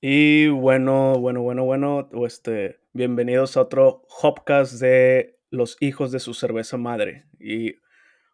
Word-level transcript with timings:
Y 0.00 0.46
bueno, 0.46 1.14
bueno, 1.18 1.42
bueno, 1.42 1.64
bueno, 1.64 2.08
este, 2.24 2.78
bienvenidos 2.92 3.56
a 3.56 3.62
otro 3.62 4.06
Hopcast 4.22 4.80
de 4.80 5.40
los 5.50 5.76
hijos 5.80 6.12
de 6.12 6.20
su 6.20 6.34
cerveza 6.34 6.76
madre. 6.76 7.24
Y 7.40 7.74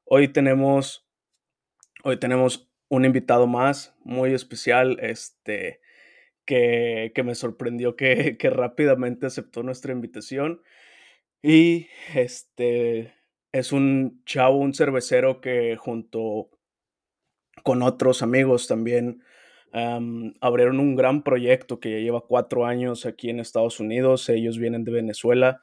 hoy 0.05 0.29
tenemos, 0.29 1.09
hoy 2.03 2.19
tenemos 2.19 2.71
un 2.89 3.07
invitado 3.07 3.47
más 3.47 3.97
muy 4.05 4.35
especial, 4.35 4.99
este, 5.01 5.81
que, 6.45 7.13
que 7.15 7.23
me 7.23 7.35
sorprendió 7.35 7.97
que, 7.97 8.37
que 8.37 8.51
rápidamente 8.51 9.25
aceptó 9.25 9.63
nuestra 9.63 9.93
invitación. 9.93 10.61
Y 11.43 11.87
este 12.15 13.15
es 13.53 13.73
un 13.73 14.23
chavo, 14.27 14.59
un 14.59 14.75
cervecero 14.75 15.41
que 15.41 15.77
junto 15.77 16.51
con 17.63 17.83
otros 17.83 18.23
amigos 18.23 18.69
también 18.69 19.23
abrieron 20.41 20.79
un 20.79 20.95
gran 20.95 21.23
proyecto 21.23 21.81
que 21.81 21.91
ya 21.91 21.99
lleva 21.99 22.21
cuatro 22.21 22.65
años 22.65 23.07
aquí 23.07 23.31
en 23.31 23.41
Estados 23.41 23.81
Unidos. 23.81 24.29
Ellos 24.29 24.59
vienen 24.59 24.85
de 24.85 24.93
Venezuela 24.93 25.63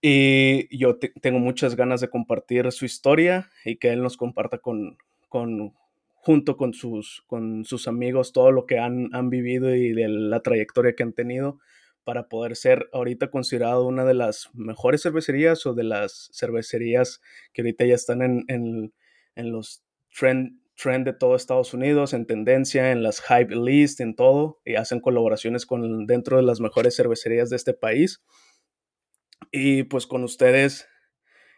y 0.00 0.76
yo 0.76 0.98
tengo 0.98 1.38
muchas 1.38 1.76
ganas 1.76 2.00
de 2.00 2.08
compartir 2.08 2.70
su 2.72 2.84
historia 2.84 3.50
y 3.64 3.76
que 3.76 3.90
él 3.90 4.02
nos 4.02 4.16
comparta 4.16 4.58
con, 4.58 4.96
con 5.28 5.74
junto 6.14 6.56
con 6.56 6.72
sus, 6.72 7.24
con 7.26 7.64
sus 7.64 7.88
amigos 7.88 8.32
todo 8.32 8.52
lo 8.52 8.64
que 8.66 8.78
han, 8.78 9.08
han 9.12 9.28
vivido 9.28 9.74
y 9.74 9.92
de 9.92 10.08
la 10.08 10.40
trayectoria 10.40 10.94
que 10.94 11.02
han 11.02 11.12
tenido 11.12 11.58
para 12.04 12.28
poder 12.28 12.56
ser 12.56 12.88
ahorita 12.92 13.30
considerado 13.30 13.86
una 13.86 14.04
de 14.04 14.14
las 14.14 14.50
mejores 14.54 15.02
cervecerías 15.02 15.66
o 15.66 15.74
de 15.74 15.84
las 15.84 16.30
cervecerías 16.32 17.20
que 17.52 17.62
ahorita 17.62 17.84
ya 17.86 17.94
están 17.94 18.22
en, 18.22 18.44
en, 18.48 18.92
en 19.34 19.52
los 19.52 19.84
trend, 20.16 20.58
trend 20.82 21.06
de 21.06 21.12
todo 21.12 21.36
Estados 21.36 21.74
Unidos, 21.74 22.12
en 22.12 22.26
tendencia, 22.26 22.90
en 22.90 23.02
las 23.02 23.20
hype 23.20 23.54
list, 23.54 24.00
en 24.00 24.14
todo, 24.16 24.60
y 24.64 24.74
hacen 24.74 25.00
colaboraciones 25.00 25.66
con 25.66 26.06
dentro 26.06 26.36
de 26.36 26.42
las 26.42 26.60
mejores 26.60 26.96
cervecerías 26.96 27.50
de 27.50 27.56
este 27.56 27.72
país. 27.72 28.22
Y 29.50 29.84
pues 29.84 30.06
con 30.06 30.24
ustedes, 30.24 30.88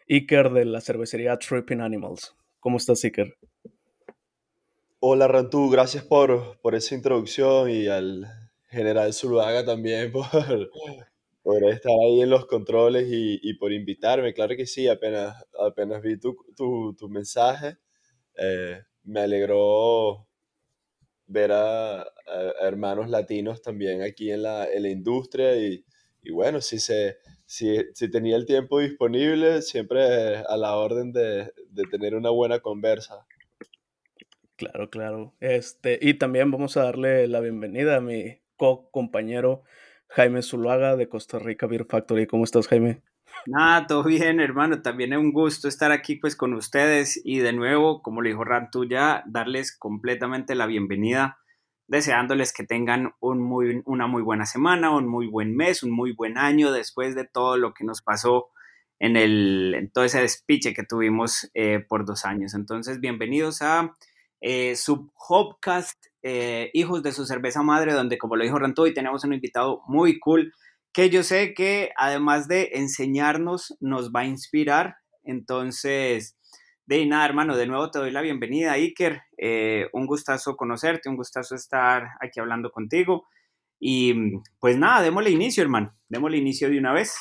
Iker 0.07 0.51
de 0.51 0.65
la 0.65 0.81
cervecería 0.81 1.37
Tripping 1.37 1.81
Animals. 1.81 2.35
¿Cómo 2.59 2.77
estás, 2.77 3.03
Iker? 3.03 3.37
Hola, 4.99 5.27
Rantú, 5.27 5.69
gracias 5.69 6.03
por, 6.03 6.59
por 6.61 6.75
esa 6.75 6.95
introducción 6.95 7.69
y 7.69 7.87
al 7.87 8.25
general 8.69 9.13
Zuluaga 9.13 9.65
también 9.65 10.11
por, 10.11 10.25
por 11.41 11.63
estar 11.65 11.91
ahí 11.91 12.21
en 12.21 12.29
los 12.29 12.45
controles 12.45 13.07
y, 13.07 13.39
y, 13.41 13.53
por 13.55 13.71
invitarme. 13.71 14.33
Claro 14.33 14.55
que 14.55 14.65
sí, 14.65 14.87
apenas, 14.87 15.45
apenas 15.59 16.01
vi 16.01 16.19
tu, 16.19 16.35
tu, 16.55 16.95
tu 16.95 17.09
mensaje. 17.09 17.77
Eh, 18.37 18.81
me 19.05 19.21
alegró 19.21 20.27
ver 21.27 21.51
a, 21.51 22.05
hermanos 22.61 23.09
latinos 23.09 23.61
también 23.61 24.01
aquí 24.01 24.31
en 24.31 24.43
la, 24.43 24.65
en 24.71 24.83
la 24.83 24.89
industria 24.89 25.55
y, 25.55 25.85
y, 26.21 26.31
bueno, 26.31 26.59
si, 26.61 26.79
se, 26.79 27.17
si, 27.45 27.77
si, 27.93 28.09
tenía 28.09 28.35
el 28.35 28.45
tiempo 28.45 28.79
disponible, 28.79 29.61
siempre 29.61 30.37
a 30.37 30.57
la 30.57 30.75
orden 30.75 31.11
de, 31.13 31.53
de 31.69 31.83
tener 31.89 32.15
una 32.15 32.31
buena 32.31 32.59
conversa. 32.59 33.25
Claro, 34.55 34.89
claro. 34.89 35.33
Este, 35.39 35.99
y 36.01 36.15
también 36.15 36.49
vamos 36.49 36.77
a 36.77 36.83
darle 36.83 37.27
la 37.27 37.41
bienvenida 37.41 37.97
a 37.97 38.01
mi 38.01 38.39
co-compañero 38.55 39.63
Jaime 40.07 40.41
Zuluaga 40.41 40.95
de 40.95 41.09
Costa 41.09 41.39
Rica 41.39 41.67
Beer 41.67 41.85
Factory. 41.85 42.25
¿Cómo 42.25 42.45
estás, 42.45 42.67
Jaime? 42.67 43.01
Nada, 43.47 43.85
todo 43.85 44.03
bien, 44.03 44.39
hermano. 44.39 44.81
También 44.81 45.13
es 45.13 45.19
un 45.19 45.31
gusto 45.31 45.67
estar 45.67 45.91
aquí 45.91 46.15
pues 46.15 46.35
con 46.35 46.53
ustedes 46.55 47.21
y 47.23 47.39
de 47.39 47.53
nuevo, 47.53 48.01
como 48.01 48.21
le 48.21 48.29
dijo 48.29 48.43
Rantu 48.43 48.85
ya, 48.85 49.23
darles 49.27 49.77
completamente 49.77 50.55
la 50.55 50.65
bienvenida, 50.65 51.37
deseándoles 51.87 52.51
que 52.53 52.63
tengan 52.63 53.13
un 53.19 53.43
muy, 53.43 53.83
una 53.85 54.07
muy 54.07 54.23
buena 54.23 54.47
semana, 54.47 54.89
un 54.95 55.07
muy 55.07 55.27
buen 55.27 55.55
mes, 55.55 55.83
un 55.83 55.91
muy 55.91 56.11
buen 56.13 56.39
año 56.39 56.71
después 56.71 57.13
de 57.13 57.25
todo 57.25 57.57
lo 57.57 57.73
que 57.75 57.83
nos 57.83 58.01
pasó 58.01 58.47
en, 58.97 59.15
el, 59.15 59.75
en 59.77 59.91
todo 59.91 60.05
ese 60.05 60.21
despiche 60.21 60.73
que 60.73 60.83
tuvimos 60.83 61.51
eh, 61.53 61.85
por 61.87 62.03
dos 62.05 62.25
años. 62.25 62.55
Entonces, 62.55 62.99
bienvenidos 62.99 63.61
a 63.61 63.95
eh, 64.41 64.75
Hopcast, 65.29 66.03
eh, 66.23 66.71
Hijos 66.73 67.03
de 67.03 67.11
su 67.11 67.27
Cerveza 67.27 67.61
Madre, 67.61 67.93
donde 67.93 68.17
como 68.17 68.37
lo 68.37 68.43
dijo 68.43 68.57
Rantu, 68.57 68.83
hoy 68.83 68.93
tenemos 68.95 69.23
un 69.23 69.33
invitado 69.33 69.83
muy 69.87 70.17
cool 70.17 70.51
que 70.95 71.09
yo 71.09 71.23
sé 71.23 71.53
que 71.53 71.91
además 71.97 72.47
de 72.47 72.69
enseñarnos, 72.75 73.75
nos 73.81 74.13
va 74.13 74.21
a 74.21 74.25
inspirar. 74.25 74.95
Entonces, 75.25 76.37
de 76.85 77.05
nada, 77.05 77.25
hermano, 77.25 77.57
de 77.57 77.67
nuevo 77.67 77.91
te 77.91 77.99
doy 77.99 78.11
la 78.11 78.21
bienvenida, 78.21 78.71
Iker. 78.71 79.21
Eh, 79.37 79.87
un 79.91 80.07
gustazo 80.07 80.55
conocerte, 80.55 81.09
un 81.09 81.17
gustazo 81.17 81.53
estar 81.53 82.07
aquí 82.21 82.39
hablando 82.39 82.71
contigo. 82.71 83.27
Y 83.77 84.37
pues 84.61 84.77
nada, 84.77 85.01
démosle 85.01 85.31
inicio, 85.31 85.61
hermano. 85.63 85.91
Démosle 86.07 86.37
inicio 86.37 86.69
de 86.69 86.79
una 86.79 86.93
vez. 86.93 87.13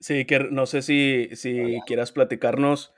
Sí, 0.00 0.14
Iker, 0.14 0.50
no 0.52 0.64
sé 0.64 0.80
si, 0.80 1.28
si 1.36 1.80
quieras 1.86 2.12
platicarnos 2.12 2.94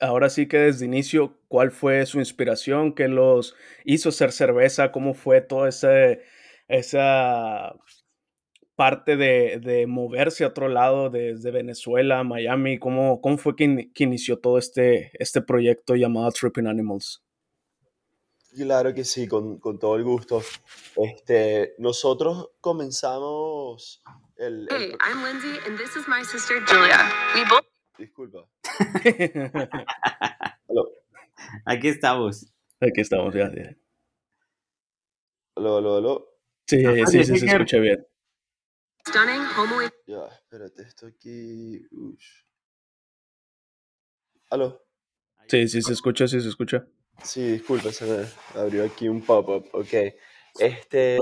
ahora 0.00 0.30
sí 0.30 0.48
que 0.48 0.58
desde 0.58 0.86
inicio, 0.86 1.38
¿cuál 1.46 1.70
fue 1.70 2.06
su 2.06 2.18
inspiración? 2.18 2.94
¿Qué 2.94 3.06
los 3.06 3.54
hizo 3.84 4.10
ser 4.10 4.32
cerveza? 4.32 4.92
¿Cómo 4.92 5.12
fue 5.12 5.42
todo 5.42 5.66
ese 5.66 6.22
esa 6.72 7.74
parte 8.74 9.16
de, 9.16 9.60
de, 9.60 9.86
moverse 9.86 10.44
a 10.44 10.48
otro 10.48 10.68
lado, 10.68 11.10
desde 11.10 11.50
Venezuela, 11.50 12.24
Miami, 12.24 12.78
¿cómo, 12.78 13.20
cómo 13.20 13.36
fue 13.38 13.54
que, 13.54 13.90
que, 13.94 14.04
inició 14.04 14.38
todo 14.38 14.58
este, 14.58 15.12
este 15.14 15.42
proyecto 15.42 15.94
llamado 15.94 16.30
Tripping 16.32 16.66
Animals? 16.66 17.22
Claro 18.56 18.92
que 18.92 19.04
sí, 19.04 19.28
con, 19.28 19.58
con 19.58 19.78
todo 19.78 19.96
el 19.96 20.04
gusto. 20.04 20.42
Este, 20.96 21.74
nosotros 21.78 22.50
comenzamos 22.60 24.02
el... 24.36 24.68
el... 24.70 24.76
Hey, 24.76 24.92
I'm 25.00 25.24
Lindsay 25.24 25.58
and 25.66 25.78
this 25.78 25.94
is 25.96 26.06
my 26.08 26.24
sister 26.24 26.60
Julia. 26.66 26.98
We 27.34 27.44
both... 27.48 27.66
Disculpa. 27.98 28.48
Aquí 31.66 31.88
estamos. 31.88 32.52
Aquí 32.80 33.00
estamos, 33.00 33.34
ya. 33.34 33.50
Aló, 35.54 35.76
aló, 35.76 35.96
aló. 35.96 36.31
Sí, 36.66 36.82
sí, 37.06 37.24
sí, 37.24 37.38
se 37.38 37.46
escucha 37.46 37.78
bien. 37.78 38.06
Ya, 40.06 40.26
espérate, 40.26 40.82
esto 40.82 41.06
aquí. 41.06 41.86
Ush. 41.90 42.44
¿Aló? 44.50 44.84
Sí, 45.48 45.68
sí 45.68 45.82
se 45.82 45.92
escucha, 45.92 46.26
sí 46.28 46.40
se 46.40 46.48
escucha. 46.48 46.86
Sí, 47.22 47.52
disculpa, 47.52 47.92
se 47.92 48.04
me 48.06 48.60
abrió 48.60 48.84
aquí 48.84 49.08
un 49.08 49.22
pop-up. 49.22 49.68
Ok. 49.72 50.14
Este. 50.58 51.18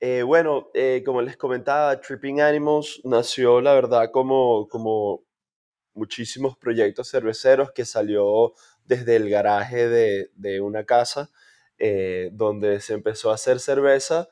Eh, 0.00 0.22
bueno, 0.22 0.70
eh, 0.74 1.02
como 1.04 1.22
les 1.22 1.36
comentaba, 1.36 2.00
Tripping 2.00 2.40
Animals 2.40 3.00
nació, 3.04 3.60
la 3.60 3.74
verdad, 3.74 4.10
como, 4.10 4.66
como 4.68 5.24
muchísimos 5.94 6.56
proyectos 6.56 7.10
cerveceros 7.10 7.70
que 7.70 7.84
salió 7.84 8.54
desde 8.84 9.14
el 9.16 9.30
garaje 9.30 9.88
de, 9.88 10.30
de 10.34 10.60
una 10.60 10.84
casa 10.84 11.30
eh, 11.84 12.30
donde 12.32 12.80
se 12.80 12.94
empezó 12.94 13.32
a 13.32 13.34
hacer 13.34 13.58
cerveza 13.58 14.28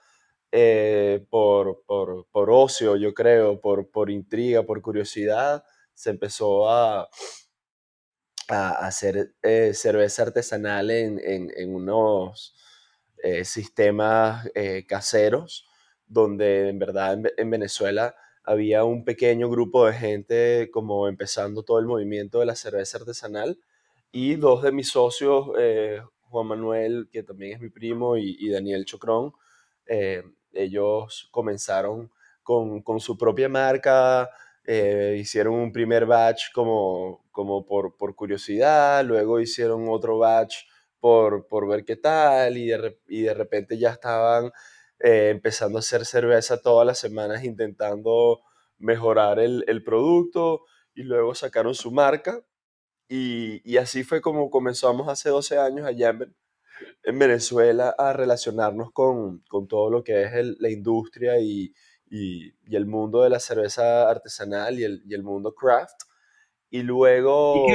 eh, 0.53 1.27
por, 1.31 1.83
por, 1.84 2.28
por, 2.31 2.49
ocio, 2.49 2.94
yo 2.94 3.12
creo, 3.12 3.61
por, 3.61 3.91
por 3.91 4.09
intriga, 4.09 4.62
por 4.62 4.81
curiosidad, 4.81 5.65
se 5.93 6.10
empezó 6.10 6.71
a, 6.71 7.09
a 8.47 8.87
hacer 8.87 9.34
eh, 9.43 9.72
cerveza 9.75 10.22
artesanal 10.22 10.93
en, 10.93 11.19
en, 11.25 11.75
unos 11.75 12.55
sistemas 13.43 14.49
caseros, 14.87 15.66
donde 16.06 16.69
en 16.69 16.78
verdad 16.78 17.19
en, 17.37 17.50
Venezuela 17.50 18.15
había 18.44 18.84
un 18.84 19.05
pequeño 19.05 19.50
grupo 19.50 19.87
de 19.87 19.93
gente 19.94 20.71
como 20.72 21.09
empezando 21.09 21.65
todo 21.65 21.81
el 21.81 21.87
movimiento 21.87 22.39
de 22.39 22.47
la 22.47 22.55
cerveza 22.55 22.99
artesanal 22.99 23.59
y 24.12 24.37
dos 24.37 24.62
de 24.62 24.71
mis 24.71 24.91
socios, 24.91 25.49
Juan 26.31 26.47
Manuel, 26.47 27.09
que 27.13 27.23
también 27.23 27.55
es 27.55 27.61
mi 27.61 27.69
primo, 27.71 28.17
y, 28.17 28.49
Daniel 28.51 28.85
Chocrón, 28.85 29.33
eh, 29.87 30.22
ellos 30.53 31.28
comenzaron 31.31 32.10
con, 32.43 32.83
con, 32.83 33.01
su 33.01 33.19
propia 33.19 33.49
marca, 33.49 34.31
eh, 34.65 35.16
hicieron 35.21 35.54
un 35.54 35.72
primer 35.72 36.07
batch 36.07 36.53
como, 36.54 37.27
como 37.33 37.66
por, 37.66 37.97
por, 37.97 38.15
curiosidad, 38.15 39.04
luego 39.04 39.41
hicieron 39.41 39.87
otro 39.89 40.19
batch 40.19 40.57
por, 41.01 41.47
por 41.49 41.69
ver 41.69 41.84
qué 41.84 41.97
tal, 41.97 42.57
y 42.57 42.69
de, 42.69 43.34
repente 43.34 43.78
ya 43.78 43.91
estaban 43.91 44.53
eh, 45.01 45.31
empezando 45.31 45.78
a 45.78 45.81
hacer 45.81 46.07
cerveza 46.07 46.60
todas 46.63 46.87
las 46.87 46.99
semanas 46.99 47.45
intentando 47.45 48.41
mejorar 48.78 49.41
el, 49.41 49.65
el 49.66 49.83
producto, 49.83 50.65
y 50.95 51.03
luego 51.03 51.34
sacaron 51.34 51.75
su 51.75 51.91
marca 51.91 52.43
y, 53.10 53.60
y, 53.65 53.77
así 53.77 54.04
fue 54.04 54.21
como 54.21 54.51
comenzamos 54.51 55.09
hace 55.09 55.30
12 55.30 55.59
años 55.59 55.84
allá 55.84 56.10
en, 56.10 56.33
en 57.03 57.18
Venezuela 57.18 57.92
a 57.98 58.12
relacionarnos 58.12 58.92
con, 58.92 59.41
con, 59.48 59.66
todo 59.66 59.91
lo 59.91 60.04
que 60.04 60.22
es 60.22 60.33
el, 60.34 60.57
la 60.60 60.71
industria 60.71 61.41
y, 61.41 61.74
y, 62.09 62.54
y, 62.65 62.77
el 62.77 62.86
mundo 62.86 63.24
de 63.24 63.30
la 63.30 63.41
cerveza 63.41 64.09
artesanal 64.09 64.78
y 64.78 64.84
el, 64.84 65.03
y 65.04 65.15
el 65.15 65.24
mundo 65.24 65.53
craft. 65.57 66.03
Y 66.71 66.83
luego... 66.83 67.66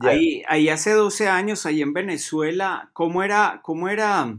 ahí, 0.00 0.42
ahí 0.48 0.68
hace 0.68 0.94
12 0.94 1.28
años, 1.28 1.64
ahí 1.64 1.80
en 1.80 1.92
Venezuela, 1.92 2.90
¿cómo 2.92 3.22
era, 3.22 3.60
cómo 3.62 3.88
era 3.88 4.36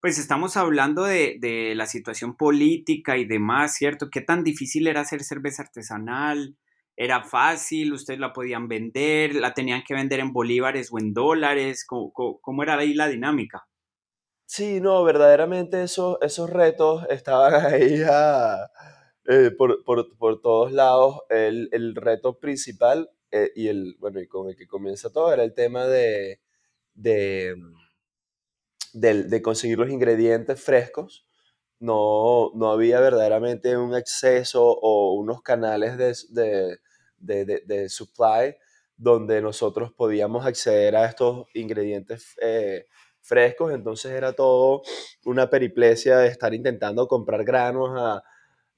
pues 0.00 0.18
estamos 0.18 0.58
hablando 0.58 1.04
de, 1.04 1.38
de, 1.40 1.74
la 1.74 1.86
situación 1.86 2.36
política 2.36 3.16
y 3.16 3.24
demás, 3.24 3.74
¿cierto? 3.74 4.10
¿Qué 4.10 4.20
tan 4.20 4.44
difícil 4.44 4.86
era 4.86 5.00
hacer 5.00 5.24
cerveza 5.24 5.62
artesanal? 5.62 6.56
¿Era 7.00 7.22
fácil? 7.22 7.92
¿Ustedes 7.92 8.18
la 8.18 8.32
podían 8.32 8.66
vender? 8.66 9.36
¿La 9.36 9.54
tenían 9.54 9.84
que 9.86 9.94
vender 9.94 10.18
en 10.20 10.32
bolívares 10.32 10.88
o 10.92 10.98
en 10.98 11.14
dólares? 11.14 11.84
¿Cómo, 11.86 12.12
cómo, 12.12 12.62
era 12.62 12.76
ahí 12.76 12.92
la 12.92 13.06
dinámica? 13.06 13.68
Sí, 14.46 14.80
no, 14.80 15.04
verdaderamente 15.04 15.82
esos, 15.82 16.18
esos 16.22 16.50
retos 16.50 17.06
estaban 17.08 17.54
ahí 17.72 18.02
eh, 19.28 19.50
por, 19.52 19.84
por, 19.84 20.16
por, 20.18 20.40
todos 20.40 20.72
lados. 20.72 21.20
El, 21.30 21.68
el 21.70 21.94
reto 21.94 22.38
principal 22.38 23.10
eh, 23.30 23.52
y 23.54 23.68
el, 23.68 23.94
bueno, 24.00 24.20
y 24.20 24.26
con 24.26 24.48
el 24.48 24.56
que 24.56 24.66
comienza 24.66 25.12
todo 25.12 25.32
era 25.32 25.44
el 25.44 25.54
tema 25.54 25.86
de, 25.86 26.40
de 26.94 27.54
de, 28.92 29.42
conseguir 29.42 29.78
los 29.78 29.90
ingredientes 29.90 30.62
frescos, 30.62 31.26
no, 31.80 32.50
no, 32.54 32.70
había 32.70 33.00
verdaderamente 33.00 33.76
un 33.76 33.94
acceso 33.94 34.64
o 34.64 35.14
unos 35.14 35.42
canales 35.42 35.96
de, 35.96 36.14
de, 36.30 36.78
de, 37.18 37.88
supply 37.88 38.56
donde 38.96 39.40
nosotros 39.40 39.92
podíamos 39.92 40.44
acceder 40.44 40.96
a 40.96 41.06
estos 41.06 41.46
ingredientes 41.54 42.36
eh, 42.42 42.86
frescos, 43.20 43.72
entonces 43.72 44.12
era 44.12 44.32
todo 44.32 44.82
una 45.24 45.48
periplecia 45.48 46.18
de 46.18 46.28
estar 46.28 46.52
intentando 46.52 47.06
comprar 47.06 47.44
granos 47.44 47.90
a, 47.96 48.22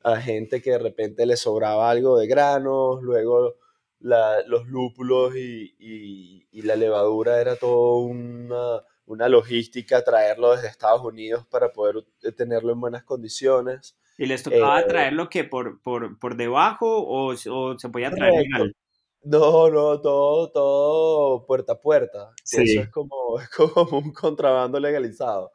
a 0.02 0.20
gente 0.20 0.60
que 0.62 0.72
de 0.72 0.78
repente 0.78 1.26
le 1.26 1.36
sobraba 1.36 1.90
algo 1.90 2.18
de 2.18 2.26
granos, 2.26 3.02
luego 3.02 3.56
los 4.00 4.66
lúpulos 4.66 5.36
y, 5.36 5.74
y, 5.78 6.46
y, 6.50 6.62
la 6.62 6.74
levadura 6.74 7.40
era 7.40 7.56
todo 7.56 7.98
una, 7.98 8.82
una 9.04 9.28
logística 9.28 10.02
traerlo 10.02 10.52
desde 10.52 10.68
Estados 10.68 11.04
Unidos 11.04 11.46
para 11.46 11.70
poder 11.70 12.04
tenerlo 12.34 12.72
en 12.72 12.80
buenas 12.80 13.04
condiciones. 13.04 13.96
¿Y 14.20 14.26
les 14.26 14.42
tocaba 14.42 14.80
eh, 14.80 14.84
traerlo 14.86 15.30
que 15.30 15.44
por, 15.44 15.80
por, 15.80 16.18
por 16.18 16.36
debajo 16.36 16.86
o, 16.86 17.32
o, 17.32 17.78
se 17.78 17.88
podía 17.88 18.10
traer 18.10 18.34
legal? 18.34 18.76
No, 19.22 19.70
no, 19.70 19.98
todo, 20.02 20.50
todo 20.50 21.46
puerta 21.46 21.72
a 21.72 21.80
puerta. 21.80 22.34
Eso 22.44 22.82
es 22.82 22.88
como, 22.90 23.10
como 23.56 23.98
un 23.98 24.12
contrabando 24.12 24.78
legalizado. 24.78 25.52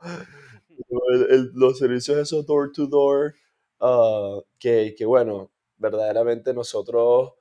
los 1.53 1.77
servicios 1.77 2.17
esos 2.17 2.47
door 2.47 2.71
to 2.71 2.87
door, 2.87 3.35
ah, 3.81 4.39
que, 4.57 4.95
que 4.97 5.05
bueno, 5.05 5.51
verdaderamente 5.77 6.51
nosotros 6.51 7.33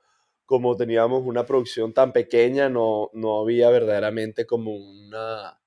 como 0.45 0.77
teníamos 0.77 1.25
una 1.25 1.43
producción 1.47 1.91
tan 1.91 2.13
pequeña, 2.13 2.69
no, 2.69 3.09
no 3.13 3.39
había 3.41 3.71
verdaderamente 3.71 4.45
como 4.45 4.75
una, 4.75 5.59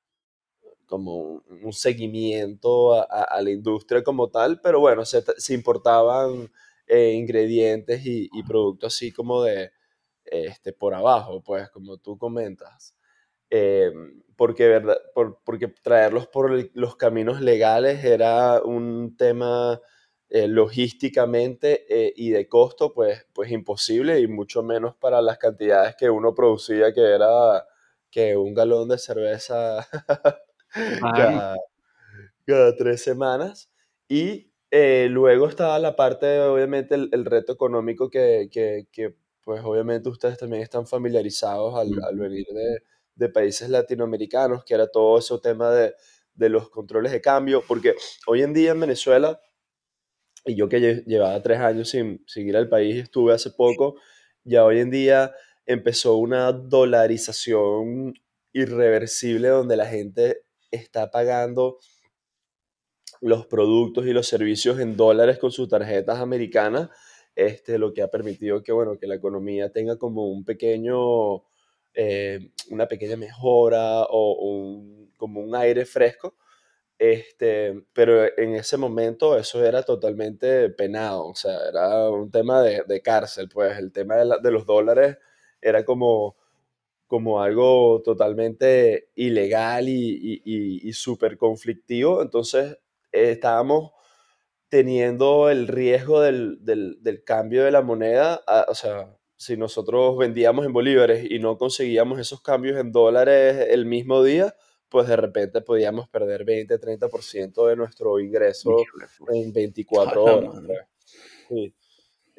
como 0.89 1.43
un 1.63 1.73
seguimiento 1.73 2.95
a, 2.95 3.41
la 3.43 3.51
industria 3.51 4.03
como 4.03 4.31
tal, 4.31 4.61
pero 4.61 4.81
bueno, 4.81 5.05
se, 5.05 5.23
importaban 5.55 6.51
eh, 6.87 7.13
ingredientes 7.13 8.03
y, 8.05 8.29
productos 8.45 8.95
así 8.97 9.13
como 9.13 9.43
de 9.43 9.71
este, 10.25 10.73
por 10.73 10.95
abajo, 10.95 11.43
pues 11.43 11.69
como 11.71 11.99
tú 11.99 12.19
comentas. 12.19 12.97
Eh, 13.51 13.93
porque, 14.37 14.69
¿verdad? 14.69 14.99
porque 15.45 15.69
traerlos 15.69 16.27
por 16.29 16.71
los 16.75 16.97
caminos 16.97 17.41
legales 17.41 18.05
era 18.05 18.63
un 18.63 19.17
tema 19.17 19.81
eh, 20.31 20.49
logísticamente 20.49 21.87
y 22.17 22.31
de 22.31 22.49
costo, 22.49 22.95
pues, 22.95 23.27
pues 23.35 23.51
imposible 23.51 24.21
y 24.21 24.27
mucho 24.27 24.63
menos 24.63 24.95
para 24.97 25.21
las 25.23 25.39
cantidades 25.39 25.97
que 25.97 26.11
uno 26.11 26.35
producía, 26.35 26.93
que 26.95 27.03
era 27.03 27.67
que 28.11 28.37
un 28.37 28.55
galón 28.55 28.89
de 28.89 28.99
cerveza 28.99 29.87
cada, 30.71 31.57
tres 32.77 33.03
semanas. 33.03 33.71
Y 34.09 34.53
eh, 34.71 35.09
luego 35.11 35.49
estaba 35.49 35.79
la 35.79 35.97
parte, 35.97 36.41
obviamente, 36.41 36.95
el, 36.95 37.25
reto 37.25 37.53
económico 37.53 38.11
que, 38.11 38.49
que, 38.51 39.15
pues 39.43 39.63
obviamente 39.65 40.09
ustedes 40.09 40.39
también 40.39 40.63
están 40.63 40.87
familiarizados 40.87 41.75
al, 41.75 41.89
al 42.05 42.17
venir 42.19 42.47
de, 42.47 42.83
de, 43.15 43.29
países 43.29 43.69
latinoamericanos, 43.69 44.65
que 44.65 44.75
era 44.75 44.87
todo 44.87 45.19
ese 45.19 45.39
tema 45.39 45.71
de, 45.71 45.95
de, 46.35 46.49
los 46.49 46.69
controles 46.71 47.13
de 47.13 47.21
cambio, 47.21 47.63
porque 47.67 47.95
hoy 48.27 48.43
en 48.43 48.53
día 48.53 48.73
en 48.73 48.81
Venezuela, 48.81 49.41
y 50.45 50.55
yo 50.55 50.69
que 50.69 51.03
llevaba 51.07 51.43
tres 51.43 51.61
años 51.61 51.89
sin, 51.89 52.23
sin 52.27 52.49
ir 52.49 52.57
al 52.57 52.69
país, 52.69 52.97
estuve 52.97 53.33
hace 53.35 53.51
poco, 53.51 53.97
ya 54.45 54.65
hoy 54.65 54.81
en 54.81 54.91
día 54.91 55.33
empezó 55.67 56.17
una 56.17 56.53
dolarización 56.53 58.15
irreversible 58.53 59.49
donde 59.49 59.77
la 59.77 59.87
gente 59.87 60.43
está 60.71 61.11
pagando 61.11 61.79
los 63.21 63.47
productos 63.47 64.07
y 64.07 64.13
los 64.13 64.29
servicios 64.29 64.79
en 64.81 64.97
dólares 64.97 65.39
con 65.39 65.51
sus 65.51 65.69
tarjetas 65.69 66.19
americanas, 66.19 66.91
este, 67.35 67.79
lo 67.79 67.93
que 67.93 68.03
ha 68.03 68.09
permitido 68.09 68.63
que, 68.63 68.73
bueno, 68.73 68.99
que 68.99 69.07
la 69.07 69.17
economía 69.17 69.71
tenga 69.71 69.97
como 69.97 70.29
un 70.29 70.45
pequeño, 70.45 71.45
eh, 71.95 72.51
una 72.71 72.87
pequeña 72.87 73.17
mejora 73.17 74.03
o 74.09 74.83
como 75.17 75.41
un 75.41 75.55
aire 75.55 75.85
fresco. 75.85 76.37
Este, 76.99 77.85
pero 77.93 78.25
en 78.37 78.57
ese 78.57 78.77
momento 78.77 79.39
eso 79.39 79.65
era 79.65 79.85
totalmente 79.85 80.69
penado, 80.71 81.29
o 81.29 81.35
sea, 81.37 81.57
era 81.69 82.11
un 82.11 82.29
tema 82.31 82.61
de, 82.61 82.83
de 82.89 83.01
cárcel, 83.03 83.49
pues 83.49 83.79
el 83.79 83.93
tema 83.93 84.17
de, 84.17 84.29
de 84.43 84.51
los 84.51 84.67
dólares 84.67 85.17
era 85.61 85.85
como 85.85 86.37
como 87.09 87.43
algo 87.43 88.03
totalmente 88.05 89.09
ilegal 89.17 89.89
y, 89.89 90.43
y, 90.45 90.93
súper 90.93 91.37
conflictivo. 91.39 92.23
Entonces 92.23 92.79
eh, 93.13 93.33
estábamos 93.33 93.93
teniendo 94.69 95.49
el 95.51 95.67
riesgo 95.67 96.21
del, 96.21 96.61
cambio 97.25 97.65
de 97.65 97.71
la 97.71 97.81
moneda, 97.81 98.43
o 98.69 98.75
sea, 98.75 99.17
si 99.37 99.57
nosotros 99.57 100.19
vendíamos 100.19 100.67
en 100.67 100.73
bolívares 100.75 101.27
y 101.31 101.39
no 101.39 101.57
conseguíamos 101.57 102.21
esos 102.21 102.43
cambios 102.43 102.79
en 102.79 102.93
dólares 102.93 103.67
el 103.71 103.87
mismo 103.87 104.23
día, 104.23 104.55
pues 104.91 105.09
de 105.09 105.17
repente 105.17 105.63
podíamos 105.63 106.09
perder 106.09 106.45
20, 106.45 106.79
30% 106.79 107.67
de 107.69 107.77
nuestro 107.77 108.21
ingreso 108.21 108.77
en 109.33 109.53
24 109.53 110.25
horas. 110.25 110.51
Pues. 110.67 110.79
Sí. 111.49 111.75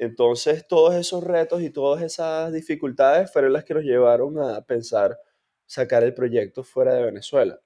Entonces, 0.00 0.66
todos 0.66 0.94
esos 0.94 1.22
retos 1.22 1.60
y 1.60 1.68
todas 1.68 2.02
esas 2.02 2.54
dificultades 2.54 3.30
fueron 3.30 3.52
las 3.52 3.64
que 3.64 3.74
nos 3.74 3.84
llevaron 3.84 4.38
a 4.38 4.62
pensar 4.62 5.18
sacar 5.66 6.02
el 6.02 6.14
proyecto 6.14 6.64
fuera 6.64 6.94
de 6.94 7.04
Venezuela. 7.04 7.60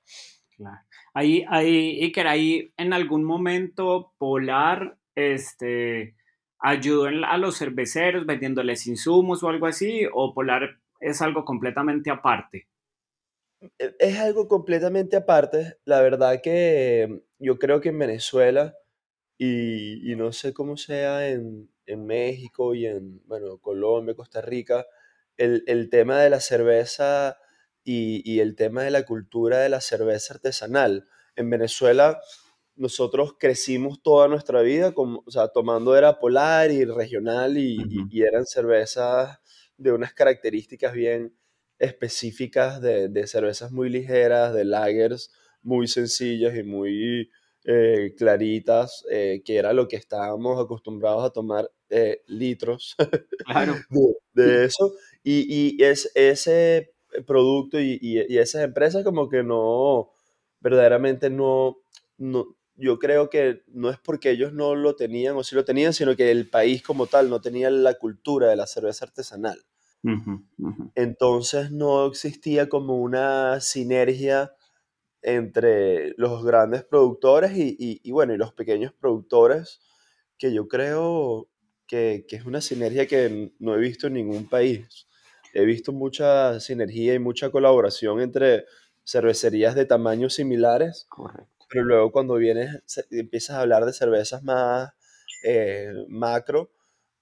Claro. 0.56 0.84
Ahí, 1.14 1.44
ahí, 1.48 2.02
Iker, 2.02 2.26
ahí 2.26 2.72
en 2.76 2.92
algún 2.92 3.22
momento 3.22 4.14
Polar 4.19 4.98
este, 5.14 6.17
ayudó 6.58 7.06
a 7.06 7.38
los 7.38 7.56
cerveceros 7.56 8.26
vendiéndoles 8.26 8.88
insumos 8.88 9.44
o 9.44 9.48
algo 9.48 9.69
así, 9.69 10.05
o 10.12 10.34
Polar 10.34 10.81
es 10.98 11.22
algo 11.22 11.44
completamente 11.44 12.10
aparte. 12.10 12.67
E, 13.79 13.94
es 14.00 14.19
algo 14.19 14.48
completamente 14.48 15.14
aparte. 15.14 15.76
La 15.84 16.00
verdad 16.00 16.41
que 16.43 17.22
yo 17.38 17.60
creo 17.60 17.81
que 17.81 17.91
en 17.91 17.98
Venezuela, 18.00 18.74
y, 19.38 20.12
y 20.12 20.17
no 20.17 20.32
sé 20.32 20.53
cómo 20.53 20.76
sea 20.76 21.29
en, 21.29 21.70
en 21.86 22.06
México 22.06 22.74
y 22.74 22.86
en, 22.86 23.22
bueno, 23.26 23.58
Colombia, 23.58 24.14
Costa 24.14 24.41
Rica, 24.41 24.86
el, 25.36 25.64
el 25.67 25.91
tema 25.91 26.20
de 26.20 26.31
la 26.31 26.41
cerveza 26.41 27.36
y, 27.84 28.22
y, 28.31 28.41
el 28.41 28.56
tema 28.56 28.82
de 28.82 28.91
la 28.91 29.05
cultura 29.05 29.58
de 29.58 29.69
la 29.69 29.81
cerveza 29.81 30.34
artesanal. 30.34 31.06
En 31.36 31.50
Venezuela 31.50 32.20
nosotros 32.76 33.34
crecimos 33.38 34.03
toda 34.03 34.29
nuestra 34.29 34.62
vida, 34.62 34.93
como, 34.93 35.22
o 35.26 35.31
sea, 35.31 35.48
tomando 35.48 35.96
era 35.96 36.19
polar 36.19 36.70
y 36.70 36.84
regional 36.84 37.56
y, 37.58 37.79
y, 38.10 38.22
eran 38.22 38.46
cervezas 38.46 39.38
de 39.76 39.93
unas 39.93 40.12
características 40.14 40.93
bien 40.93 41.36
específicas 41.79 42.81
de, 42.81 43.08
de 43.08 43.26
cervezas 43.26 43.70
muy 43.72 43.91
ligeras, 43.91 44.55
de 44.55 44.64
lagers 44.64 45.32
muy 45.62 45.88
sencillas 45.88 46.56
y 46.56 46.62
muy 46.62 47.31
eh, 47.64 48.14
claritas, 48.16 49.06
eh, 49.10 49.42
que 49.44 49.56
era 49.56 49.72
lo 49.72 49.88
que 49.88 49.96
estábamos 49.96 50.62
acostumbrados 50.62 51.24
a 51.24 51.30
tomar 51.30 51.70
eh, 51.88 52.22
litros 52.26 52.94
de, 54.34 54.64
eso. 54.64 54.92
Y, 55.22 55.76
y 55.78 55.82
es, 55.82 56.10
ese 56.14 56.92
producto 57.26 57.80
y, 57.80 57.98
y, 58.02 58.38
esas 58.38 58.64
empresas 58.64 59.02
como 59.02 59.30
que 59.30 59.42
no, 59.42 60.10
verdaderamente 60.60 61.30
no, 61.30 61.78
no, 62.18 62.54
yo 62.76 62.98
creo 62.98 63.30
que 63.30 63.62
no 63.68 63.88
es 63.88 63.98
porque 63.98 64.30
ellos 64.30 64.52
no 64.52 64.74
lo 64.74 64.96
tenían 64.96 65.36
o 65.36 65.44
sí 65.44 65.54
lo 65.54 65.64
tenían, 65.64 65.94
sino 65.94 66.16
que 66.16 66.30
el 66.30 66.50
país 66.50 66.82
como 66.82 67.06
tal 67.06 67.30
no 67.30 67.40
tenía 67.40 67.70
la 67.70 67.94
cultura 67.94 68.48
de 68.48 68.56
la 68.56 68.66
cerveza 68.66 69.06
artesanal. 69.06 69.64
Entonces 70.94 71.70
no 71.70 72.04
existía 72.06 72.68
como 72.68 72.98
una 72.98 73.60
sinergia 73.62 74.52
entre 75.24 76.12
los 76.19 76.44
grandes 76.44 76.84
productores 76.84 77.52
y, 77.56 78.10
bueno, 78.12 78.34
y 78.34 78.36
los 78.36 78.52
pequeños 78.52 78.93
productores, 78.93 79.81
que 80.38 80.52
yo 80.52 80.69
creo 80.69 81.48
que, 81.86 82.26
es 82.28 82.44
una 82.44 82.60
sinergia 82.60 83.06
que 83.06 83.52
no 83.58 83.74
he 83.74 83.78
visto 83.78 84.06
en 84.06 84.14
ningún 84.14 84.48
país. 84.48 85.08
He 85.54 85.64
visto 85.64 85.93
mucha 85.93 86.60
sinergia 86.60 87.14
y 87.14 87.19
mucha 87.19 87.50
colaboración 87.50 88.20
entre 88.20 88.66
cervecerías 89.04 89.74
de 89.74 89.86
tamaños 89.86 90.34
similares, 90.34 91.08
pero 91.70 91.84
luego 91.84 92.12
cuando 92.12 92.34
vienes, 92.34 92.82
empiezas 93.10 93.56
a 93.56 93.60
hablar 93.62 93.86
de 93.86 93.93
cervezas 93.94 94.43
más 94.43 94.93
eh, 95.43 95.93
macro 96.08 96.70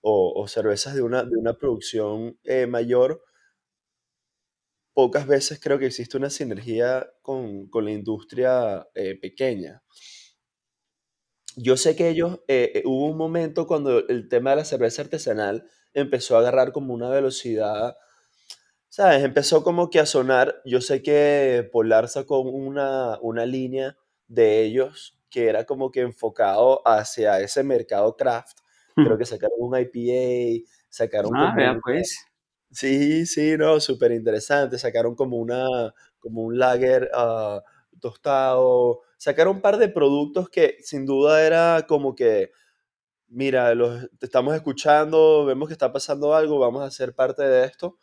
o, 0.01 0.49
cervezas 0.49 0.97
de 0.97 1.03
una, 1.03 1.23
de 1.23 1.37
una 1.37 1.55
producción 1.55 2.37
eh, 2.43 2.67
mayor, 2.67 3.23
pocas 4.95 5.27
veces 5.27 5.61
creo 5.61 5.79
que 5.79 5.87
existe 5.87 6.17
una 6.17 6.31
sinergia 6.31 7.11
con, 7.23 7.69
la 7.73 7.91
industria 7.91 8.87
eh, 8.95 9.19
pequeña. 9.21 9.83
Yo 11.57 11.77
sé 11.77 11.97
que 11.97 12.09
ellos, 12.09 12.41
hubo 12.85 13.07
un 13.11 13.17
momento 13.17 13.67
cuando 13.67 14.07
el 14.09 14.29
tema 14.29 14.51
de 14.51 14.57
la 14.57 14.65
cerveza 14.65 15.03
artesanal 15.03 15.67
empezó 15.93 16.37
a 16.37 16.41
agarrar 16.41 16.73
como 16.73 16.95
una 16.95 17.11
velocidad 17.11 17.97
¿sabes? 18.93 19.25
Empezó 19.25 19.65
como 19.65 19.89
que 19.89 20.01
a 20.01 20.07
sonar, 20.07 20.61
yo 20.67 20.83
sé 20.83 21.03
que 21.03 21.67
Polar 21.73 22.09
sacó 22.09 22.41
una, 22.41 23.19
una 23.23 23.47
línea 23.47 23.97
de 24.29 24.65
ellos 24.65 25.19
que 25.31 25.49
era 25.49 25.65
como 25.65 25.91
que 25.91 26.03
enfocado 26.03 26.87
hacia 26.87 27.41
ese 27.41 27.63
mercado 27.63 28.15
craft. 28.19 28.59
Creo 28.95 29.15
hmm. 29.15 29.19
que 29.19 29.25
sacaron 29.25 29.57
un 29.61 29.79
IPA, 29.81 30.69
sacaron 30.91 31.33
ah, 31.35 31.55
como 31.57 31.81
pues. 31.81 32.15
Sí, 32.73 33.27
sí, 33.27 33.57
no, 33.59 33.81
súper 33.81 34.13
interesante. 34.13 34.79
Sacaron 34.79 35.15
como 35.15 35.37
una, 35.37 35.93
como 36.19 36.43
un 36.43 36.59
lager 36.59 37.11
uh, 37.15 37.61
tostado. 38.01 39.03
Sacaron 39.19 39.57
un 39.57 39.63
par 39.63 39.77
de 39.79 39.89
productos 39.89 40.49
que 40.49 40.77
sin 40.81 41.05
duda 41.05 41.47
era 41.47 41.85
como 41.87 42.15
que, 42.15 42.51
mira, 43.29 43.75
los 43.75 44.11
te 44.19 44.27
estamos 44.27 44.55
escuchando, 44.55 45.47
vemos 45.47 45.69
que 45.69 45.75
está 45.75 45.93
pasando 45.93 46.35
algo, 46.35 46.59
vamos 46.59 46.83
a 46.85 46.91
ser 46.91 47.15
parte 47.15 47.43
de 47.45 47.67
esto. 47.67 47.99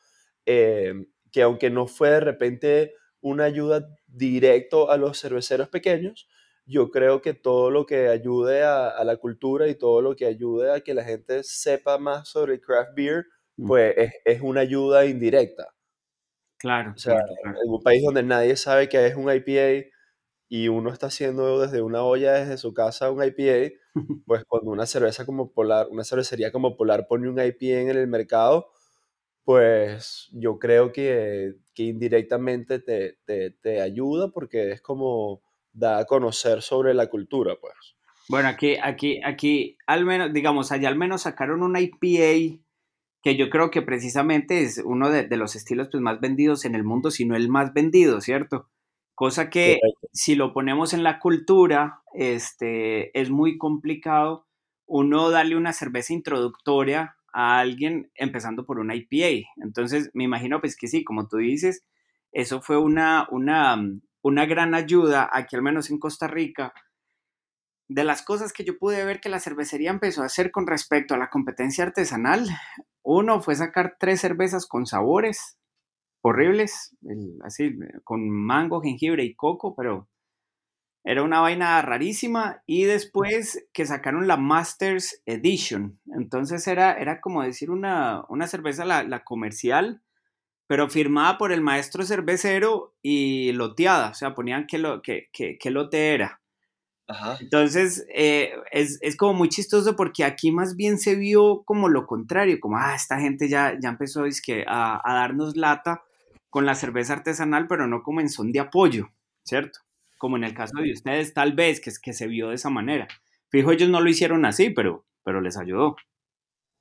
Eh, 0.46 0.94
que 1.32 1.44
aunque 1.44 1.70
no 1.70 1.88
fue 1.88 2.10
de 2.12 2.20
repente 2.22 2.96
una 3.22 3.46
ayuda 3.46 3.88
directo 4.08 4.92
a 4.92 4.98
los 4.98 5.20
cerveceros 5.20 5.70
pequeños, 5.70 6.28
yo 6.66 6.92
creo 6.92 7.22
que 7.22 7.34
todo 7.34 7.72
lo 7.72 7.86
que 7.86 8.10
ayude 8.10 8.64
a, 8.64 9.04
la 9.04 9.18
cultura 9.18 9.68
y 9.68 9.76
todo 9.76 10.02
lo 10.02 10.16
que 10.16 10.26
ayude 10.26 10.72
a 10.72 10.82
que 10.82 10.94
la 10.94 11.04
gente 11.04 11.44
sepa 11.44 11.98
más 11.98 12.30
sobre 12.30 12.62
craft 12.62 12.92
beer. 12.96 13.26
Pues 13.66 13.96
es, 14.26 14.42
una 14.42 14.62
ayuda 14.62 15.06
indirecta. 15.06 15.74
Claro. 16.58 16.94
O 16.96 16.98
sea, 16.98 17.20
en 17.46 17.70
un 17.70 17.82
país 17.82 18.04
donde 18.04 18.24
nadie 18.24 18.56
sabe 18.56 18.90
que 18.90 19.06
es 19.06 19.16
un 19.16 19.32
IPA 19.32 19.90
y 20.50 20.68
uno 20.68 20.92
está 20.92 21.08
haciendo 21.08 21.62
desde 21.62 21.82
una 21.82 22.04
olla, 22.04 22.34
desde 22.34 22.58
su 22.58 22.74
casa, 22.74 23.12
un 23.12 23.24
IPA, 23.24 23.76
pues 24.26 24.44
cuando 24.46 24.72
una 24.72 24.86
cerveza 24.86 25.26
como 25.26 25.54
Polar, 25.54 25.88
una 25.90 26.04
cervecería 26.04 26.52
como 26.52 26.76
Polar 26.76 27.08
pone 27.08 27.30
un 27.30 27.40
IPA 27.40 27.82
en 27.82 27.90
el 27.90 28.08
mercado, 28.08 28.72
pues 29.46 30.30
yo 30.32 30.60
creo 30.60 30.92
que, 30.92 31.56
indirectamente 31.76 32.80
te, 32.80 33.82
ayuda 33.82 34.30
porque 34.32 34.72
es 34.72 34.82
como 34.82 35.42
da 35.72 36.00
a 36.00 36.06
conocer 36.06 36.62
sobre 36.62 36.94
la 36.94 37.08
cultura, 37.08 37.56
pues. 37.60 37.74
Bueno, 38.28 38.48
aquí, 38.50 38.76
aquí, 38.82 39.22
aquí, 39.24 39.78
al 39.88 40.06
menos, 40.06 40.34
digamos, 40.34 40.72
allá 40.72 40.90
al 40.90 40.98
menos 40.98 41.24
sacaron 41.24 41.64
una 41.64 41.80
IPA 41.80 42.62
que 43.22 43.36
yo 43.36 43.50
creo 43.50 43.70
que 43.70 43.82
precisamente 43.82 44.62
es 44.62 44.82
uno 44.84 45.10
de, 45.10 45.28
los 45.36 45.56
estilos 45.56 45.90
pues, 45.92 46.02
más 46.02 46.20
vendidos 46.20 46.66
en 46.66 46.76
el 46.76 46.84
mundo, 46.84 47.12
si 47.12 47.26
no 47.26 47.36
el 47.36 47.50
más 47.50 47.74
vendido, 47.74 48.22
¿cierto? 48.22 48.70
Cosa 49.14 49.50
que 49.50 49.80
si 50.14 50.36
lo 50.36 50.54
ponemos 50.54 50.94
en 50.94 51.04
la 51.04 51.20
cultura, 51.20 52.02
este, 52.14 53.18
es 53.20 53.30
muy 53.30 53.58
complicado 53.58 54.48
uno 54.86 55.30
darle 55.30 55.56
una 55.56 55.74
cerveza 55.74 56.14
introductoria 56.14 57.18
a 57.34 57.60
alguien 57.60 58.10
empezando 58.16 58.66
por 58.66 58.80
una 58.80 58.96
IPA. 58.96 59.50
Entonces, 59.58 60.10
me 60.14 60.24
imagino 60.24 60.62
pues 60.62 60.76
que 60.76 60.88
sí, 60.88 61.04
como 61.04 61.28
tú 61.28 61.38
dices, 61.38 61.86
eso 62.32 62.62
fue 62.62 62.78
una, 62.78 63.28
una, 63.30 63.78
una 64.22 64.46
gran 64.46 64.74
ayuda 64.74 65.30
aquí, 65.32 65.56
al 65.56 65.62
menos 65.62 65.90
en 65.90 66.00
Costa 66.00 66.28
Rica. 66.28 66.74
De 67.90 68.04
las 68.04 68.22
cosas 68.22 68.54
que 68.54 68.64
yo 68.64 68.78
pude 68.78 69.04
ver 69.04 69.20
que 69.20 69.30
la 69.30 69.40
cervecería 69.40 69.90
empezó 69.90 70.22
a 70.22 70.28
hacer 70.28 70.52
con 70.52 70.68
respecto 70.68 71.16
a 71.16 71.18
la 71.18 71.30
competencia 71.30 71.84
artesanal, 71.84 72.48
uno 73.04 73.42
fue 73.42 73.56
sacar 73.56 73.98
tres 74.00 74.22
cervezas 74.22 74.66
con 74.68 74.86
sabores 74.86 75.58
horribles, 76.22 76.96
así, 77.44 77.78
con 78.04 78.30
mango, 78.30 78.82
jengibre 78.82 79.24
y 79.24 79.36
coco, 79.36 79.74
pero 79.76 80.08
era 81.04 81.24
una 81.24 81.40
vaina 81.40 81.82
rarísima 81.82 82.62
y 82.66 82.84
después 82.84 83.68
que 83.74 83.86
sacaron 83.86 84.28
la 84.28 84.38
Masters 84.38 85.22
Edition. 85.26 86.00
Entonces 86.14 86.68
era, 86.68 86.94
era 86.94 87.22
como 87.22 87.42
decir 87.42 87.72
una, 87.72 88.24
una 88.30 88.48
cerveza, 88.48 88.86
la, 88.86 89.24
comercial, 89.24 90.02
pero 90.68 90.90
firmada 90.90 91.38
por 91.38 91.52
el 91.52 91.62
maestro 91.62 92.04
cervecero 92.04 92.96
y 93.02 93.54
loteada. 93.54 94.10
O 94.10 94.14
sea, 94.14 94.36
ponían 94.36 94.68
qué, 94.68 94.78
lo, 94.78 95.02
que, 95.02 95.30
que, 95.32 95.72
lote 95.72 96.14
era. 96.14 96.39
Entonces 97.40 98.06
eh, 98.14 98.54
es, 98.72 99.00
como 99.18 99.34
muy 99.34 99.50
chistoso 99.50 99.96
porque 99.96 100.24
aquí 100.24 100.52
más 100.52 100.76
bien 100.76 101.00
se 101.00 101.16
vio 101.16 101.64
como 101.64 101.90
lo 101.90 102.06
contrario, 102.06 102.60
como, 102.60 102.78
ah, 102.78 102.94
esta 102.96 103.20
gente 103.20 103.50
ya, 103.50 103.78
ya 103.82 103.90
empezó 103.90 104.24
a, 104.68 105.02
a 105.04 105.14
darnos 105.14 105.58
lata 105.58 106.04
con 106.50 106.66
la 106.66 106.76
cerveza 106.76 107.14
artesanal, 107.14 107.68
pero 107.68 107.88
no 107.88 108.04
como 108.04 108.22
en 108.22 108.30
son 108.30 108.52
de 108.52 108.60
apoyo, 108.60 109.10
¿cierto? 109.44 109.80
como 110.20 110.36
en 110.36 110.44
el 110.44 110.54
caso 110.54 110.80
de 110.80 110.92
ustedes, 110.92 111.34
tal 111.34 111.54
vez 111.54 111.80
que, 111.80 111.92
que 112.00 112.14
se 112.14 112.28
vio 112.28 112.50
de 112.50 112.56
esa 112.56 112.70
manera. 112.70 113.08
Fijo, 113.48 113.72
ellos 113.72 113.90
no 113.90 114.02
lo 114.02 114.10
hicieron 114.10 114.46
así, 114.46 114.70
pero, 114.70 115.06
pero 115.24 115.42
les 115.42 115.58
ayudó. 115.58 115.96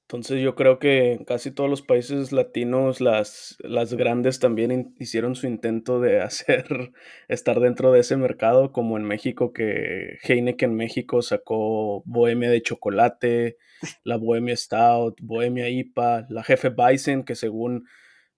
Entonces 0.09 0.41
yo 0.41 0.55
creo 0.55 0.79
que 0.79 1.13
en 1.13 1.25
casi 1.27 1.51
todos 1.51 1.69
los 1.69 1.83
países 1.83 2.33
latinos 2.33 3.03
las, 3.03 3.59
las 3.59 3.93
grandes 3.93 4.39
también 4.39 4.95
hicieron 4.99 5.37
su 5.37 5.47
intento 5.47 6.01
de 6.01 6.21
hacer, 6.23 6.93
estar 7.29 7.61
dentro 7.61 7.93
de 7.93 8.01
ese 8.01 8.17
mercado, 8.17 8.73
como 8.73 8.97
en 8.97 9.05
México 9.05 9.53
que 9.53 10.17
Heineken 10.23 10.75
México 10.75 11.21
sacó 11.21 12.03
Bohemia 12.07 12.49
de 12.49 12.63
chocolate, 12.63 13.59
la 14.03 14.17
Bohemia 14.17 14.57
Stout, 14.57 15.21
Bohemia 15.21 15.69
IPA, 15.69 16.25
la 16.31 16.43
Jefe 16.43 16.71
Bison, 16.71 17.23
que 17.25 17.35
según, 17.35 17.87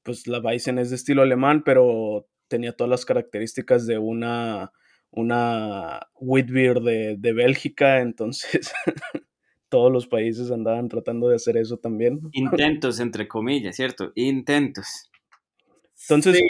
pues 0.03 0.27
la 0.27 0.41
Bison 0.41 0.81
es 0.81 0.91
de 0.91 0.97
estilo 0.97 1.23
alemán, 1.23 1.63
pero 1.65 2.27
tenía 2.49 2.73
todas 2.73 2.91
las 2.91 3.05
características 3.05 3.87
de 3.87 3.99
una 3.99 4.73
una 5.13 6.01
Whitbeer 6.15 6.81
de, 6.81 7.17
de 7.17 7.33
Bélgica, 7.33 8.01
entonces 8.01 8.73
todos 9.71 9.91
los 9.91 10.07
países 10.07 10.51
andaban 10.51 10.89
tratando 10.89 11.29
de 11.29 11.37
hacer 11.37 11.57
eso 11.57 11.79
también. 11.79 12.21
Intentos, 12.33 13.01
entre 13.01 13.27
comillas, 13.27 13.77
¿cierto? 13.77 14.13
Intentos. 14.17 15.11
Entonces, 16.09 16.43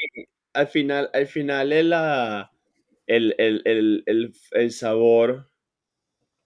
al 0.53 0.67
final, 0.67 1.11
al 1.13 1.27
final 1.27 1.73
el, 1.73 1.93
el, 3.07 4.35
el, 4.53 4.71
sabor 4.73 5.51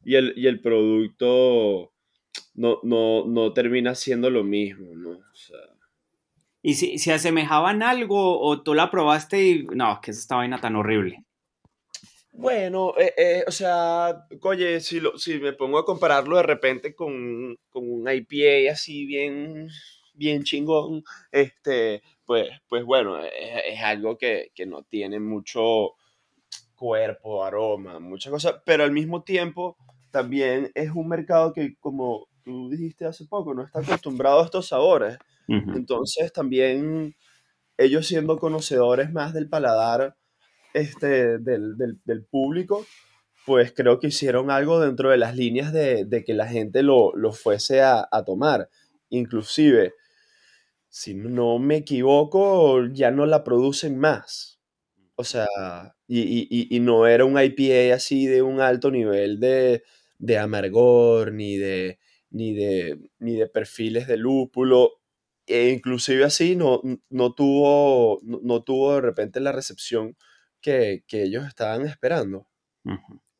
y 0.04 0.16
el, 0.16 0.34
y 0.36 0.46
el 0.48 0.60
producto 0.60 1.92
no, 2.54 2.80
no, 2.82 3.24
no, 3.26 3.52
termina 3.52 3.94
siendo 3.94 4.28
lo 4.30 4.42
mismo, 4.42 4.94
¿no? 4.94 5.20
¿Y 6.60 6.74
si, 6.74 6.98
si 6.98 7.10
asemejaban 7.10 7.82
algo 7.82 8.40
o 8.40 8.62
tú 8.62 8.74
la 8.74 8.90
probaste 8.90 9.46
y 9.46 9.64
no, 9.64 10.00
que 10.02 10.10
es 10.10 10.18
esta 10.18 10.36
vaina 10.36 10.60
tan 10.60 10.76
horrible? 10.76 11.24
Bueno, 12.36 12.94
eh, 12.98 13.14
eh, 13.16 13.44
o 13.46 13.52
sea, 13.52 14.26
oye, 14.42 14.80
si, 14.80 14.98
lo, 14.98 15.16
si 15.16 15.38
me 15.38 15.52
pongo 15.52 15.78
a 15.78 15.84
compararlo 15.84 16.36
de 16.36 16.42
repente 16.42 16.94
con, 16.94 17.56
con 17.70 17.88
un 17.88 18.08
IPA 18.10 18.72
así 18.72 19.06
bien, 19.06 19.68
bien 20.14 20.42
chingón, 20.42 21.04
este, 21.30 22.02
pues, 22.24 22.48
pues 22.68 22.84
bueno, 22.84 23.18
es, 23.24 23.80
algo 23.82 24.18
que, 24.18 24.50
que, 24.52 24.66
no 24.66 24.82
tiene 24.82 25.20
mucho 25.20 25.92
cuerpo, 26.74 27.44
aroma, 27.44 28.00
muchas 28.00 28.32
cosas, 28.32 28.56
pero 28.66 28.82
al 28.82 28.90
mismo 28.90 29.22
tiempo 29.22 29.76
también 30.10 30.72
es 30.74 30.90
un 30.90 31.08
mercado 31.08 31.52
que, 31.52 31.76
como 31.78 32.26
tú 32.42 32.68
dijiste 32.68 33.06
hace 33.06 33.26
poco, 33.26 33.54
no 33.54 33.62
está 33.62 33.78
acostumbrado 33.78 34.40
a 34.40 34.44
estos 34.44 34.68
sabores. 34.68 35.18
Entonces 35.46 36.32
también 36.32 37.14
ellos 37.76 38.06
siendo 38.06 38.38
conocedores 38.38 39.12
más 39.12 39.34
del 39.34 39.48
paladar, 39.48 40.16
este, 40.74 41.38
del, 41.38 41.76
del, 42.04 42.24
público, 42.24 42.84
pues 43.46 43.72
creo 43.72 44.00
que 44.00 44.08
hicieron 44.08 44.50
algo 44.50 44.80
dentro 44.80 45.10
de 45.10 45.18
las 45.18 45.36
líneas 45.36 45.72
de, 45.72 46.04
de 46.04 46.24
que 46.24 46.34
la 46.34 46.48
gente 46.48 46.82
lo, 46.82 47.14
lo 47.16 47.32
fuese 47.32 47.80
a, 47.80 48.06
a, 48.10 48.24
tomar. 48.24 48.68
Inclusive, 49.08 49.94
si 50.88 51.14
no 51.14 51.58
me 51.58 51.76
equivoco, 51.76 52.86
ya 52.88 53.10
no 53.10 53.24
la 53.26 53.44
producen 53.44 53.98
más. 53.98 54.60
O 55.16 55.24
sea, 55.24 55.46
y, 56.08 56.20
y, 56.50 56.76
y 56.76 56.80
no 56.80 57.06
era 57.06 57.24
un 57.24 57.40
IPA 57.40 57.94
así 57.94 58.26
de 58.26 58.42
un 58.42 58.60
alto 58.60 58.90
nivel 58.90 59.38
de, 59.38 59.84
de 60.18 60.38
amargor, 60.38 61.32
ni 61.32 61.56
de, 61.56 62.00
ni, 62.30 62.52
de, 62.54 62.98
ni 63.20 63.36
de 63.36 63.46
perfiles 63.46 64.08
de 64.08 64.16
lúpulo. 64.16 64.94
E 65.46 65.68
inclusive 65.70 66.24
así 66.24 66.56
no, 66.56 66.80
no, 67.10 67.34
tuvo, 67.34 68.20
no 68.22 68.62
tuvo 68.62 68.94
de 68.94 69.02
repente 69.02 69.40
la 69.40 69.52
recepción 69.52 70.16
que, 70.64 71.04
ellos 71.22 71.46
estaban 71.46 71.86
esperando. 71.86 72.48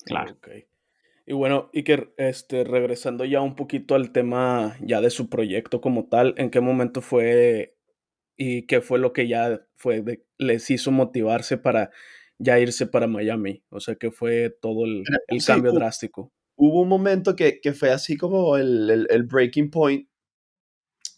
Claro. 0.04 0.36
Y 1.26 1.32
bueno, 1.32 1.70
Iker, 1.72 2.12
este, 2.18 2.64
regresando 2.64 3.24
ya 3.24 3.40
un 3.40 3.56
poquito 3.56 3.94
al 3.94 4.12
tema 4.12 4.76
ya 4.80 5.00
de 5.00 5.10
su 5.10 5.30
proyecto 5.30 5.80
como 5.80 6.06
tal, 6.08 6.34
¿en 6.36 6.50
qué 6.50 6.60
momento 6.60 7.00
fue 7.00 7.76
y 8.36 8.66
qué 8.66 8.80
fue 8.80 8.98
lo 8.98 9.12
que 9.12 9.28
ya 9.28 9.64
fue 9.76 10.02
les 10.38 10.70
hizo 10.70 10.90
motivarse 10.90 11.56
para 11.56 11.90
ya 12.38 12.58
irse 12.58 12.86
para 12.86 13.06
Miami. 13.06 13.62
O 13.70 13.80
sea 13.80 13.94
que 13.94 14.10
fue 14.10 14.50
todo 14.60 14.84
el, 14.84 15.04
cambio 15.46 15.72
drástico. 15.72 16.32
Hubo 16.56 16.82
un 16.82 16.88
momento 16.88 17.34
que, 17.36 17.60
fue 17.72 17.90
así 17.90 18.16
como 18.16 18.56
el, 18.56 19.06
el, 19.08 19.22
breaking 19.24 19.70
point, 19.70 20.08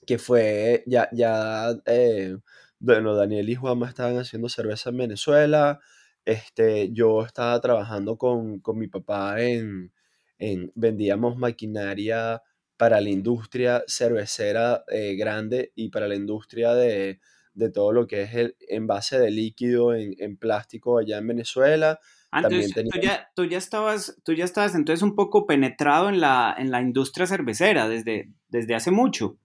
que 0.07 0.19
fue 0.19 0.85
ya, 0.87 1.09
ya 1.13 1.71
eh, 1.87 2.37
bueno, 2.79 3.15
Daniel 3.15 3.49
y 3.49 3.55
Juanma 3.55 3.89
estaban 3.89 4.19
haciendo 4.19 4.49
cerveza 4.49 4.91
en 4.91 4.99
Venezuela. 4.99 5.81
Este, 6.27 6.93
yo 6.93 7.25
estaba 7.25 7.59
trabajando 7.61 8.19
con, 8.19 8.61
mi 8.75 8.89
papá 8.89 9.41
en, 9.41 9.93
en, 10.39 10.71
vendíamos 10.75 11.39
maquinaria 11.39 12.43
para 12.77 13.01
la 13.01 13.09
industria 13.09 13.83
cervecera 13.87 14.85
eh, 14.89 15.15
grande 15.17 15.73
y 15.75 15.89
para 15.89 16.09
la 16.09 16.17
industria 16.17 16.75
de, 16.75 17.21
de 17.55 17.71
todo 17.71 17.93
lo 17.93 18.07
que 18.07 18.23
es 18.23 18.35
el 18.35 18.57
envase 18.69 19.19
de 19.19 19.31
líquido 19.31 19.95
en, 19.95 20.15
en 20.19 20.37
plástico 20.37 20.99
allá 20.99 21.19
en 21.19 21.27
Venezuela. 21.27 21.99
Ah, 22.31 22.41
entonces, 22.43 22.75
tú, 22.75 23.01
ya, 23.01 23.31
tú, 23.35 23.45
ya, 23.47 23.57
estabas, 23.57 24.21
tú 24.25 24.35
ya 24.35 24.45
estabas 24.45 24.75
entonces 24.75 25.03
un 25.03 25.15
poco 25.15 25.47
penetrado 25.47 26.09
en 26.09 26.21
la, 26.21 26.55
en 26.59 26.71
la 26.71 26.83
industria 26.83 27.27
cervecera 27.27 27.89
desde, 27.89 28.33
desde 28.49 28.75
hace 28.75 28.91
mucho. 28.91 29.39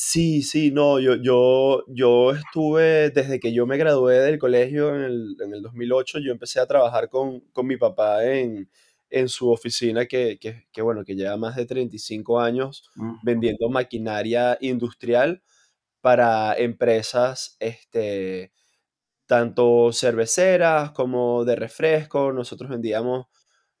Sí, 0.00 0.42
sí, 0.42 0.70
no, 0.70 1.00
yo, 1.00 1.16
yo, 1.16 1.82
yo 1.88 2.30
estuve, 2.30 3.10
desde 3.10 3.40
que 3.40 3.52
yo 3.52 3.66
me 3.66 3.76
gradué 3.76 4.20
del 4.20 4.38
colegio 4.38 4.94
en 4.94 5.02
el, 5.02 5.36
en 5.40 5.52
el 5.54 5.60
2008, 5.60 6.20
yo 6.20 6.30
empecé 6.30 6.60
a 6.60 6.66
trabajar 6.68 7.08
con, 7.08 7.40
con 7.52 7.66
mi 7.66 7.76
papá 7.76 8.24
en, 8.24 8.70
en 9.10 9.28
su 9.28 9.50
oficina 9.50 10.06
que, 10.06 10.38
que, 10.38 10.68
que, 10.70 10.82
bueno, 10.82 11.04
que 11.04 11.16
lleva 11.16 11.36
más 11.36 11.56
de 11.56 11.66
35 11.66 12.38
años 12.40 12.88
vendiendo 13.24 13.68
maquinaria 13.70 14.56
industrial 14.60 15.42
para 16.00 16.54
empresas, 16.56 17.56
este, 17.58 18.52
tanto 19.26 19.92
cerveceras 19.92 20.92
como 20.92 21.44
de 21.44 21.56
refresco. 21.56 22.32
Nosotros 22.32 22.70
vendíamos 22.70 23.26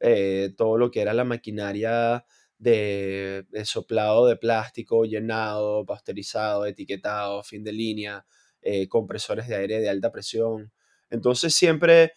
eh, 0.00 0.54
todo 0.56 0.78
lo 0.78 0.90
que 0.90 1.00
era 1.02 1.14
la 1.14 1.24
maquinaria 1.24 2.24
de, 2.58 3.46
soplado 3.64 4.26
de 4.26 4.36
plástico, 4.36 5.04
llenado, 5.04 5.84
pasteurizado, 5.86 6.66
etiquetado, 6.66 7.42
fin 7.42 7.64
de 7.64 7.72
línea, 7.72 8.24
eh, 8.62 8.88
compresores 8.88 9.48
de 9.48 9.56
aire 9.56 9.80
de 9.80 9.88
alta 9.88 10.10
presión. 10.10 10.72
Entonces 11.10 11.54
siempre 11.54 12.12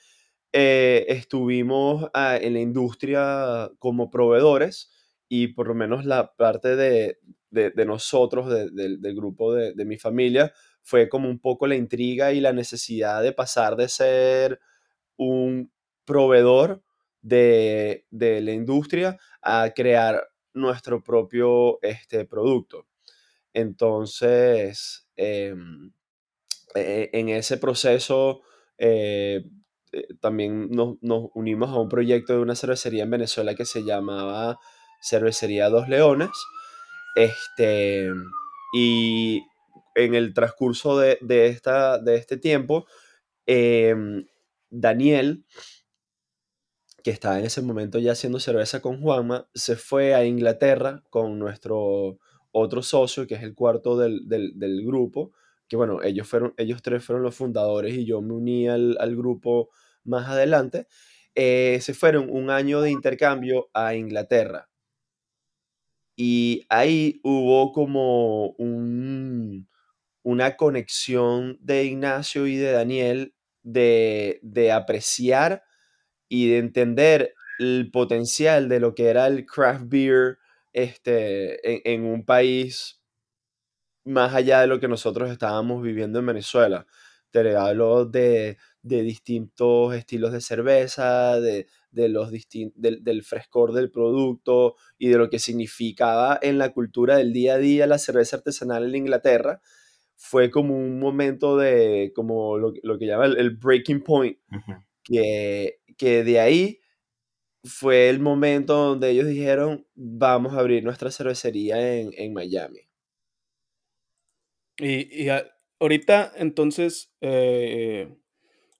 eh, 0.51 1.05
estuvimos 1.07 2.10
ah, 2.13 2.38
en 2.41 2.53
la 2.53 2.60
industria 2.60 3.69
como 3.79 4.10
proveedores 4.10 4.91
y 5.29 5.50
por 5.50 5.67
lo 5.67 5.75
menos 5.75 6.05
la 6.05 6.33
parte 6.36 6.75
de, 6.75 7.19
nosotros, 7.86 8.50
del 8.50 9.15
grupo 9.15 9.53
de, 9.53 9.86
mi 9.86 9.98
familia, 9.98 10.51
fue 10.81 11.07
como 11.07 11.29
un 11.29 11.39
poco 11.39 11.67
la 11.67 11.75
intriga 11.75 12.33
y 12.33 12.41
la 12.41 12.51
necesidad 12.51 13.21
de 13.24 13.31
pasar 13.31 13.77
de 13.77 13.88
ser 13.88 14.60
un 15.15 15.71
proveedor 16.03 16.83
de, 17.21 18.05
la 18.12 18.51
industria 18.51 19.17
a 19.41 19.71
crear 19.74 20.21
nuestro 20.53 21.03
propio 21.03 21.81
este, 21.81 22.25
producto. 22.25 22.88
Entonces, 23.53 25.08
em, 25.15 25.91
e, 26.75 27.10
en 27.13 27.29
ese 27.29 27.58
proceso 27.58 28.41
eh, 28.77 29.43
eh, 29.91 30.08
también 30.22 30.70
nos, 30.72 30.98
unimos 31.34 31.70
a 31.70 31.79
un 31.79 31.89
proyecto 31.89 32.34
de 32.34 32.39
una 32.39 32.55
cervecería 32.55 33.03
en 33.03 33.12
Venezuela 33.12 33.55
que 33.55 33.65
se 33.65 33.84
llamaba 33.84 34.58
Cervecería 35.01 35.70
Dos 35.70 35.89
Leones. 35.89 36.29
Este, 37.15 38.10
y 38.74 39.43
en 39.96 40.15
el 40.15 40.34
transcurso 40.34 40.98
de, 40.98 41.17
esta, 41.48 42.00
de 42.00 42.15
este 42.15 42.38
tiempo, 42.38 42.86
em, 43.46 44.25
Daniel, 44.70 45.46
que 47.03 47.12
estaba 47.12 47.39
en 47.39 47.46
ese 47.46 47.62
momento 47.62 48.00
ya 48.00 48.13
haciendo 48.13 48.39
cerveza 48.39 48.81
con 48.81 49.01
Juanma, 49.01 49.48
se 49.53 49.75
fue 49.75 50.13
a 50.15 50.25
Inglaterra 50.25 51.03
con 51.10 51.39
nuestro 51.39 52.20
otro 52.51 52.83
socio, 52.83 53.27
que 53.27 53.35
es 53.35 53.44
el 53.44 53.55
cuarto 53.55 53.98
del, 53.98 54.22
grupo, 54.85 55.31
que 55.68 55.77
bueno, 55.77 56.03
ellos, 56.03 56.27
fueron, 56.27 56.53
ellos 56.57 56.81
tres 56.81 57.03
fueron 57.03 57.24
los 57.24 57.35
fundadores 57.35 57.94
y 57.94 58.05
yo 58.05 58.22
me 58.22 58.33
uní 58.33 58.68
al, 58.68 59.16
grupo 59.16 59.70
más 60.03 60.27
adelante. 60.27 60.87
Eh, 61.35 61.79
se 61.81 61.94
fueron 61.94 62.29
un 62.29 62.50
año 62.50 62.81
de 62.81 62.92
intercambio 62.92 63.70
a 63.74 63.96
Inglaterra. 63.96 64.70
Y 66.16 66.66
ahí 66.70 67.20
hubo 67.24 67.72
como 67.72 68.50
un, 68.57 69.70
una 70.24 70.57
conexión 70.57 71.57
de 71.61 71.85
Ignacio 71.85 72.48
y 72.48 72.57
de 72.57 72.72
Daniel 72.74 73.33
de, 73.64 74.40
de 74.44 74.72
apreciar 74.72 75.64
y 76.31 76.48
de 76.48 76.59
entender 76.59 77.33
el 77.59 77.91
potencial 77.91 78.70
de 78.70 78.79
lo 78.79 78.96
que 78.96 79.09
era 79.09 79.27
el 79.27 79.46
craft 79.46 79.83
beer 79.89 80.37
este, 80.72 81.91
en, 81.91 82.05
un 82.05 82.24
país 82.24 83.01
más 84.05 84.33
allá 84.33 84.61
de 84.61 84.67
lo 84.67 84.79
que 84.79 84.87
nosotros 84.87 85.29
estábamos 85.29 85.83
viviendo 85.83 86.20
en 86.20 86.27
Venezuela. 86.27 86.87
Te 87.31 87.53
hablo 87.57 88.05
de, 88.05 88.57
de 88.81 89.01
distintos 89.01 89.94
estilos 89.94 90.31
de 90.31 90.39
cerveza, 90.39 91.37
de, 91.41 91.67
de 91.91 92.07
los 92.07 92.31
del, 92.31 93.03
del, 93.03 93.24
frescor 93.24 93.74
del 93.74 93.91
producto 93.91 94.77
y 94.98 95.09
de 95.09 95.17
lo 95.17 95.29
que 95.29 95.37
significaba 95.39 96.39
en 96.41 96.57
la 96.57 96.72
cultura 96.72 97.17
del 97.17 97.33
día 97.33 97.55
a 97.55 97.57
día 97.57 97.87
la 97.87 97.98
cerveza 97.98 98.37
artesanal 98.37 98.85
en 98.85 98.96
Inglaterra. 98.96 99.59
Fue 100.15 100.50
como 100.50 100.77
un 100.77 100.98
momento 100.98 101.57
de, 101.57 102.13
como 102.15 102.57
lo, 102.57 102.72
lo 102.83 102.98
que 102.98 103.05
llama 103.05 103.25
el, 103.25 103.57
breaking 103.57 104.01
point, 104.01 104.37
que 105.03 105.80
que 106.01 106.24
de 106.24 106.40
ahí 106.40 106.79
fue 107.64 108.09
el 108.09 108.20
momento 108.20 108.74
donde 108.74 109.11
ellos 109.11 109.27
dijeron, 109.27 109.85
vamos 109.94 110.53
a 110.53 110.59
abrir 110.59 110.83
nuestra 110.83 111.11
cervecería 111.11 112.00
en, 112.00 112.33
Miami. 112.33 112.79
Y, 114.79 115.27
ahorita 115.79 116.31
entonces 116.37 117.14
eh, 117.22 118.18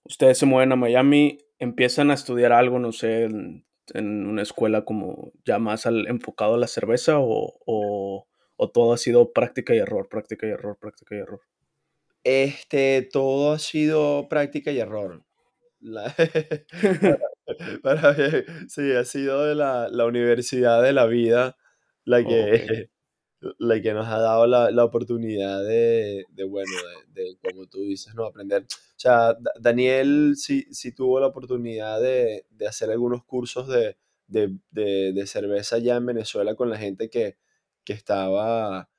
ustedes 0.02 0.36
se 0.36 0.46
mueven 0.46 0.72
a 0.72 0.76
Miami, 0.76 1.38
empiezan 1.60 2.10
a 2.10 2.14
estudiar 2.14 2.52
algo, 2.52 2.80
no 2.80 2.90
sé, 2.90 3.22
en, 3.22 3.64
una 3.94 4.42
escuela 4.42 4.84
como 4.84 5.30
ya 5.44 5.60
más 5.60 5.86
al, 5.86 6.08
enfocado 6.08 6.54
a 6.54 6.58
la 6.58 6.66
cerveza 6.66 7.20
o, 7.20 7.56
o, 7.66 8.26
todo 8.74 8.94
ha 8.94 8.98
sido 8.98 9.32
práctica 9.32 9.76
y 9.76 9.78
error, 9.78 10.08
práctica 10.08 10.48
y 10.48 10.50
error, 10.50 10.76
práctica 10.76 11.14
y 11.14 11.18
error. 11.18 11.40
Este, 12.24 13.08
todo 13.12 13.52
ha 13.52 13.60
sido 13.60 14.28
práctica 14.28 14.72
y 14.72 14.80
error. 14.80 15.24
para, 17.82 18.14
sí, 18.68 18.92
ha 18.92 19.04
sido 19.04 19.44
de 19.44 19.54
la, 19.54 19.88
la, 19.88 20.06
universidad 20.06 20.82
de 20.82 20.92
la 20.92 21.06
vida 21.06 21.56
la 22.04 22.24
que, 22.24 22.90
la 23.58 23.80
que 23.80 23.92
nos 23.92 24.06
ha 24.06 24.18
dado 24.18 24.46
la, 24.46 24.70
la 24.70 24.84
oportunidad 24.84 25.62
de, 25.64 26.26
de 26.30 26.44
bueno, 26.44 26.70
de, 27.08 27.36
como 27.42 27.66
tú 27.66 27.82
dices, 27.82 28.14
¿no? 28.14 28.24
Aprender. 28.24 28.62
O 28.62 28.96
sea, 28.96 29.36
Daniel 29.60 30.34
sí, 30.36 30.66
sí 30.70 30.92
tuvo 30.92 31.18
la 31.18 31.26
oportunidad 31.26 32.00
de, 32.00 32.46
de 32.50 32.68
hacer 32.68 32.90
algunos 32.90 33.24
cursos 33.24 33.66
de, 33.66 33.96
de, 34.26 35.26
cerveza 35.26 35.78
ya 35.78 35.96
en 35.96 36.06
Venezuela 36.06 36.54
con 36.54 36.70
la 36.70 36.78
gente 36.78 37.10
que, 37.10 37.36
que 37.84 37.92
estaba 37.92 38.90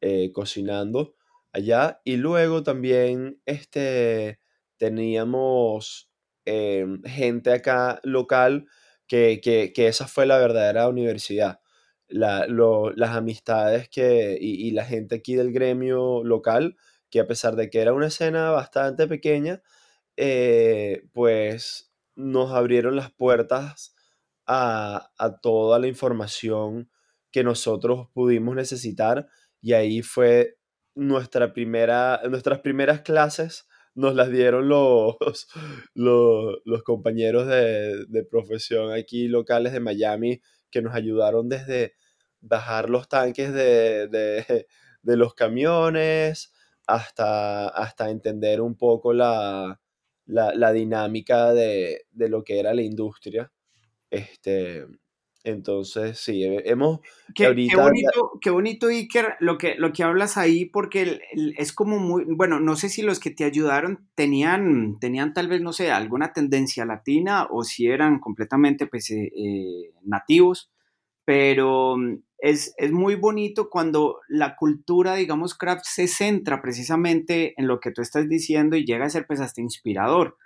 eh, 0.00 0.32
cocinando 0.32 1.14
allá. 1.52 2.00
Y 2.04 2.16
luego 2.16 2.62
también 2.62 3.40
este, 3.46 4.40
teníamos 4.78 6.09
Em, 6.52 7.00
gente 7.04 7.52
acá 7.52 8.00
local 8.02 8.66
que, 9.06 9.72
esa 9.76 10.08
fue 10.08 10.26
la 10.26 10.38
verdadera 10.38 10.88
universidad. 10.88 11.60
las 12.08 13.10
amistades 13.10 13.88
que, 13.88 14.36
y, 14.40 14.72
la 14.72 14.84
gente 14.84 15.16
aquí 15.16 15.36
del 15.36 15.52
gremio 15.52 16.24
local, 16.24 16.76
que 17.08 17.20
a 17.20 17.26
pesar 17.28 17.54
de 17.56 17.70
que 17.70 17.80
era 17.80 17.92
una 17.92 18.08
escena 18.08 18.50
bastante 18.50 19.06
pequeña, 19.06 19.62
eh, 20.16 21.04
pues 21.12 21.92
nos 22.16 22.52
abrieron 22.52 22.96
las 22.96 23.12
puertas 23.12 23.94
a, 24.46 25.10
toda 25.42 25.78
la 25.78 25.86
información 25.86 26.90
que 27.30 27.44
nosotros 27.44 28.08
pudimos 28.12 28.56
necesitar 28.56 29.28
y 29.62 29.74
ahí 29.74 30.02
fue 30.02 30.58
nuestra 30.96 31.52
primera, 31.52 32.20
nuestras 32.28 32.60
primeras 32.60 33.02
clases 33.02 33.68
nos 34.00 34.14
las 34.14 34.30
dieron 34.30 34.68
los, 34.68 35.16
los, 35.94 36.82
compañeros 36.82 37.46
de, 37.46 38.26
profesión 38.30 38.92
aquí 38.92 39.28
locales 39.28 39.72
de 39.72 39.80
Miami 39.80 40.40
que 40.70 40.82
nos 40.82 40.94
ayudaron 40.94 41.48
desde 41.48 41.94
bajar 42.40 42.88
los 42.90 43.08
tanques 43.08 43.52
de, 43.52 44.66
los 45.02 45.34
camiones 45.34 46.52
hasta, 46.86 47.68
hasta 47.68 48.10
entender 48.10 48.60
un 48.60 48.76
poco 48.76 49.12
la, 49.12 49.78
dinámica 50.26 51.52
de, 51.52 52.06
lo 52.14 52.42
que 52.42 52.58
era 52.58 52.74
la 52.74 52.82
industria. 52.82 53.52
Este, 54.10 54.86
Entonces, 55.42 56.18
sí, 56.18 56.42
hemos... 56.44 57.00
Qué, 57.34 57.48
bonito, 57.48 58.32
qué 58.42 58.50
bonito, 58.50 58.88
Iker, 58.88 59.36
lo 59.40 59.56
que, 59.56 59.74
lo 59.76 59.92
que 59.92 60.02
hablas 60.02 60.36
ahí, 60.36 60.66
porque 60.66 61.20
es 61.56 61.72
como 61.72 61.98
muy, 61.98 62.24
bueno, 62.28 62.60
no 62.60 62.76
sé 62.76 62.90
si 62.90 63.00
los 63.00 63.20
que 63.20 63.30
te 63.30 63.44
ayudaron 63.44 64.06
tenían, 64.14 64.98
tenían 65.00 65.32
tal 65.32 65.48
vez, 65.48 65.62
no 65.62 65.72
sé, 65.72 65.90
alguna 65.90 66.34
tendencia 66.34 66.84
latina 66.84 67.46
o 67.50 67.64
si 67.64 67.86
eran 67.86 68.18
completamente 68.20 68.86
pues, 68.86 69.10
eh, 69.10 69.32
eh, 69.34 69.94
nativos, 70.02 70.70
pero 71.24 71.96
es, 72.38 72.74
es, 72.76 72.92
muy 72.92 73.14
bonito 73.14 73.70
cuando 73.70 74.20
la 74.28 74.56
cultura, 74.56 75.14
digamos, 75.14 75.56
craft 75.56 75.84
se 75.84 76.06
centra 76.06 76.60
precisamente 76.60 77.54
en 77.56 77.66
lo 77.66 77.80
que 77.80 77.92
tú 77.92 78.02
estás 78.02 78.28
diciendo 78.28 78.76
y 78.76 78.84
llega 78.84 79.06
a 79.06 79.10
ser 79.10 79.26
pues 79.26 79.40
hasta 79.40 79.62
inspirador. 79.62 80.36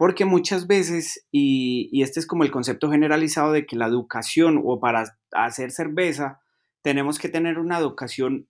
Porque 0.00 0.24
muchas 0.24 0.66
veces, 0.66 1.26
y, 1.30 2.00
este 2.02 2.20
es 2.20 2.26
como 2.26 2.42
el 2.42 2.50
concepto 2.50 2.90
generalizado 2.90 3.52
de 3.52 3.66
que 3.66 3.76
la 3.76 3.84
educación 3.86 4.58
o 4.64 4.80
para 4.80 5.04
hacer 5.30 5.72
cerveza, 5.72 6.40
tenemos 6.80 7.18
que 7.18 7.28
tener 7.28 7.58
una 7.58 7.76
educación 7.76 8.48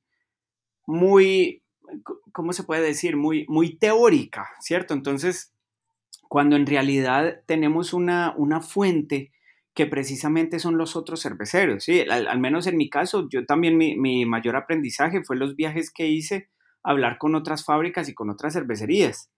muy, 0.86 1.64
¿cómo 2.30 2.52
se 2.52 2.62
puede 2.62 2.82
decir? 2.82 3.16
Muy, 3.16 3.46
muy 3.48 3.76
teórica, 3.76 4.48
¿cierto? 4.60 4.94
Entonces, 4.94 5.52
cuando 6.28 6.54
en 6.54 6.66
realidad 6.66 7.42
tenemos 7.46 7.94
una, 7.94 8.32
una 8.36 8.60
fuente 8.60 9.32
que 9.74 9.86
precisamente 9.86 10.60
son 10.60 10.78
los 10.78 10.94
otros 10.94 11.20
cerveceros, 11.20 11.82
¿sí? 11.82 12.02
Al, 12.02 12.38
menos 12.38 12.68
en 12.68 12.76
mi 12.76 12.88
caso, 12.88 13.28
yo 13.28 13.44
también 13.44 13.76
mi, 13.76 13.96
mi, 13.96 14.24
mayor 14.24 14.54
aprendizaje 14.54 15.24
fue 15.24 15.34
los 15.34 15.56
viajes 15.56 15.90
que 15.90 16.06
hice 16.06 16.48
hablar 16.84 17.18
con 17.18 17.34
otras 17.34 17.64
fábricas 17.64 18.08
y 18.08 18.14
con 18.14 18.30
otras 18.30 18.52
cervecerías. 18.52 19.32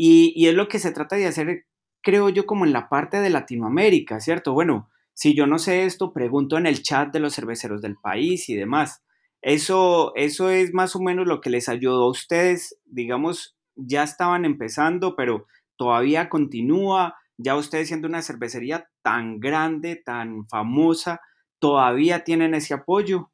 Y, 0.00 0.46
es 0.46 0.54
lo 0.54 0.68
que 0.68 0.78
se 0.78 0.92
trata 0.92 1.16
de 1.16 1.26
hacer, 1.26 1.66
creo 2.02 2.28
yo, 2.28 2.46
como 2.46 2.64
en 2.64 2.72
la 2.72 2.88
parte 2.88 3.20
de 3.20 3.30
Latinoamérica, 3.30 4.20
¿cierto? 4.20 4.52
Bueno, 4.52 4.88
si 5.12 5.34
yo 5.34 5.48
no 5.48 5.58
sé 5.58 5.84
esto, 5.84 6.12
pregunto 6.12 6.56
en 6.56 6.66
el 6.66 6.84
chat 6.84 7.12
de 7.12 7.18
los 7.18 7.34
cerveceros 7.34 7.82
del 7.82 7.96
país 7.96 8.48
y 8.48 8.54
demás. 8.54 9.02
Eso, 9.42 10.12
eso 10.14 10.50
es 10.50 10.72
más 10.72 10.94
o 10.94 11.00
menos 11.00 11.26
lo 11.26 11.40
que 11.40 11.50
les 11.50 11.68
ayudó 11.68 12.04
a 12.04 12.10
ustedes, 12.10 12.78
digamos, 12.84 13.56
ya 13.74 14.04
estaban 14.04 14.44
empezando, 14.44 15.16
pero 15.16 15.46
todavía 15.76 16.28
continúa, 16.28 17.16
ya 17.36 17.56
ustedes 17.56 17.88
siendo 17.88 18.06
una 18.06 18.22
cervecería 18.22 18.88
tan 19.02 19.40
grande, 19.40 19.96
tan 19.96 20.46
famosa, 20.46 21.20
todavía 21.58 22.22
tienen 22.22 22.54
ese 22.54 22.74
apoyo. 22.74 23.32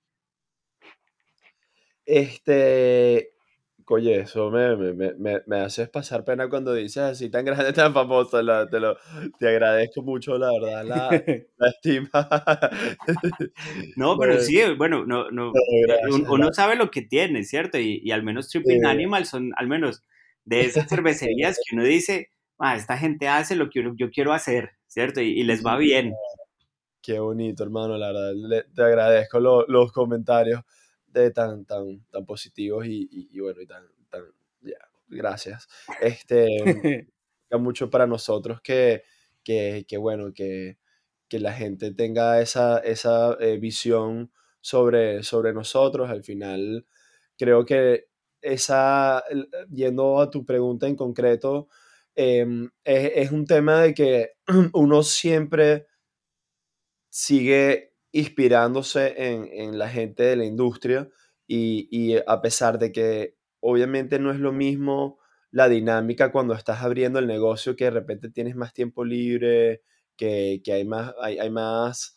Este, 2.07 3.34
Oye, 3.87 4.20
eso 4.20 4.51
me, 4.51 4.77
me, 4.77 5.12
me, 5.14 5.42
me, 5.47 5.61
haces 5.61 5.90
pasar 5.90 6.25
pena 6.25 6.49
cuando 6.49 6.73
dices 6.73 7.03
así 7.03 7.29
tan 7.29 7.44
grande, 7.44 7.73
tan 7.73 7.92
famoso. 7.92 8.38
te, 8.68 8.81
lo, 8.81 8.97
te 9.38 9.49
agradezco 9.49 10.03
mucho, 10.03 10.38
la 10.38 10.51
verdad, 10.51 10.85
la, 10.85 11.11
la 11.59 11.68
estima. 11.68 12.11
No, 13.97 14.18
pero 14.18 14.40
sí, 14.40 14.59
bueno, 14.77 15.05
no, 15.05 15.31
no, 15.31 15.53
uno, 16.29 16.53
sabe 16.53 16.77
lo 16.77 16.90
que 16.90 17.03
tiene, 17.03 17.44
¿cierto? 17.44 17.79
Y, 17.79 18.01
y 18.03 18.11
al 18.11 18.23
menos 18.23 18.49
Tripping 18.49 18.87
Animal 18.87 19.27
son, 19.27 19.53
al 19.57 19.66
menos 19.66 20.03
de 20.44 20.62
esas 20.62 20.88
cervecerías 20.88 21.57
que 21.57 21.77
uno 21.77 21.85
dice, 21.85 22.31
ah, 22.59 22.77
esta 22.77 22.97
gente 22.97 23.29
hace 23.29 23.55
lo 23.55 23.70
que 23.70 23.85
yo, 23.97 24.11
quiero 24.11 24.33
hacer, 24.33 24.70
¿cierto? 24.87 25.20
Y, 25.20 25.42
les 25.42 25.64
va 25.64 25.77
bien. 25.77 26.14
Qué 27.03 27.18
bonito, 27.18 27.62
hermano, 27.62 27.99
la 27.99 28.12
verdad. 28.12 28.64
te 28.75 28.83
agradezco 28.83 29.40
los 29.40 29.92
comentarios 29.92 30.62
tan, 31.35 31.64
tan, 31.64 32.05
tan 32.11 32.27
positivos 32.27 32.87
y, 32.87 33.09
y, 33.11 33.40
bueno, 33.40 33.61
y 33.61 33.66
tan, 33.66 33.85
tan, 34.11 34.22
ya, 34.61 34.79
gracias. 35.09 35.68
Este, 36.00 36.46
mucho 37.59 37.90
para 37.90 38.07
nosotros 38.07 38.61
que, 38.61 39.03
que, 39.42 39.85
que 39.88 39.96
bueno, 39.96 40.33
que, 40.33 40.79
que, 41.29 41.38
la 41.38 41.53
gente 41.53 41.92
tenga 41.92 42.40
esa, 42.40 42.79
esa 42.79 43.37
eh, 43.40 43.59
visión 43.59 44.33
sobre, 44.61 45.22
sobre 45.22 45.53
nosotros. 45.53 46.11
Al 46.11 46.24
final, 46.24 46.87
creo 47.38 47.64
que 47.64 48.09
esa, 48.40 49.22
yendo 49.70 50.20
a 50.20 50.31
tu 50.31 50.44
pregunta 50.44 50.87
en 50.87 50.96
concreto, 50.96 51.68
em, 52.14 52.70
es, 52.85 53.12
es, 53.16 53.31
un 53.33 53.46
tema 53.46 53.83
de 53.83 53.94
que 53.94 54.33
uno 54.74 55.03
siempre 55.03 55.87
sigue 57.09 57.93
inspirándose 58.14 59.12
en, 59.16 59.48
en, 59.53 59.77
la 59.77 59.88
gente 59.88 60.22
de 60.22 60.37
la 60.37 60.44
industria 60.44 61.09
y, 61.48 61.88
y, 61.90 62.16
a 62.29 62.40
pesar 62.40 62.79
de 62.79 62.92
que 62.92 63.35
obviamente 63.59 64.20
no 64.20 64.31
es 64.31 64.38
lo 64.38 64.53
mismo 64.53 65.18
la 65.50 65.68
dinámica 65.68 66.31
cuando 66.31 66.55
estás 66.55 66.83
abriendo 66.83 67.18
el 67.18 67.27
negocio, 67.27 67.74
que 67.74 67.87
de 67.87 67.90
repente 67.90 68.31
tienes 68.31 68.55
más 68.55 68.72
tiempo 68.72 69.05
libre, 69.05 69.83
que, 70.16 70.62
que 70.64 70.72
hay 70.72 70.85
más, 70.85 71.12
hay, 71.20 71.38
hay 71.40 71.50
más 71.50 72.16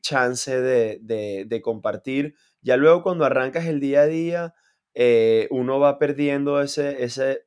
chance 0.00 0.58
de, 0.58 0.98
de, 1.02 1.44
de, 1.46 1.60
compartir. 1.60 2.34
Ya 2.62 2.78
luego 2.78 3.02
cuando 3.02 3.26
arrancas 3.26 3.66
el 3.66 3.78
día 3.78 4.00
a 4.00 4.06
día, 4.06 4.54
eh, 4.94 5.48
uno 5.50 5.78
va 5.78 5.98
perdiendo 5.98 6.62
ese, 6.62 7.04
ese, 7.04 7.44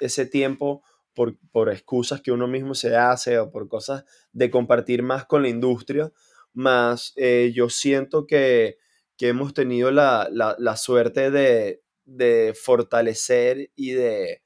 ese 0.00 0.26
tiempo 0.26 0.82
por, 1.14 1.38
por 1.52 1.70
excusas 1.70 2.20
que 2.20 2.32
uno 2.32 2.48
mismo 2.48 2.74
se 2.74 2.96
hace 2.96 3.38
o 3.38 3.50
por 3.50 3.68
cosas 3.68 4.04
de 4.32 4.50
compartir 4.50 5.02
más 5.04 5.24
con 5.24 5.42
la 5.42 5.48
industria 5.48 6.12
más 6.58 7.12
eh, 7.16 7.52
yo 7.54 7.70
siento 7.70 8.26
que, 8.26 8.78
hemos 9.20 9.54
tenido 9.54 9.90
la, 9.90 10.76
suerte 10.76 11.30
de, 11.30 12.54
fortalecer 12.54 13.70
y 13.76 13.92
de, 13.92 14.42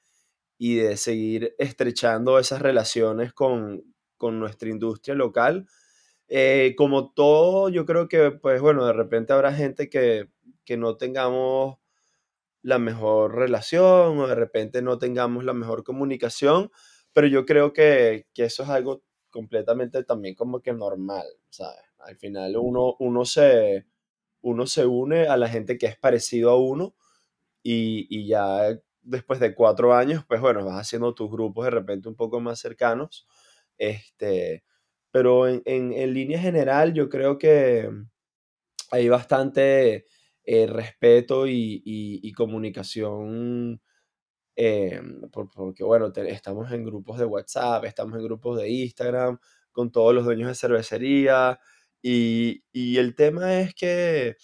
y 0.58 0.76
de 0.76 0.96
seguir 0.96 1.54
estrechando 1.58 2.38
esas 2.38 2.62
relaciones 2.62 3.32
con, 3.32 3.84
nuestra 4.20 4.68
industria 4.68 5.16
local. 5.16 5.66
Eh, 6.28 6.74
como 6.76 7.12
todo, 7.12 7.68
yo 7.70 7.84
creo 7.86 8.08
que, 8.08 8.30
pues 8.30 8.60
bueno, 8.60 8.86
de 8.86 8.92
repente 8.92 9.32
habrá 9.32 9.52
gente 9.52 9.90
que, 9.90 10.28
no 10.78 10.96
tengamos 10.96 11.76
la 12.62 12.78
mejor 12.78 13.34
relación 13.34 14.18
o 14.18 14.26
de 14.26 14.34
repente 14.34 14.80
no 14.80 14.98
tengamos 14.98 15.44
la 15.44 15.52
mejor 15.52 15.84
comunicación, 15.84 16.70
pero 17.12 17.26
yo 17.26 17.44
creo 17.44 17.74
que, 17.74 18.26
que 18.32 18.44
eso 18.44 18.62
es 18.62 18.70
algo 18.70 19.02
completamente 19.30 20.02
también 20.04 20.34
como 20.34 20.60
que 20.60 20.72
normal, 20.72 21.26
¿sabes? 21.50 21.91
Al 22.02 22.16
final 22.16 22.56
uno, 22.56 22.96
uno, 22.98 23.24
se, 23.24 23.86
uno 24.42 24.66
se 24.66 24.86
une 24.86 25.26
a 25.28 25.36
la 25.36 25.48
gente 25.48 25.78
que 25.78 25.86
es 25.86 25.98
parecido 25.98 26.50
a 26.50 26.56
uno 26.56 26.94
y, 27.62 28.26
ya 28.26 28.78
después 29.02 29.40
de 29.40 29.54
cuatro 29.54 29.94
años, 29.94 30.24
pues 30.26 30.40
bueno, 30.40 30.64
vas 30.64 30.80
haciendo 30.80 31.14
tus 31.14 31.30
grupos 31.30 31.64
de 31.66 31.70
repente 31.70 32.08
un 32.08 32.16
poco 32.16 32.40
más 32.40 32.58
cercanos. 32.60 33.26
Este, 33.78 34.64
pero 35.10 35.48
en, 35.48 35.62
en, 35.64 36.14
línea 36.14 36.40
general 36.40 36.92
yo 36.94 37.08
creo 37.08 37.38
que 37.38 37.88
hay 38.90 39.08
bastante 39.08 40.06
eh, 40.44 40.66
respeto 40.66 41.46
y, 41.46 42.32
comunicación. 42.36 43.80
Eh, 44.56 45.00
porque 45.32 45.82
bueno, 45.84 46.12
estamos 46.14 46.70
en 46.72 46.84
grupos 46.84 47.18
de 47.18 47.24
WhatsApp, 47.24 47.84
estamos 47.84 48.18
en 48.18 48.24
grupos 48.24 48.58
de 48.58 48.68
Instagram 48.68 49.38
con 49.72 49.90
todos 49.90 50.14
los 50.14 50.24
dueños 50.24 50.48
de 50.48 50.54
cervecería, 50.54 51.58
y, 52.02 52.62
el 52.98 53.14
tema 53.14 53.60
es 53.60 53.74
que 53.74 54.36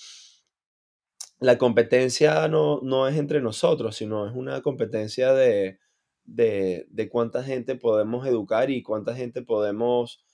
la 1.40 1.58
competencia 1.58 2.48
no, 2.48 2.80
no, 2.82 3.08
es 3.08 3.16
entre 3.16 3.40
nosotros, 3.40 3.96
sino 3.96 4.26
es 4.28 4.34
una 4.34 4.62
competencia 4.62 5.32
de, 5.32 5.78
de, 6.24 6.86
de, 6.90 7.08
cuánta 7.08 7.42
gente 7.44 7.76
podemos 7.76 8.26
educar 8.26 8.70
y 8.70 8.82
cuánta 8.82 9.14
gente 9.14 9.42
podemos 9.42 10.24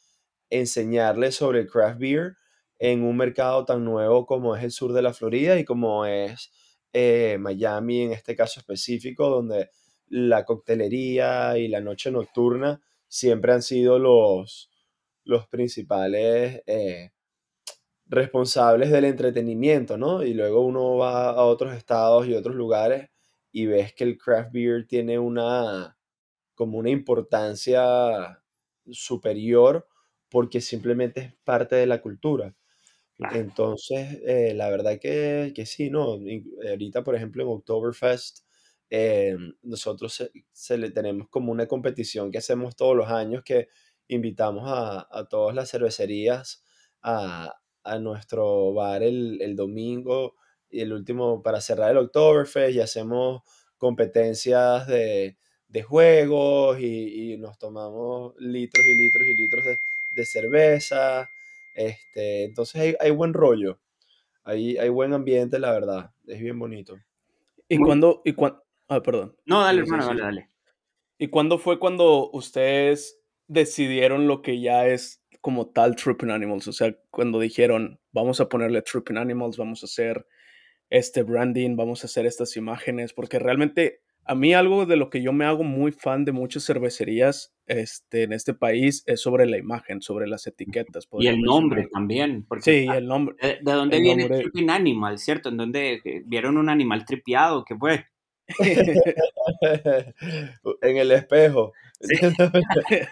enseñarle 0.51 1.33
sobre 1.33 1.61
el 1.61 1.69
craft 1.69 1.99
beer 1.99 2.37
en 2.79 3.03
un 3.03 3.17
mercado 3.17 3.65
tan 3.65 3.85
nuevo 3.85 4.27
como 4.27 4.57
es 4.57 4.65
el 4.65 4.71
sur 4.71 4.93
de 4.93 5.03
la 5.03 5.15
Florida 5.15 5.59
y 5.59 5.65
como 5.65 6.07
es 6.07 6.53
eh, 6.93 7.39
Miami 7.41 8.03
en 8.03 8.13
este 8.13 8.37
caso 8.37 8.61
específico, 8.61 9.29
donde 9.29 9.71
la 10.09 10.45
coctelería 10.45 11.59
y 11.59 11.69
la 11.69 11.81
noche 11.81 12.11
nocturna 12.11 12.81
siempre 13.09 13.53
han 13.53 13.63
sido 13.63 13.99
los, 13.99 14.71
los 15.25 15.49
principales 15.49 16.63
eh, 16.67 17.11
responsables 18.07 18.91
del 18.91 19.05
entretenimiento, 19.05 19.97
¿no? 19.97 20.23
Y 20.23 20.35
luego 20.35 20.65
uno 20.65 20.97
va 20.97 21.31
a 21.31 21.45
otros 21.45 21.75
estados 21.75 22.27
y 22.27 22.35
otros 22.35 22.55
lugares 22.55 23.11
y 23.53 23.67
ves 23.67 23.95
que 23.95 24.05
el 24.05 24.19
craft 24.19 24.53
beer 24.53 24.87
tiene 24.87 25.19
una 25.19 25.97
como 26.55 26.79
una 26.79 26.91
importancia 26.91 28.43
superior 28.91 29.87
porque 30.29 30.61
simplemente 30.61 31.21
es 31.21 31.35
parte 31.45 31.77
de 31.77 31.87
la 31.87 32.01
cultura. 32.03 32.55
Entonces, 33.33 34.21
eh, 34.27 34.55
la 34.55 34.71
verdad 34.71 34.99
que, 35.01 35.53
que, 35.55 35.67
sí, 35.67 35.89
¿no? 35.91 36.19
Ahorita, 36.69 37.05
por 37.05 37.15
ejemplo, 37.15 37.45
en 37.45 37.49
Oktoberfest, 37.49 38.41
eh, 38.91 39.37
nosotros 39.63 40.31
se, 40.53 40.79
le 40.79 40.91
tenemos 40.91 41.29
como 41.29 41.53
una 41.53 41.67
competición 41.67 42.31
que 42.33 42.39
hacemos 42.39 42.77
todos 42.77 42.97
los 42.97 43.09
años 43.09 43.43
que 43.45 43.69
invitamos 44.09 44.65
a, 44.67 45.07
a 45.11 45.27
todas 45.29 45.55
las 45.55 45.71
cervecerías 45.71 46.65
a, 47.03 47.55
a 47.85 47.99
nuestro 47.99 48.73
bar 48.73 49.03
el, 49.03 49.55
domingo 49.55 50.35
y 50.71 50.81
el 50.81 50.93
último 50.93 51.43
para 51.43 51.61
cerrar 51.61 51.91
el 51.91 51.99
Oktoberfest 51.99 52.75
y 52.75 52.81
hacemos 52.81 53.43
competencias 53.79 54.87
de, 54.87 55.37
juegos 55.87 56.81
y, 56.81 57.37
nos 57.39 57.59
tomamos 57.59 58.35
litros 58.39 58.85
y 58.87 58.95
litros 58.95 59.27
y 59.27 59.35
litros 59.35 59.65
de, 60.11 60.25
cerveza. 60.25 61.29
Este, 61.75 62.45
entonces 62.45 62.81
hay, 62.81 62.95
hay 63.01 63.11
buen 63.11 63.35
rollo, 63.35 63.79
hay, 64.45 64.77
hay 64.79 64.89
buen 64.89 65.13
ambiente, 65.13 65.59
la 65.59 65.73
verdad, 65.73 66.11
es 66.27 66.41
bien 66.41 66.59
bonito. 66.59 66.97
¿Y 67.69 67.79
cuándo, 67.79 68.23
y 68.25 68.33
cuando, 68.35 68.63
ah, 68.89 69.03
perdón. 69.03 69.37
No, 69.45 69.63
dale, 69.63 69.81
hermano, 69.81 70.07
dale, 70.07 70.23
dale. 70.23 70.51
¿Y 71.19 71.29
cuándo 71.29 71.59
fue 71.59 71.79
cuando 71.79 72.31
ustedes 72.33 73.21
decidieron 73.47 74.27
lo 74.27 74.43
que 74.43 74.61
ya 74.61 74.87
es 74.87 75.24
como 75.45 75.67
tal 75.67 75.95
Tripping 75.95 76.31
Animals? 76.31 76.67
O 76.69 76.73
sea, 76.73 76.97
cuando 77.11 77.39
dijeron, 77.39 78.01
vamos 78.13 78.41
a 78.41 78.49
ponerle 78.49 78.81
Tripping 78.81 79.19
Animals, 79.19 79.59
vamos 79.59 79.83
a 79.83 79.85
hacer 79.85 80.27
este 80.89 81.23
branding, 81.23 81.77
vamos 81.77 82.03
a 82.03 82.07
hacer 82.07 82.25
estas 82.25 82.57
imágenes, 82.57 83.13
porque 83.13 83.39
realmente 83.39 84.01
a 84.25 84.35
mí 84.35 84.55
algo 84.55 84.87
de 84.87 84.97
lo 84.97 85.11
que 85.11 85.21
yo 85.23 85.35
me 85.35 85.45
hago 85.45 85.63
muy 85.63 85.93
fan 85.93 86.25
de 86.25 86.33
muchas 86.33 86.65
cervecerías 86.65 87.55
este, 87.67 88.23
en 88.23 88.33
este 88.33 88.55
país 88.55 89.03
es 89.05 89.21
sobre 89.21 89.45
la 89.45 89.59
imagen, 89.59 90.01
sobre 90.01 90.27
las 90.27 90.47
etiquetas. 90.47 91.07
Y 91.19 91.27
el 91.27 91.43
nombre 91.43 91.89
también. 91.93 92.47
Porque 92.49 92.63
Sí, 92.63 92.87
el 92.91 93.07
nombre. 93.07 93.37
¿De, 93.39 93.59
de 93.61 93.73
dónde 93.73 94.01
viene 94.01 94.23
nombre. 94.23 94.45
Tripping 94.45 94.71
Animal, 94.71 95.19
cierto? 95.19 95.51
¿En 95.51 95.59
dónde 95.59 96.01
eh, 96.03 96.23
vieron 96.25 96.57
un 96.57 96.71
animal 96.71 97.05
tripeado? 97.05 97.67
¿Qué 97.67 97.77
fue? 97.77 98.07
en 100.83 100.97
el 100.97 101.13
espejo. 101.13 101.73
Sí. 102.01 102.15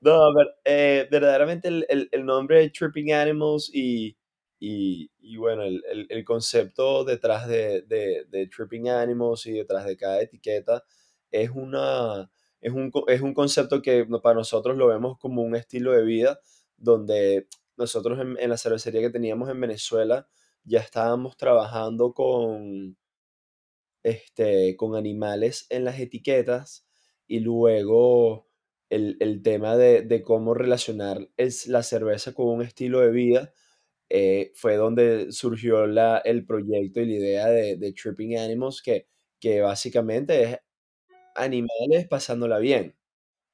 no, 0.00 0.12
a 0.24 0.34
ver, 0.34 0.46
eh, 0.64 1.08
verdaderamente 1.10 1.68
el, 1.68 1.86
el- 1.88 2.08
el 2.12 2.24
nombre 2.24 2.60
de 2.60 2.70
Tripping 2.70 3.12
Animals 3.12 3.70
y, 3.72 4.16
y, 4.60 5.10
y 5.20 5.36
bueno, 5.36 5.62
el, 5.62 5.82
el- 5.90 6.06
el 6.10 6.24
concepto 6.24 7.04
detrás 7.04 7.46
de, 7.48 7.82
de- 7.82 8.26
de 8.28 8.46
Tripping 8.48 8.88
Animals 8.88 9.46
y 9.46 9.52
detrás 9.52 9.84
de 9.86 9.96
cada 9.96 10.20
etiqueta 10.22 10.84
es, 11.30 11.50
una, 11.50 12.30
es, 12.60 12.72
un, 12.72 12.90
es 13.08 13.20
un 13.20 13.34
concepto 13.34 13.80
que 13.82 14.06
para 14.22 14.34
nosotros 14.36 14.76
lo 14.76 14.88
vemos 14.88 15.18
como 15.18 15.42
un 15.42 15.56
estilo 15.56 15.92
de 15.92 16.02
vida 16.04 16.40
donde 16.76 17.46
nosotros 17.76 18.18
en, 18.20 18.36
en 18.38 18.50
la 18.50 18.56
cervecería 18.58 19.00
que 19.00 19.10
teníamos 19.10 19.48
en 19.50 19.60
Venezuela 19.60 20.28
ya 20.64 20.80
estábamos 20.80 21.36
trabajando 21.36 22.12
con, 22.14 22.96
este, 24.02 24.76
con 24.76 24.96
animales 24.96 25.66
en 25.70 25.84
las 25.84 25.98
etiquetas 26.00 26.86
y 27.26 27.40
luego 27.40 28.48
el, 28.90 29.16
el 29.20 29.42
tema 29.42 29.76
de, 29.76 30.02
de 30.02 30.22
cómo 30.22 30.54
relacionar 30.54 31.28
es, 31.36 31.66
la 31.68 31.82
cerveza 31.82 32.34
con 32.34 32.48
un 32.48 32.62
estilo 32.62 33.00
de 33.00 33.10
vida 33.10 33.52
eh, 34.10 34.52
fue 34.56 34.76
donde 34.76 35.32
surgió 35.32 35.86
la, 35.86 36.18
el 36.18 36.46
proyecto 36.46 37.00
y 37.00 37.06
la 37.06 37.14
idea 37.14 37.48
de, 37.48 37.76
de 37.76 37.92
Tripping 37.94 38.38
Animals, 38.38 38.82
que, 38.82 39.08
que 39.40 39.60
básicamente 39.62 40.42
es 40.44 40.58
animales 41.34 42.06
pasándola 42.08 42.58
bien, 42.58 42.96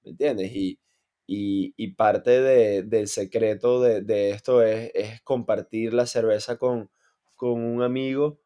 ¿me 0.05 0.13
entiendes? 0.13 0.53
Y, 0.55 0.81
y, 1.27 1.75
y 1.77 1.93
parte 1.95 2.41
de- 2.43 2.83
del 2.85 3.09
secreto 3.09 3.83
de, 3.83 4.03
de 4.03 4.31
esto 4.33 4.63
es, 4.63 4.91
es 4.95 5.21
compartir 5.23 5.95
la 5.95 6.07
cerveza 6.07 6.59
con, 6.59 6.91
con 7.39 7.63
un 7.65 7.83
amigo 7.83 8.43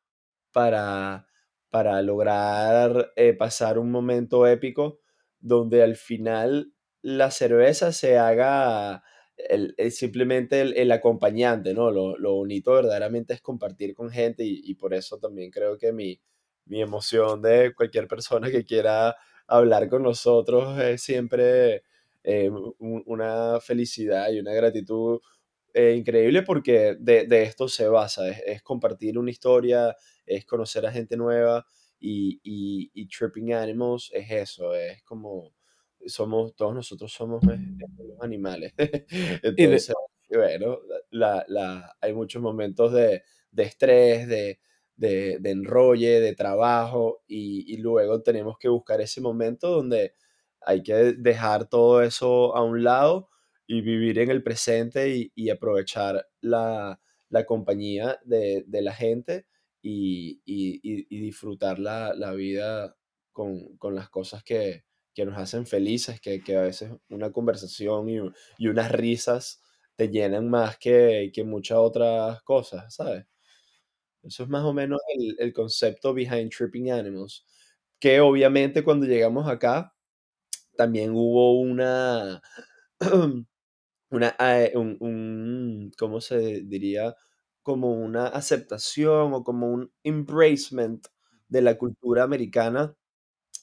para, 0.52 1.26
para 1.70 2.02
lograr 2.02 3.12
eh, 3.16 3.35
pasar 3.35 3.78
un 3.78 3.90
momento 3.90 4.46
épico 4.46 5.00
donde 5.40 5.83
al 5.83 5.96
final 5.96 6.72
la 7.02 7.31
cerveza 7.31 7.92
se 7.92 8.18
haga 8.18 9.02
el- 9.37 9.74
el- 9.78 9.92
simplemente 9.92 10.61
el, 10.62 10.92
acompañante, 10.92 11.74
¿no? 11.74 11.90
Lo, 11.90 12.16
lo 12.18 12.35
bonito 12.35 12.72
verdaderamente 12.72 13.35
es 13.35 13.40
compartir 13.42 13.94
con 13.94 14.11
gente 14.11 14.44
y, 14.46 14.74
por 14.74 14.94
eso 14.94 15.18
también 15.18 15.50
creo 15.50 15.78
que 15.78 15.92
mi, 15.92 16.20
mi 16.66 16.81
emoción 16.83 17.42
de 17.42 17.74
cualquier 17.74 18.07
persona 18.09 18.50
que 18.50 18.64
quiera 18.64 19.16
hablar 19.46 19.88
con 19.88 20.02
nosotros 20.02 20.78
es 20.81 21.02
siempre 21.02 21.83
eh, 22.24 22.50
un- 22.50 23.02
una 23.07 23.59
felicidad 23.61 24.31
y 24.31 24.38
una 24.40 24.52
gratitud 24.52 25.20
eh, 25.75 25.95
increíble 25.97 26.43
porque 26.43 26.97
de, 26.99 27.27
de 27.27 27.43
esto 27.45 27.69
se 27.69 27.89
basa, 27.89 28.29
es, 28.29 28.43
es 28.47 28.63
compartir 28.63 29.19
una 29.19 29.31
historia, 29.31 29.97
es 30.27 30.45
conocer 30.47 30.87
a 30.87 30.93
gente 30.93 31.17
nueva 31.17 31.67
y, 32.01 32.41
y, 32.43 32.91
y 32.95 33.07
Tripping 33.09 33.53
Animals 33.55 34.11
es 34.13 34.31
eso, 34.31 34.75
es 34.75 35.03
como 35.05 35.53
somos, 36.07 36.55
todos 36.57 36.75
nosotros 36.75 37.13
somos 37.13 37.43
unos 37.45 38.21
animales. 38.21 38.75
Entonces, 39.43 39.95
bueno, 40.31 40.79
la, 41.11 41.45
la, 41.49 41.97
hay 42.01 42.13
muchos 42.13 42.43
momentos 42.43 42.93
de, 42.93 43.23
de 43.51 43.63
estrés, 43.63 44.27
de, 44.29 44.61
de, 44.97 45.39
de 45.41 45.51
enrolle, 45.51 46.21
de 46.21 46.35
trabajo 46.35 47.23
y, 47.27 47.73
y 47.73 47.77
luego 47.79 48.23
tenemos 48.23 48.59
que 48.59 48.69
buscar 48.69 49.01
ese 49.01 49.21
momento 49.21 49.71
donde 49.71 50.15
hay 50.61 50.83
que 50.83 50.95
dejar 50.95 51.69
todo 51.69 52.03
eso 52.03 52.57
a 52.57 52.63
un 52.63 52.83
lado 52.85 53.29
y 53.73 53.81
vivir 53.83 54.19
en 54.19 54.31
el 54.31 54.43
presente 54.43 55.09
y, 55.17 55.33
y 55.35 55.51
aprovechar 55.51 56.29
la, 56.41 57.01
la 57.31 57.45
compañía 57.47 58.19
de, 58.25 58.65
de 58.67 58.83
la 58.83 58.93
gente 58.95 59.47
y, 59.83 60.41
y- 60.45 60.81
y- 60.83 61.21
disfrutar 61.21 61.79
la, 61.79 62.15
la 62.15 62.33
vida 62.33 62.97
con, 63.33 63.77
con 63.79 63.95
las 63.95 64.09
cosas 64.11 64.43
que, 64.45 64.85
que 65.15 65.25
nos 65.25 65.39
hacen 65.39 65.67
felices, 65.67 66.21
que, 66.21 66.43
que 66.43 66.57
a 66.57 66.63
veces 66.63 66.93
una 67.11 67.33
conversación 67.33 68.09
y, 68.11 68.19
y 68.59 68.69
unas 68.69 68.93
risas 68.93 69.63
te 69.97 70.09
llenan 70.09 70.49
más 70.51 70.79
que, 70.79 71.31
que 71.35 71.45
muchas 71.45 71.79
otras 71.79 72.43
cosas, 72.43 72.95
¿sabes? 72.95 73.27
Eso 74.23 74.45
es 74.45 74.49
más 74.49 74.65
o 74.65 74.73
menos 74.73 75.01
el, 75.19 75.37
el 75.39 75.53
concepto 75.53 76.15
behind 76.15 76.51
Tripping 76.51 76.91
Animals, 76.93 77.45
que 78.01 78.21
obviamente 78.21 78.85
cuando 78.85 79.07
llegamos 79.07 79.49
acá 79.49 79.95
también 80.77 81.13
hubo 81.15 81.61
una, 81.61 82.43
una, 84.12 84.37
eh, 84.40 84.72
un, 84.77 84.96
un- 85.01 85.92
¿cómo 85.98 86.20
se 86.20 86.62
diría? 86.64 87.14
Como 87.62 87.92
una 87.92 88.27
aceptación 88.29 89.35
o 89.35 89.44
como 89.44 89.68
un 89.72 89.92
embracement 90.05 91.07
de 91.48 91.62
la 91.62 91.79
cultura 91.79 92.25
americana 92.25 92.94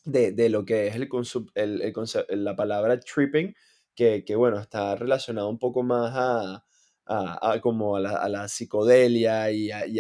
de, 0.05 0.31
de 0.31 0.49
lo 0.49 0.65
que 0.65 0.88
es 0.88 0.95
el, 0.95 1.09
el- 1.55 1.93
el 2.29 2.43
la 2.45 2.55
palabra 2.55 2.99
tripping, 2.99 3.53
que, 3.95 4.23
que, 4.25 4.35
bueno, 4.35 4.59
está 4.59 4.95
relacionado 4.95 5.49
un 5.49 5.59
poco 5.59 5.83
más 5.83 6.13
a, 6.15 6.65
a- 7.05 7.51
a 7.53 7.62
como 7.62 7.95
a 7.97 7.99
la, 7.99 8.12
a 8.17 8.29
la 8.29 8.47
psicodelia 8.47 9.51
y 9.51 9.71
a, 9.71 9.85
y 9.88 9.99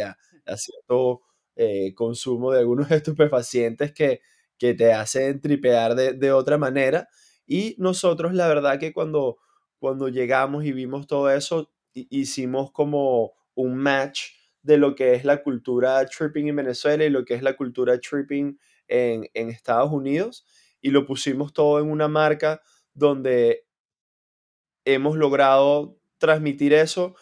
cierto 0.57 1.21
eh, 1.55 1.93
consumo 1.95 2.51
de 2.51 2.59
algunos 2.59 2.89
estupefacientes 2.91 3.91
que, 3.93 4.21
que 4.57 4.73
te 4.73 4.93
hacen 4.93 5.41
tripear 5.41 5.95
de, 5.95 6.13
de 6.13 6.31
otra 6.31 6.57
manera. 6.57 7.07
Y 7.45 7.75
nosotros, 7.79 8.33
la 8.33 8.47
verdad 8.47 8.79
que 8.79 8.93
cuando, 8.93 9.37
cuando 9.79 10.09
llegamos 10.09 10.65
y 10.65 10.71
vimos 10.73 11.07
todo 11.07 11.29
eso, 11.31 11.71
hi- 11.93 12.07
hicimos 12.11 12.71
como 12.71 13.33
un 13.55 13.75
match 13.77 14.31
de 14.61 14.77
lo 14.77 14.95
que 14.95 15.13
es 15.15 15.25
la 15.25 15.41
cultura 15.43 16.05
tripping 16.05 16.47
en 16.49 16.55
Venezuela 16.57 17.05
y 17.05 17.09
lo 17.09 17.25
que 17.25 17.33
es 17.35 17.41
la 17.43 17.55
cultura 17.55 17.99
tripping 17.99 18.59
en, 18.87 19.29
en 19.33 19.49
Estados 19.49 19.91
Unidos 19.91 20.45
y 20.81 20.91
lo 20.91 21.05
pusimos 21.05 21.53
todo 21.53 21.79
en 21.79 21.89
una 21.91 22.07
marca 22.07 22.61
donde 22.93 23.65
hemos 24.85 25.15
logrado 25.17 25.97
transmitir 26.17 26.73
eso, 26.73 27.15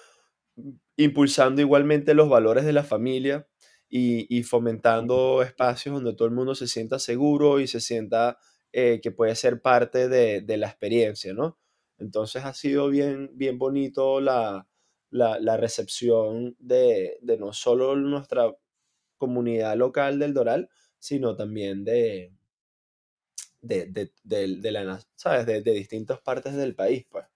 impulsando 0.96 1.62
igualmente 1.62 2.14
los 2.14 2.30
valores 2.30 2.66
de 2.66 2.74
la 2.74 2.84
familia 2.84 3.48
y, 3.90 4.26
y 4.36 4.44
fomentando 4.44 5.42
espacios 5.44 5.96
donde 5.96 6.14
todo 6.16 6.28
el 6.28 6.34
mundo 6.34 6.56
se 6.56 6.68
sienta 6.68 7.00
seguro 7.00 7.60
y 7.60 7.68
se 7.68 7.80
sienta 7.82 8.38
eh, 8.72 9.00
que 9.02 9.12
puede 9.12 9.36
ser 9.36 9.62
parte 9.62 10.10
de, 10.10 10.42
de 10.42 10.58
la 10.58 10.68
experiencia, 10.68 11.34
¿no? 11.34 11.58
Entonces 12.00 12.46
ha 12.46 12.54
sido 12.54 12.90
bien, 12.90 13.32
bien 13.34 13.58
bonito 13.58 14.22
la, 14.22 14.68
la, 15.10 15.40
la 15.40 15.58
recepción 15.58 16.56
de, 16.60 17.18
de 17.22 17.38
no 17.38 17.54
solo 17.54 17.96
nuestra 17.96 18.56
comunidad 19.18 19.78
local 19.78 20.20
del 20.20 20.34
Doral, 20.34 20.70
sino 21.00 21.36
también 21.36 21.84
de, 21.86 22.34
de, 23.62 23.86
de, 23.86 24.12
de- 24.24 24.72
la, 24.72 25.00
¿sabes? 25.16 25.46
De, 25.46 25.62
de 25.62 25.72
distintas 25.74 26.20
partes 26.22 26.56
del 26.56 26.74
país, 26.74 27.06
pues. 27.08 27.28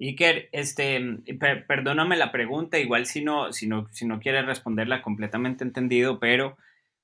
Iker, 0.00 0.48
este, 0.52 1.00
per- 1.40 1.66
perdóname 1.66 2.16
la 2.16 2.30
pregunta, 2.30 2.78
igual 2.78 3.06
si 3.06 3.24
no, 3.24 3.52
si 3.52 3.66
no, 3.66 3.88
si 3.90 4.06
no 4.06 4.20
quieres 4.20 4.46
responderla 4.46 5.02
completamente 5.02 5.64
entendido, 5.64 6.20
pero 6.20 6.56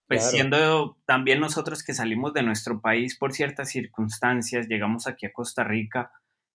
pues 0.09 0.25
Claro. 0.25 0.29
siendo 0.29 0.99
también 1.07 1.41
nosotros 1.41 1.83
que 1.83 1.95
salimos 1.95 2.35
de 2.35 2.43
nuestro 2.45 2.81
país 2.81 3.17
por 3.19 3.33
ciertas 3.33 3.71
circunstancias, 3.71 4.69
llegamos 4.69 5.07
aquí 5.09 5.27
a 5.27 5.33
Costa 5.33 5.65
Rica, 5.65 6.13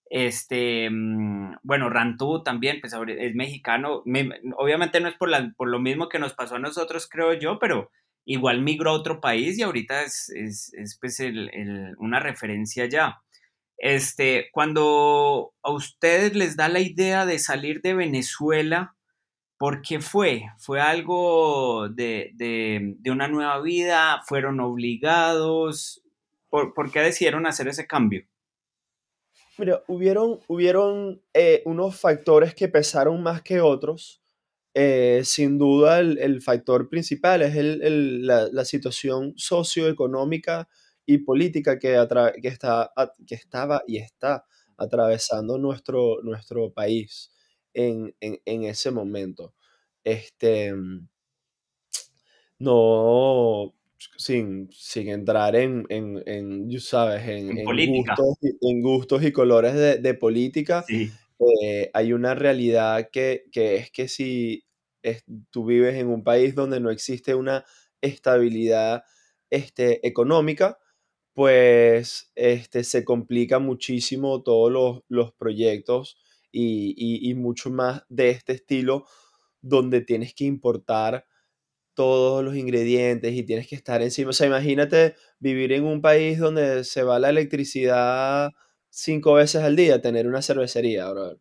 este, 0.10 0.90
mm, 0.90 1.58
bueno, 1.64 1.90
Rantú 1.90 2.44
también, 2.44 2.80
pues 2.82 2.94
es 2.94 3.36
mexicano, 3.36 4.02
me- 4.06 4.30
obviamente 4.58 5.00
no 5.02 5.08
es 5.10 5.16
por, 5.16 5.30
lo 5.70 5.80
mismo 5.80 6.10
que 6.10 6.20
nos 6.20 6.34
pasó 6.34 6.56
a 6.56 6.60
nosotros, 6.60 7.08
creo 7.10 7.34
yo, 7.34 7.60
pero 7.60 7.92
igual 8.26 8.62
migró 8.62 8.92
a 8.92 8.94
otro 8.94 9.22
país 9.22 9.58
y 9.58 9.64
ahorita 9.64 10.04
es, 10.04 10.30
es, 10.30 10.74
es, 10.74 10.98
pues 11.00 11.20
una 12.00 12.20
referencia 12.20 12.86
ya. 12.88 13.22
Este, 13.78 14.50
cuando 14.52 15.54
a 15.64 15.72
ustedes 15.72 16.36
les 16.36 16.56
da 16.58 16.70
la 16.70 16.82
idea 16.82 17.26
de 17.26 17.40
salir 17.40 17.82
de 17.82 17.94
Venezuela, 17.96 18.96
¿por 19.58 19.82
qué 19.82 20.00
fue? 20.02 20.44
¿Fue 20.60 20.82
algo 20.82 21.90
de, 21.90 22.32
de- 22.36 22.98
una 23.12 23.28
nueva 23.28 23.62
vida? 23.62 24.22
¿Fueron 24.28 24.60
obligados? 24.62 26.04
¿Por, 26.50 26.74
por 26.74 26.92
qué 26.92 27.02
decidieron 27.02 27.46
hacer 27.48 27.68
ese 27.68 27.88
cambio? 27.88 28.26
Mira, 29.60 29.84
hubieron, 29.88 30.40
hubieron 30.48 31.22
eh, 31.34 31.62
unos 31.66 32.00
factores 32.00 32.56
que 32.56 32.70
pesaron 32.70 33.22
más 33.22 33.42
que 33.42 33.60
otros. 33.60 34.22
Eh, 34.74 35.22
sin 35.26 35.58
duda, 35.58 36.00
el, 36.00 36.42
factor 36.42 36.88
principal 36.88 37.42
es 37.42 37.58
el, 37.58 38.26
la, 38.26 38.64
situación 38.64 39.34
socioeconómica 39.36 40.70
y 41.06 41.18
política 41.18 41.78
que, 41.78 41.98
que, 42.42 42.48
está, 42.48 42.94
que 43.28 43.36
estaba 43.36 43.84
y 43.86 43.98
está 43.98 44.46
atravesando 44.78 45.58
nuestro, 45.58 46.22
nuestro 46.24 46.72
país 46.72 47.30
en, 47.74 48.16
ese 48.46 48.92
momento. 48.92 49.54
Este, 50.06 50.74
no, 52.60 53.74
sin, 54.18 54.70
sin 54.72 55.10
entrar 55.10 55.56
en, 55.56 55.86
en, 55.90 56.22
en 56.26 56.80
sabes, 56.80 57.28
en, 57.28 57.58
en, 57.58 57.66
gustos, 57.66 58.38
en, 58.62 58.82
gustos, 58.82 59.24
y 59.24 59.32
colores 59.32 59.74
de, 59.74 59.98
de 59.98 60.14
política, 60.14 60.86
eh, 60.90 61.90
hay 61.94 62.14
una 62.14 62.36
realidad 62.36 63.10
que, 63.12 63.46
que, 63.52 63.76
es 63.76 63.92
que 63.92 64.08
si 64.08 64.66
tú 65.50 65.66
vives 65.66 65.96
en 65.96 66.08
un 66.08 66.24
país 66.24 66.56
donde 66.56 66.80
no 66.80 66.92
existe 66.92 67.36
una 67.36 67.66
estabilidad 68.02 69.04
este, 69.50 70.06
económica, 70.08 70.78
pues 71.34 72.32
este, 72.36 72.84
se 72.84 73.04
complica 73.06 73.60
muchísimo 73.60 74.44
todos 74.44 74.72
los, 74.72 75.04
los 75.08 75.32
proyectos 75.34 76.18
y, 76.52 76.94
y, 76.98 77.30
y, 77.30 77.34
mucho 77.36 77.70
más 77.70 78.04
de 78.10 78.32
este 78.32 78.54
estilo 78.54 79.06
donde 79.62 80.02
tienes 80.02 80.34
que 80.34 80.46
importar 80.46 81.26
todos 82.00 82.46
los 82.46 82.56
ingredientes 82.56 83.34
y 83.34 83.44
tienes 83.44 83.68
que 83.68 83.76
estar 83.76 84.02
encima. 84.02 84.30
O 84.30 84.34
sea, 84.34 84.48
imagínate 84.48 85.16
vivir 85.38 85.74
en 85.74 85.84
un 85.84 86.02
país 86.02 86.40
donde 86.40 86.86
se 86.86 87.04
va 87.04 87.20
la 87.20 87.28
electricidad 87.28 88.52
cinco 88.90 89.34
veces 89.34 89.64
al 89.64 89.76
día, 89.76 90.02
tener 90.02 90.26
una 90.26 90.42
cervecería, 90.42 91.10
bro. 91.12 91.38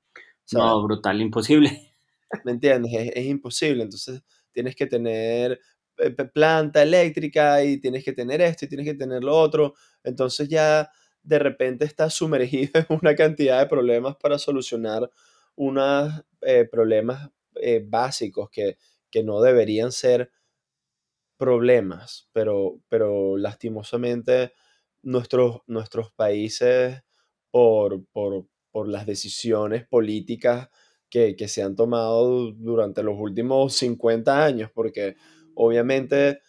no, 0.51 0.83
brutal, 0.83 1.21
imposible. 1.21 1.95
¿Me 2.45 2.51
entiendes? 2.51 2.91
Es, 3.15 3.27
imposible. 3.27 3.85
Entonces 3.85 4.21
tienes 4.51 4.75
que 4.75 4.87
tener 4.87 5.61
eh, 5.99 6.11
planta 6.11 6.83
eléctrica 6.83 7.63
y 7.63 7.79
tienes 7.81 8.03
que 8.03 8.13
tener 8.13 8.41
esto 8.41 8.65
y 8.65 8.69
tienes 8.69 8.85
que 8.85 8.95
tener 8.95 9.23
lo 9.23 9.39
otro. 9.39 9.75
Entonces 10.03 10.49
ya 10.49 10.91
de 11.23 11.39
repente 11.39 11.85
estás 11.85 12.15
sumergido 12.15 12.73
en 12.91 12.99
una 13.01 13.15
cantidad 13.15 13.61
de 13.61 13.67
problemas 13.67 14.17
para 14.17 14.41
solucionar 14.41 15.09
unos 15.55 16.25
eh, 16.41 16.67
problemas 16.69 17.31
eh, 17.63 17.81
básicos 17.87 18.51
que, 18.51 18.77
que 19.09 19.23
no 19.23 19.41
deberían 19.41 19.93
ser 19.93 20.33
problemas, 21.39 22.29
pero, 22.33 22.81
pero 22.89 23.37
lastimosamente 23.39 24.53
nuestros, 25.03 25.63
nuestros 25.67 26.13
países, 26.13 27.03
por, 27.51 28.05
por, 28.13 28.47
por 28.71 28.89
las 28.89 29.07
decisiones 29.07 29.87
políticas 29.89 30.69
que, 31.11 31.37
que, 31.37 31.49
se 31.49 31.63
han 31.63 31.77
tomado 31.77 32.53
durante 32.53 33.03
los 33.03 33.17
últimos 33.19 33.75
50 33.75 34.45
años, 34.45 34.71
porque 34.75 35.17
obviamente 35.55 36.41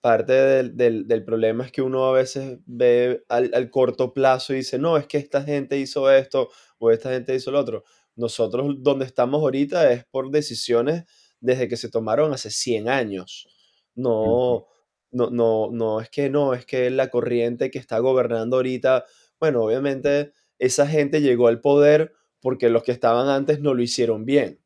parte 0.00 0.32
del, 0.32 1.06
del, 1.08 1.24
problema 1.24 1.64
es 1.64 1.72
que 1.72 1.82
uno 1.82 2.04
a 2.06 2.12
veces 2.12 2.58
ve 2.66 3.24
al, 3.28 3.50
al, 3.54 3.70
corto 3.70 4.12
plazo 4.12 4.52
y 4.52 4.58
dice, 4.58 4.78
no, 4.78 4.96
es 4.96 5.06
que 5.06 5.18
esta 5.18 5.42
gente 5.42 5.78
hizo 5.78 6.10
esto 6.10 6.50
o 6.78 6.90
esta 6.90 7.10
gente 7.10 7.34
hizo 7.34 7.50
lo 7.50 7.58
otro. 7.60 7.84
Nosotros 8.14 8.76
donde 8.78 9.04
estamos 9.06 9.40
ahorita 9.40 9.92
es 9.92 10.04
por 10.04 10.30
decisiones 10.30 11.04
desde 11.40 11.68
que 11.68 11.76
se 11.76 11.90
tomaron 11.90 12.32
hace 12.32 12.50
100 12.50 12.88
años. 12.88 13.48
No, 13.94 14.66
no, 15.10 15.30
no, 15.30 15.70
no, 15.72 16.00
es 16.00 16.10
que 16.10 16.30
no, 16.30 16.54
es 16.54 16.66
que 16.66 16.90
la 16.90 17.08
corriente 17.08 17.70
que 17.70 17.78
está 17.78 17.98
gobernando 17.98 18.56
ahorita, 18.56 19.04
bueno, 19.40 19.62
obviamente 19.62 20.32
esa 20.58 20.86
gente 20.86 21.20
llegó 21.20 21.48
al 21.48 21.60
poder 21.60 22.14
porque 22.40 22.68
los 22.68 22.82
que 22.82 22.92
estaban 22.92 23.28
antes 23.28 23.60
no 23.60 23.74
lo 23.74 23.82
hicieron 23.82 24.24
bien, 24.24 24.60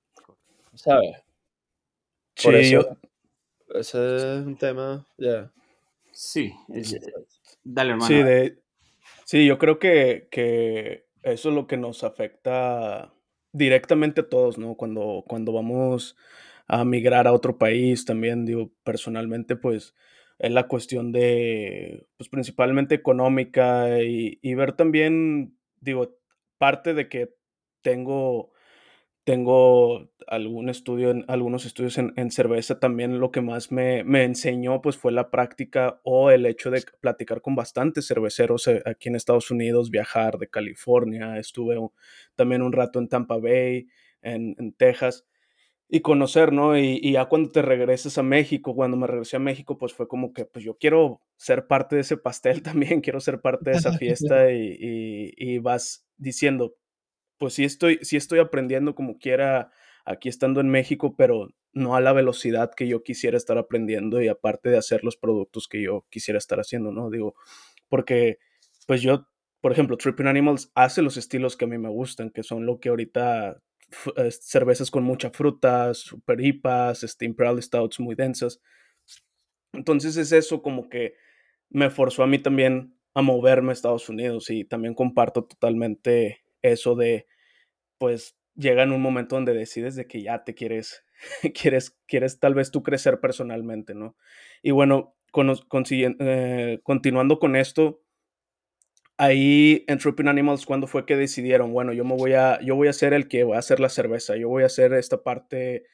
¿sabes? 0.75 1.17
Por 2.43 2.55
eso, 2.55 2.99
ese 3.75 4.17
es 4.17 4.47
un 4.47 4.57
tema, 4.57 5.07
ya. 5.17 5.53
Sí, 6.13 6.53
dale 7.63 7.93
hermano. 7.93 8.07
Sí, 8.07 8.57
sí, 9.25 9.47
yo 9.47 9.59
creo 9.59 9.79
que, 9.79 10.29
que 10.31 11.07
eso 11.23 11.49
es 11.49 11.55
lo 11.55 11.67
que 11.67 11.77
nos 11.77 12.05
afecta 12.05 13.15
directamente 13.53 14.23
a 14.23 14.29
todos, 14.29 14.59
¿no? 14.59 14.75
Cuando, 14.75 15.25
cuando 15.27 15.53
vamos 15.53 16.17
a 16.67 16.85
migrar 16.85 17.27
a 17.27 17.33
otro 17.33 17.59
país 17.59 18.05
también, 18.05 18.45
digo, 18.45 18.73
personalmente, 18.85 19.57
pues 19.57 19.95
es 20.39 20.51
la 20.51 20.67
cuestión 20.67 21.13
de, 21.13 22.07
pues 22.17 22.29
principalmente 22.29 22.95
económica 22.95 24.01
y, 24.03 24.55
ver 24.55 24.73
también, 24.73 25.57
digo, 25.81 26.17
parte 26.59 26.95
de 26.95 27.09
que 27.09 27.35
tengo, 27.83 28.53
tengo 29.25 30.11
algún 30.27 30.69
estudio, 30.69 31.11
en, 31.11 31.25
algunos 31.29 31.65
estudios 31.65 31.97
en, 31.99 32.13
en, 32.17 32.33
cerveza, 32.33 32.81
también 32.81 33.21
lo 33.21 33.31
que 33.31 33.41
más 33.41 33.71
me, 33.71 34.03
me, 34.03 34.25
enseñó 34.25 34.83
pues 34.83 34.97
fue 34.97 35.13
la 35.13 35.31
práctica 35.31 36.01
o 36.03 36.31
el 36.31 36.47
hecho 36.47 36.71
de 36.71 36.85
platicar 37.01 37.41
con 37.41 37.55
bastantes 37.55 38.09
cerveceros 38.09 38.67
eh, 38.67 38.83
aquí 38.85 39.11
en 39.11 39.17
Estados 39.17 39.51
Unidos, 39.51 39.91
viajar 39.91 40.39
de 40.39 40.49
California, 40.49 41.39
estuve 41.39 41.77
también 42.35 42.63
un 42.63 42.73
rato 42.73 42.99
en 42.99 43.09
Tampa 43.09 43.37
Bay, 43.39 43.89
en, 44.23 44.57
en 44.59 44.73
Texas 44.73 45.25
y 45.95 46.01
conocer, 46.01 46.55
¿no? 46.55 46.79
Y, 46.79 47.13
ya 47.13 47.27
cuando 47.27 47.51
te 47.51 47.61
regreses 47.61 48.17
a 48.17 48.23
México, 48.23 48.75
cuando 48.75 48.97
me 48.97 49.07
regresé 49.07 49.37
a 49.37 49.41
México, 49.41 49.77
pues 49.77 49.93
fue 49.93 50.09
como 50.09 50.33
que, 50.33 50.47
pues 50.47 50.65
yo 50.65 50.79
quiero 50.79 51.21
ser 51.37 51.67
parte 51.67 51.97
de 51.97 52.01
ese 52.01 52.17
pastel 52.17 52.63
también, 52.63 53.03
quiero 53.03 53.21
ser 53.21 53.43
parte 53.43 53.71
de 53.71 53.77
esa 53.77 53.93
fiesta 53.99 54.51
y, 54.51 55.59
vas 55.59 56.07
diciendo, 56.17 56.75
pues 57.37 57.53
sí 57.53 57.65
estoy, 57.65 57.99
sí 58.01 58.17
estoy 58.17 58.39
aprendiendo 58.39 58.95
como 58.95 59.19
quiera 59.19 59.71
aquí 60.07 60.31
estando 60.31 60.63
en 60.63 60.71
México, 60.71 61.15
pero 61.15 61.51
no 61.75 61.95
a 61.95 62.01
la 62.01 62.15
velocidad 62.15 62.71
que 62.75 62.89
yo 62.89 63.03
quisiera 63.03 63.37
estar 63.37 63.59
aprendiendo 63.59 64.23
y 64.23 64.29
aparte 64.29 64.71
de 64.71 64.79
hacer 64.79 65.05
los 65.05 65.19
productos 65.19 65.69
que 65.69 65.83
yo 65.83 66.07
quisiera 66.09 66.39
estar 66.39 66.59
haciendo, 66.59 66.91
¿no? 66.91 67.11
Digo, 67.11 67.35
porque 67.91 68.39
pues 68.87 69.03
yo, 69.03 69.29
por 69.61 69.73
ejemplo, 69.73 69.99
Tripping 69.99 70.27
Animals 70.27 70.73
hace 70.75 71.03
los 71.03 71.19
estilos 71.19 71.55
que 71.55 71.67
a 71.67 71.69
mí 71.69 71.77
me 71.77 71.91
gustan, 71.91 72.31
que 72.31 72.43
son 72.43 72.65
lo 72.65 72.81
que 72.81 72.89
ahorita 72.89 73.61
cervezas 74.31 74.91
con 74.91 75.05
mucha 75.05 75.31
fruta, 75.31 75.95
super 75.95 76.41
hipas, 76.41 77.03
este, 77.03 77.25
Imperial 77.25 77.63
Stouts 77.63 78.01
muy 78.01 78.15
densas. 78.15 78.61
Entonces 79.73 80.17
es 80.17 80.33
eso 80.33 80.63
como 80.63 80.89
que 80.89 81.15
me 81.71 81.91
forzó 81.91 82.23
a 82.23 82.27
mí 82.27 82.39
también 82.39 82.95
a 83.15 83.23
moverme 83.23 83.71
a 83.71 83.73
Estados 83.73 84.09
Unidos 84.09 84.51
y 84.51 84.65
también 84.65 84.95
comparto 84.95 85.45
totalmente 85.45 86.43
eso 86.63 86.95
de, 86.95 87.27
pues 87.99 88.37
llega 88.55 88.83
en 88.83 88.93
un 88.93 89.01
momento 89.01 89.37
donde 89.37 89.55
decides 89.55 89.97
de 89.97 90.07
que 90.07 90.23
ya 90.23 90.45
te 90.45 90.55
quieres, 90.55 91.05
quieres, 91.55 91.99
quieres 92.07 92.39
tal 92.39 92.55
vez 92.55 92.71
tú 92.71 92.83
crecer 92.83 93.21
personalmente, 93.21 93.95
¿no? 93.95 94.17
Y 94.63 94.71
bueno, 94.71 95.15
con, 95.31 95.51
eh, 95.91 96.81
continuando 96.83 97.39
con 97.39 97.57
esto, 97.57 98.02
ahí 99.23 99.85
en 99.87 99.99
Tripping 99.99 100.27
Animals, 100.27 100.67
¿cuándo 100.67 100.89
fue 100.89 101.07
que 101.07 101.17
decidieron, 101.17 101.73
bueno, 101.73 101.93
yo 101.93 102.05
me 102.05 102.17
voy 102.17 102.33
a, 102.33 102.61
yo 102.61 102.75
voy 102.75 102.89
a 102.89 102.93
ser 102.93 103.13
el 103.13 103.29
que 103.29 103.45
va 103.45 103.55
a 103.55 103.61
hacer 103.61 103.79
la 103.79 103.89
cerveza, 103.89 104.37
yo 104.37 104.49
voy 104.49 104.65
a 104.65 104.67
hacer 104.67 104.93
esta 104.95 105.23
parte 105.23 105.85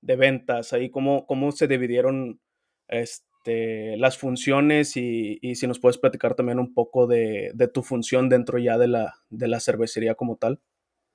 de 0.00 0.16
ventas, 0.16 0.72
ahí 0.72 0.90
cómo, 0.90 1.24
cómo 1.26 1.52
se 1.52 1.68
dividieron 1.68 2.40
este, 2.88 3.96
las 3.98 4.18
funciones 4.18 4.96
y, 4.96 5.38
y, 5.42 5.54
si 5.54 5.68
nos 5.68 5.78
puedes 5.78 5.98
platicar 5.98 6.34
también 6.34 6.58
un 6.58 6.74
poco 6.74 7.06
de, 7.06 7.52
de, 7.54 7.68
tu 7.68 7.84
función 7.84 8.28
dentro 8.28 8.58
ya 8.58 8.76
de 8.78 8.88
la, 8.88 9.14
de 9.30 9.46
la 9.46 9.60
cervecería 9.60 10.16
como 10.16 10.36
tal. 10.36 10.60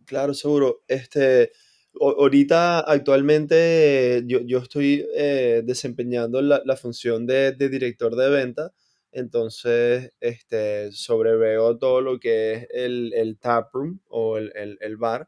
Claro, 0.05 0.33
seguro. 0.33 0.83
Este, 0.87 1.51
ahorita, 1.99 2.79
actualmente, 2.79 4.23
yo, 4.25 4.39
yo 4.39 4.59
estoy 4.59 5.05
eh, 5.17 5.63
desempeñando 5.65 6.41
la, 6.41 6.61
la, 6.63 6.77
función 6.77 7.27
de, 7.27 7.51
de 7.51 7.67
director 7.67 8.15
de 8.15 8.29
venta 8.29 8.71
entonces, 9.17 10.13
este, 10.19 10.91
sobreveo 10.91 11.79
todo 11.79 12.01
lo 12.01 12.19
que 12.19 12.53
es 12.53 12.67
el, 12.69 13.11
el 13.15 13.39
tap 13.39 13.73
room 13.73 13.99
o 14.09 14.37
el, 14.37 14.77
el, 14.79 14.97
bar. 14.97 15.27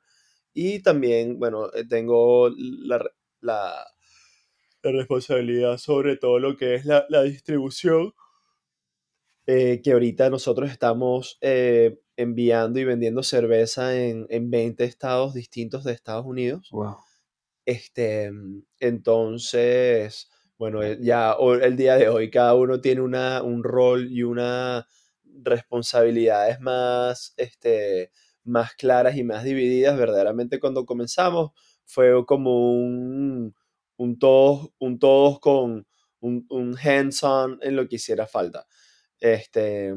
Y 0.54 0.84
también, 0.84 1.40
bueno, 1.40 1.74
eh, 1.74 1.86
tengo 1.90 2.52
la, 2.56 3.04
la, 3.42 3.88
responsabilidad 4.84 5.78
sobre 5.80 6.18
todo 6.18 6.38
lo 6.38 6.56
que 6.56 6.76
es 6.76 6.86
la, 6.86 7.08
la 7.10 7.24
distribución. 7.24 8.14
Eh, 9.48 9.82
que 9.84 9.94
ahorita 9.94 10.30
nosotros 10.30 10.70
estamos 10.70 11.40
eh, 11.42 12.00
enviando 12.16 12.80
y 12.80 12.84
vendiendo 12.84 13.24
cerveza 13.24 13.98
en, 13.98 14.28
en 14.30 14.52
20 14.52 14.84
estados 14.84 15.34
distintos 15.34 15.84
de 15.84 15.94
Estados 15.94 16.28
Unidos. 16.28 16.70
Wow. 16.70 16.98
Este, 17.66 18.30
entonces, 18.80 20.30
bueno, 20.60 20.84
eh, 20.84 20.98
ya 21.02 21.36
el 21.62 21.78
día 21.78 21.96
de 21.96 22.10
hoy 22.10 22.30
cada 22.30 22.54
uno 22.54 22.82
tiene 22.82 23.02
una, 23.02 23.42
un 23.42 23.64
rol 23.64 24.12
y 24.12 24.24
unas 24.24 24.86
responsabilidades 25.24 26.60
más, 26.60 27.34
este, 27.38 28.12
más 28.44 28.74
claras 28.76 29.16
y 29.16 29.24
más 29.24 29.46
divididas. 29.46 29.98
Verdaderamente 29.98 30.60
cuando 30.60 30.86
comenzamos 30.86 31.52
fue 31.86 32.26
como 32.26 32.74
un, 32.74 33.56
un 33.98 34.20
todos, 34.20 34.72
un 34.80 35.00
todos 35.00 35.40
con 35.40 35.88
un, 36.20 36.46
un 36.50 36.76
hands-on 36.78 37.60
en 37.62 37.78
lo 37.78 37.88
que 37.88 37.96
hiciera 37.96 38.28
falta. 38.28 38.68
Este, 39.22 39.94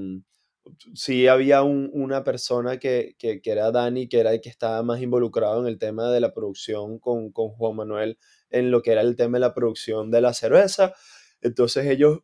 sí 0.94 1.26
había 1.26 1.62
una 1.62 2.24
persona 2.24 2.78
que, 2.78 3.14
que, 3.18 3.40
era 3.44 3.70
Dani, 3.70 4.08
que 4.08 4.20
era 4.20 4.32
el 4.32 4.40
que 4.40 4.48
estaba 4.48 4.82
más 4.82 5.00
involucrado 5.00 5.60
en 5.60 5.66
el 5.66 5.78
tema 5.78 6.10
de 6.10 6.20
la 6.20 6.32
producción 6.32 6.98
con, 6.98 7.32
con 7.32 7.48
Juan 7.50 7.76
Manuel, 7.76 8.18
en 8.52 8.70
lo 8.70 8.82
que 8.82 8.92
era 8.92 9.00
el 9.00 9.16
tema 9.16 9.36
de 9.36 9.40
la 9.40 9.54
producción 9.54 10.10
de 10.10 10.20
la 10.20 10.34
cerveza. 10.34 10.94
Entonces 11.40 11.86
ellos 11.86 12.20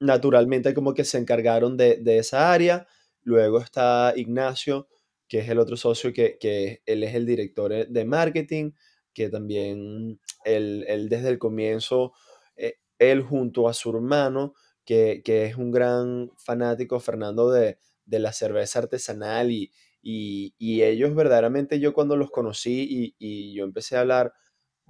naturalmente 0.00 0.74
como 0.74 0.94
que 0.94 1.04
se 1.04 1.18
encargaron 1.18 1.76
de, 1.76 1.96
de 1.96 2.18
esa 2.18 2.52
área. 2.52 2.86
Luego 3.22 3.58
está 3.60 4.12
Ignacio, 4.16 4.88
que 5.28 5.38
es 5.38 5.48
el 5.48 5.58
otro 5.58 5.76
socio, 5.76 6.12
que, 6.12 6.38
que 6.38 6.82
él 6.86 7.04
es 7.04 7.14
el 7.14 7.24
director 7.24 7.72
eh, 7.72 7.86
de 7.88 8.04
marketing, 8.04 8.72
que 9.14 9.28
también 9.30 10.20
él, 10.44 10.84
él 10.88 11.08
desde 11.08 11.28
el 11.28 11.38
comienzo, 11.38 12.12
eh, 12.56 12.74
él 12.98 13.22
junto 13.22 13.68
a 13.68 13.74
su 13.74 13.90
hermano, 13.90 14.54
que, 14.84 15.22
que, 15.24 15.46
es 15.46 15.56
un 15.56 15.70
gran 15.70 16.32
fanático, 16.36 16.98
Fernando, 16.98 17.50
de, 17.50 17.78
de 18.04 18.18
la 18.18 18.32
cerveza 18.32 18.80
artesanal 18.80 19.50
y, 19.50 19.72
y, 20.02 20.54
y, 20.58 20.82
ellos 20.82 21.14
verdaderamente 21.14 21.78
yo 21.78 21.92
cuando 21.94 22.16
los 22.16 22.30
conocí 22.30 22.86
y, 22.90 23.14
y, 23.18 23.54
yo 23.54 23.64
empecé 23.64 23.96
a 23.96 24.00
hablar 24.00 24.32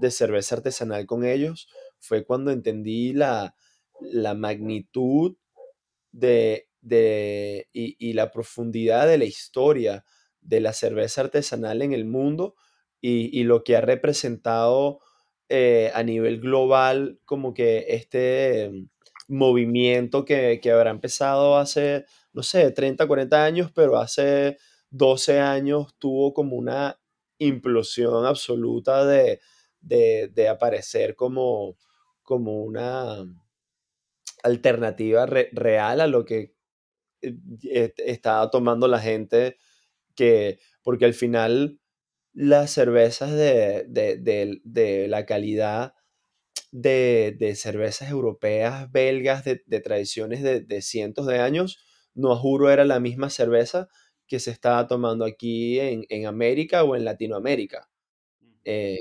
de 0.02 0.10
cerveza 0.10 0.56
artesanal 0.56 1.06
con 1.06 1.24
ellos, 1.24 1.68
fue 2.00 2.24
cuando 2.24 2.50
entendí 2.50 3.12
la, 3.12 3.54
la 4.00 4.34
magnitud 4.34 5.36
de, 6.10 6.68
de 6.80 7.68
y, 7.72 8.12
la 8.12 8.32
profundidad 8.32 9.06
de 9.06 9.16
la 9.16 9.24
historia 9.24 10.04
de 10.40 10.60
la 10.60 10.72
cerveza 10.72 11.20
artesanal 11.20 11.82
en 11.82 11.92
el 11.92 12.04
mundo 12.04 12.56
y, 13.00 13.44
lo 13.44 13.62
que 13.62 13.76
ha 13.76 13.80
representado 13.80 15.00
eh, 15.48 15.92
a 15.94 16.02
nivel 16.02 16.40
global 16.40 17.20
como 17.24 17.54
que 17.54 17.86
este 17.88 18.72
movimiento 19.28 20.24
que, 20.24 20.60
habrá 20.72 20.90
empezado 20.90 21.56
hace, 21.58 22.06
no 22.32 22.42
sé, 22.42 22.72
30, 22.72 23.06
40 23.06 23.44
años, 23.44 23.70
pero 23.72 23.98
hace 23.98 24.58
12 24.90 25.38
años 25.38 25.94
tuvo 25.98 26.34
como 26.34 26.56
una 26.56 26.98
implosión 27.38 28.26
absoluta 28.26 29.06
de, 29.06 29.40
de, 29.82 30.48
aparecer 30.48 31.16
como, 31.16 31.76
como 32.22 32.62
una 32.62 33.24
alternativa 34.42 35.26
real 35.26 36.00
a 36.00 36.06
lo 36.06 36.24
que 36.24 36.54
eh, 37.22 37.94
estaba 37.98 38.50
tomando 38.50 38.88
la 38.88 38.98
gente, 38.98 39.58
que, 40.14 40.58
porque 40.82 41.04
al 41.04 41.14
final 41.14 41.78
las 42.32 42.70
cervezas 42.70 43.32
de, 43.32 43.84
de, 43.88 45.08
la 45.08 45.26
calidad 45.26 45.94
de, 46.72 47.54
cervezas 47.56 48.10
europeas, 48.10 48.90
belgas, 48.90 49.44
de, 49.44 49.80
tradiciones 49.80 50.42
de, 50.42 50.82
cientos 50.82 51.26
de 51.26 51.38
años, 51.38 51.84
no 52.14 52.36
juro 52.36 52.70
era 52.70 52.84
la 52.84 53.00
misma 53.00 53.30
cerveza 53.30 53.88
que 54.26 54.40
se 54.40 54.50
estaba 54.50 54.86
tomando 54.86 55.24
aquí 55.24 55.78
en, 55.78 56.26
América 56.26 56.84
o 56.84 56.96
en 56.96 57.04
Latinoamérica. 57.04 57.90
Eh, 58.64 58.98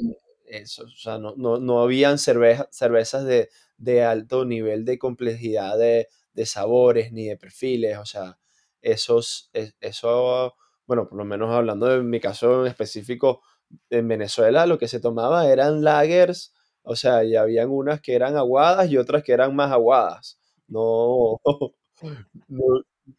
eso, 0.52 0.84
o 0.84 0.90
sea, 0.90 1.18
no, 1.18 1.34
no, 1.38 1.58
no 1.60 1.82
habían 1.82 2.18
cervezas 2.18 3.26
de, 3.26 3.50
de 3.78 4.04
alto 4.04 4.46
nivel 4.46 4.86
de 4.86 5.00
complejidad 5.00 5.78
de, 5.78 6.08
sabores 6.46 7.12
ni 7.12 7.28
de 7.28 7.38
perfiles, 7.38 7.98
o 7.98 8.06
sea, 8.06 8.38
esos, 8.82 9.52
eso, 9.80 10.56
bueno, 10.88 11.08
por 11.08 11.18
lo 11.20 11.26
menos 11.26 11.52
hablando 11.52 11.86
de 11.88 12.02
mi 12.04 12.20
caso 12.20 12.62
en 12.66 12.68
específico, 12.72 13.42
en 13.90 14.08
Venezuela 14.08 14.66
lo 14.66 14.78
que 14.80 14.88
se 14.88 15.00
tomaba 15.00 15.48
eran 15.52 15.84
lagers, 15.84 16.54
o 16.84 16.96
sea, 16.96 17.24
y 17.24 17.36
habían 17.36 17.70
unas 17.70 18.02
que 18.02 18.16
eran 18.16 18.36
aguadas 18.38 18.90
y 18.90 18.98
otras 18.98 19.24
que 19.24 19.34
eran 19.34 19.56
más 19.56 19.72
aguadas, 19.72 20.40
no, 20.68 21.40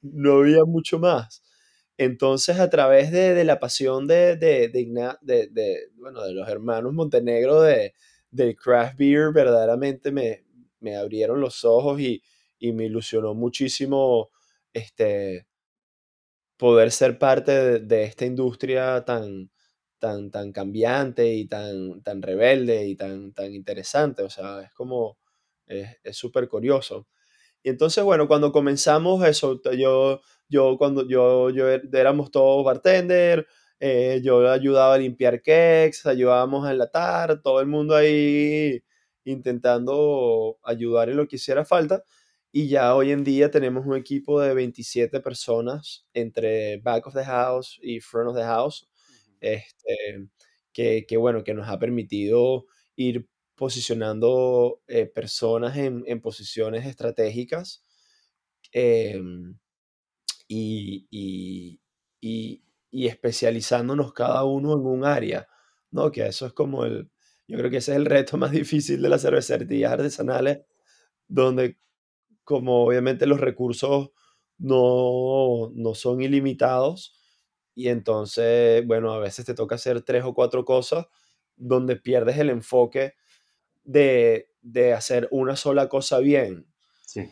no, 0.02 0.32
había 0.38 0.64
mucho 0.64 0.98
más. 0.98 1.42
Entonces, 2.04 2.58
a 2.58 2.68
través 2.68 3.12
de, 3.12 3.44
la 3.44 3.60
pasión 3.60 4.06
de, 4.06 4.36
de, 4.36 4.68
de, 4.68 5.88
bueno, 5.96 6.22
de 6.24 6.32
los 6.32 6.48
hermanos 6.48 6.92
Montenegro 6.92 7.62
de, 7.62 7.94
del 8.30 8.56
craft 8.56 8.96
beer, 8.98 9.32
verdaderamente 9.32 10.10
me, 10.10 10.44
me 10.80 10.96
abrieron 10.96 11.40
los 11.40 11.64
ojos 11.64 12.00
y, 12.00 12.22
me 12.60 12.84
ilusionó 12.84 13.34
muchísimo 13.34 14.30
este, 14.72 15.46
poder 16.56 16.92
ser 16.92 17.18
parte 17.18 17.80
de, 17.80 18.04
esta 18.04 18.24
industria 18.24 19.04
tan, 19.04 19.50
tan, 19.98 20.30
tan 20.30 20.52
cambiante 20.52 21.34
y 21.34 21.46
tan, 21.46 22.02
tan 22.02 22.22
rebelde 22.22 22.86
y 22.86 22.96
tan, 22.96 23.32
tan 23.32 23.52
interesante. 23.54 24.22
O 24.22 24.30
sea, 24.30 24.62
es 24.62 24.72
como, 24.74 25.18
es 25.66 26.16
súper 26.16 26.48
curioso. 26.48 27.08
Y 27.62 27.70
entonces, 27.70 28.02
bueno, 28.04 28.26
cuando 28.28 28.52
comenzamos 28.52 29.24
eso, 29.26 29.60
yo, 29.76 30.20
yo 30.52 30.76
cuando 30.78 31.08
yo, 31.08 31.50
yo 31.50 31.68
er, 31.68 31.88
éramos 31.92 32.30
todos 32.30 32.64
bartender, 32.64 33.46
eh, 33.80 34.20
yo 34.22 34.50
ayudaba 34.50 34.94
a 34.94 34.98
limpiar 34.98 35.42
cakes, 35.42 36.06
ayudábamos 36.06 36.66
a 36.66 36.72
enlatar, 36.72 37.42
todo 37.42 37.60
el 37.60 37.66
mundo 37.66 37.96
ahí 37.96 38.82
intentando 39.24 40.58
ayudar 40.62 41.08
en 41.10 41.16
lo 41.16 41.26
que 41.28 41.36
hiciera 41.36 41.64
falta. 41.64 42.04
Y 42.52 42.68
ya 42.68 42.94
hoy 42.94 43.12
en 43.12 43.24
día 43.24 43.50
tenemos 43.50 43.86
un 43.86 43.96
equipo 43.96 44.40
de 44.40 44.54
27 44.54 45.20
personas 45.20 46.06
entre 46.14 46.78
back 46.78 47.06
of 47.06 47.14
the 47.14 47.24
house 47.24 47.78
y 47.82 48.00
front 48.00 48.30
of 48.30 48.36
the 48.36 48.44
house, 48.44 48.88
este, 49.40 50.28
que, 50.72 51.06
que, 51.06 51.16
bueno, 51.16 51.44
que 51.44 51.54
nos 51.54 51.68
ha 51.68 51.78
permitido 51.78 52.66
ir 52.96 53.26
posicionando 53.54 54.82
eh, 54.88 55.06
personas 55.06 55.76
en, 55.76 56.04
en, 56.06 56.20
posiciones 56.20 56.86
estratégicas 56.86 57.84
em, 58.72 59.56
y, 60.54 61.80
y, 62.20 62.62
y, 62.90 63.06
especializándonos 63.06 64.12
cada 64.12 64.44
uno 64.44 64.74
en 64.74 64.80
un 64.80 65.04
área, 65.04 65.48
¿no? 65.90 66.12
Que 66.12 66.26
eso 66.26 66.46
es 66.46 66.52
como 66.52 66.84
el, 66.84 67.10
yo 67.48 67.56
creo 67.56 67.70
que 67.70 67.78
ese 67.78 67.92
es 67.92 67.96
el 67.96 68.04
reto 68.04 68.36
más 68.36 68.50
difícil 68.50 69.00
de 69.00 69.08
las 69.08 69.22
cervecerías 69.22 69.92
artesanales, 69.92 70.60
donde 71.26 71.78
como 72.44 72.84
obviamente 72.84 73.26
los 73.26 73.40
recursos 73.40 74.10
no, 74.58 75.70
no 75.74 75.94
son 75.94 76.20
ilimitados, 76.20 77.18
y 77.74 77.88
entonces, 77.88 78.86
bueno, 78.86 79.12
a 79.12 79.18
veces 79.18 79.46
te 79.46 79.54
toca 79.54 79.76
hacer 79.76 80.02
tres 80.02 80.24
o 80.24 80.34
cuatro 80.34 80.66
cosas 80.66 81.06
donde 81.56 81.96
pierdes 81.96 82.36
el 82.36 82.50
enfoque 82.50 83.14
de, 83.84 84.50
de 84.60 84.92
hacer 84.92 85.28
una 85.30 85.56
sola 85.56 85.88
cosa 85.88 86.18
bien. 86.18 86.66
Sí. 87.06 87.30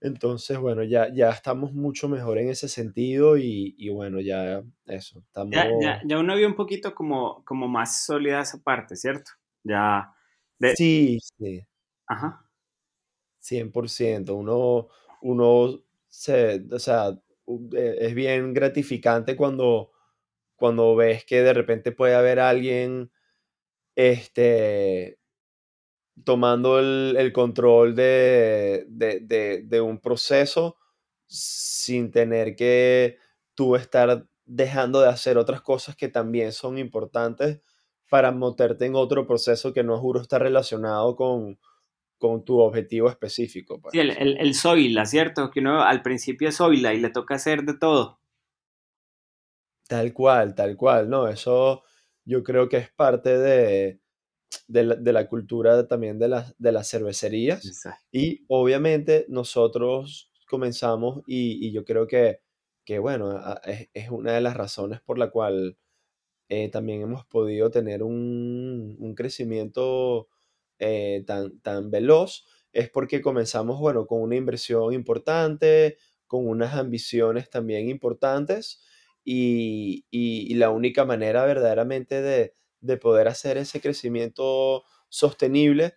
Entonces, 0.00 0.58
bueno, 0.58 0.82
ya, 0.82 1.12
ya 1.12 1.30
estamos 1.30 1.72
mucho 1.74 2.08
mejor 2.08 2.38
en 2.38 2.48
ese 2.48 2.68
sentido 2.68 3.36
y, 3.36 3.74
y 3.76 3.90
bueno, 3.90 4.20
ya 4.20 4.62
eso, 4.86 5.20
estamos... 5.20 5.54
Ya, 5.54 5.68
ya, 5.80 6.00
ya, 6.04 6.18
uno 6.18 6.36
vio 6.36 6.46
un 6.46 6.54
poquito 6.54 6.94
como, 6.94 7.44
como 7.44 7.68
más 7.68 8.04
sólida 8.04 8.40
esa 8.40 8.62
parte, 8.62 8.96
¿cierto? 8.96 9.32
Ya... 9.62 10.14
Sí, 10.76 11.18
sí. 11.38 11.62
Ajá. 12.06 12.44
100%. 13.40 14.34
Uno, 14.34 14.88
uno 15.22 15.80
se, 16.08 16.64
o 16.70 16.78
sea, 16.78 17.10
e, 17.72 17.96
es 18.00 18.14
bien 18.14 18.52
gratificante 18.52 19.36
cuando, 19.36 19.92
cuando 20.56 20.96
ves 20.96 21.24
que 21.24 21.42
de 21.42 21.54
repente 21.54 21.92
puede 21.92 22.14
haber 22.14 22.40
alguien, 22.40 23.10
este, 23.94 25.19
tomando 26.24 26.78
el, 26.78 27.32
control 27.32 27.94
de, 27.94 28.86
un 29.82 29.98
proceso 29.98 30.76
sin 31.26 32.10
tener 32.10 32.56
que 32.56 33.18
tú 33.54 33.76
estar 33.76 34.26
dejando 34.44 35.00
de 35.00 35.08
hacer 35.08 35.38
otras 35.38 35.60
cosas 35.60 35.96
que 35.96 36.08
también 36.08 36.52
son 36.52 36.78
importantes 36.78 37.60
para 38.08 38.32
meterte 38.32 38.86
en 38.86 38.96
otro 38.96 39.26
proceso 39.26 39.72
que 39.72 39.84
no 39.84 39.98
juro 39.98 40.20
está 40.20 40.38
relacionado 40.38 41.14
con, 41.14 41.58
con 42.18 42.44
tu 42.44 42.58
objetivo 42.58 43.08
específico. 43.08 43.80
Pues. 43.80 43.92
Sí, 43.92 44.00
el, 44.00 44.10
el, 44.10 44.36
el 44.38 44.54
soila, 44.54 45.06
¿cierto? 45.06 45.50
Que 45.50 45.60
uno 45.60 45.82
al 45.82 46.02
principio 46.02 46.48
es 46.48 46.56
soila 46.56 46.92
y 46.92 47.00
le 47.00 47.10
toca 47.10 47.36
hacer 47.36 47.62
de 47.62 47.74
todo. 47.74 48.20
Tal 49.86 50.12
cual, 50.12 50.54
tal 50.54 50.76
cual, 50.76 51.08
¿no? 51.08 51.28
Eso 51.28 51.82
yo 52.24 52.42
creo 52.42 52.68
que 52.68 52.76
es 52.78 52.90
parte 52.90 53.38
de, 53.38 53.99
de 54.68 55.12
la, 55.12 55.28
cultura 55.28 55.86
también 55.86 56.18
de, 56.18 56.28
las 56.28 56.54
de 56.58 56.72
las 56.72 56.88
cervecerías. 56.88 57.84
Y 58.12 58.44
obviamente 58.48 59.26
nosotros 59.28 60.30
comenzamos 60.48 61.22
y, 61.26 61.70
yo 61.72 61.84
creo 61.84 62.06
que, 62.06 62.40
que 62.84 62.98
bueno, 62.98 63.40
es, 63.64 64.10
una 64.10 64.32
de 64.32 64.40
las 64.40 64.56
razones 64.56 65.00
por 65.00 65.18
la 65.18 65.30
cual 65.30 65.78
eh, 66.48 66.68
también 66.68 67.02
hemos 67.02 67.24
podido 67.26 67.70
tener 67.70 68.02
un, 68.02 68.96
un 68.98 69.14
crecimiento 69.14 70.28
eh, 70.78 71.22
tan, 71.26 71.60
tan 71.60 71.90
veloz, 71.90 72.46
es 72.72 72.90
porque 72.90 73.20
comenzamos, 73.20 73.78
bueno, 73.80 74.06
con 74.06 74.22
una 74.22 74.36
inversión 74.36 74.92
importante, 74.92 75.98
con 76.26 76.46
unas 76.46 76.74
ambiciones 76.74 77.50
también 77.50 77.88
importantes 77.88 78.82
y, 79.24 80.06
y 80.10 80.54
la 80.54 80.70
única 80.70 81.04
manera 81.04 81.44
verdaderamente 81.44 82.22
de, 82.22 82.54
de 82.80 82.96
poder 82.96 83.28
hacer 83.28 83.56
ese 83.56 83.80
crecimiento 83.80 84.84
sostenible 85.08 85.94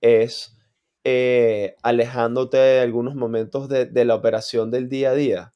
es 0.00 0.56
eh, 1.04 1.76
alejándote 1.82 2.56
de 2.56 2.80
algunos 2.80 3.14
momentos 3.14 3.68
de, 3.68 4.04
la 4.04 4.14
operación 4.14 4.70
del 4.70 4.88
día 4.88 5.10
a 5.10 5.14
día. 5.14 5.52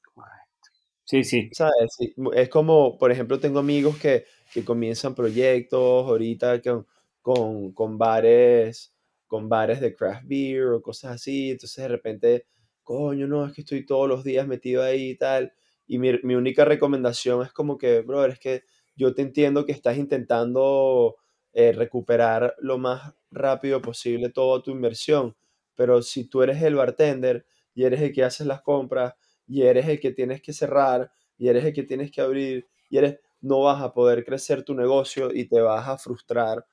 Sí, 1.05 1.25
sí. 1.25 1.51
¿Sabes? 1.53 1.97
Es 2.35 2.49
como, 2.49 2.97
por 2.97 3.11
ejemplo, 3.11 3.41
tengo 3.41 3.59
amigos 3.59 3.99
que, 3.99 4.27
que 4.55 4.65
comienzan 4.65 5.15
proyectos 5.17 6.07
ahorita 6.07 6.63
con, 6.63 6.87
con, 7.21 7.73
con, 7.73 7.99
bares, 7.99 8.95
con 9.27 9.49
bares 9.49 9.81
de 9.81 9.95
craft 9.97 10.25
beer 10.29 10.69
o 10.69 10.83
cosas 10.83 11.17
así. 11.17 11.51
Entonces 11.51 11.83
de 11.83 11.89
repente, 11.89 12.47
coño, 12.85 13.27
no, 13.27 13.45
es 13.45 13.53
que 13.53 13.63
estoy 13.63 13.85
todos 13.85 14.09
los 14.09 14.23
días 14.23 14.47
metido 14.47 14.85
ahí 14.85 15.11
y 15.11 15.17
tal. 15.17 15.53
Y 15.89 15.99
mi, 15.99 16.13
mi 16.23 16.37
única 16.37 16.65
recomendación 16.65 17.43
es 17.43 17.51
como 17.51 17.77
que, 17.77 18.03
brother, 18.03 18.31
es 18.31 18.39
que 18.39 18.63
yo 18.97 19.15
te 19.15 19.23
entiendo 19.23 19.67
que 19.67 19.73
estás 19.73 19.97
intentando 19.99 21.17
eh, 21.53 21.73
recuperar 21.73 22.55
lo 22.59 22.79
más 22.79 23.15
rápido 23.31 23.81
posible 23.83 24.31
toda 24.31 24.63
tu 24.63 24.71
inversión, 24.71 25.37
pero 25.75 26.03
si 26.03 26.25
tú 26.29 26.43
eres 26.43 26.63
el 26.63 26.75
bartender 26.77 27.47
y 27.75 27.85
eres 27.85 28.01
el 28.03 28.13
que 28.13 28.25
haces 28.25 28.47
las 28.47 28.63
compras 28.63 29.15
y 29.47 29.63
eres 29.63 29.89
el 29.89 30.01
que 30.01 30.13
tienes 30.13 30.43
que 30.43 30.53
cerrar 30.53 31.11
y 31.39 31.49
eres 31.49 31.65
el 31.65 31.73
que 31.73 31.83
tienes 31.85 32.11
que 32.11 32.21
abrir 32.21 32.69
y 32.89 32.99
eres 32.99 33.19
no 33.41 33.63
vas 33.63 33.83
a 33.83 33.93
poder 33.95 34.25
crecer 34.25 34.65
tu 34.65 34.75
negocio 34.75 35.31
y 35.33 35.47
te 35.49 35.61
vas 35.61 35.89
a 35.89 35.97
frustrar 35.99 36.67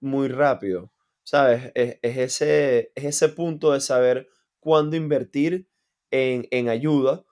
muy 0.00 0.28
rápido. 0.28 0.92
¿Sabes? 1.22 1.72
Es, 1.74 1.98
ese, 2.02 2.92
es 2.94 3.04
ese 3.04 3.28
punto 3.30 3.72
de 3.72 3.80
saber 3.80 4.28
cuándo 4.60 4.96
invertir 4.96 5.68
en, 6.10 6.46
en 6.50 6.68
ayuda 6.68 7.24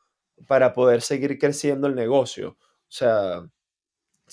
para 0.49 0.73
poder 0.73 1.01
seguir 1.03 1.39
creciendo 1.39 1.87
el 1.87 1.95
negocio. 1.95 2.57
O 2.61 2.91
sea, 2.91 3.49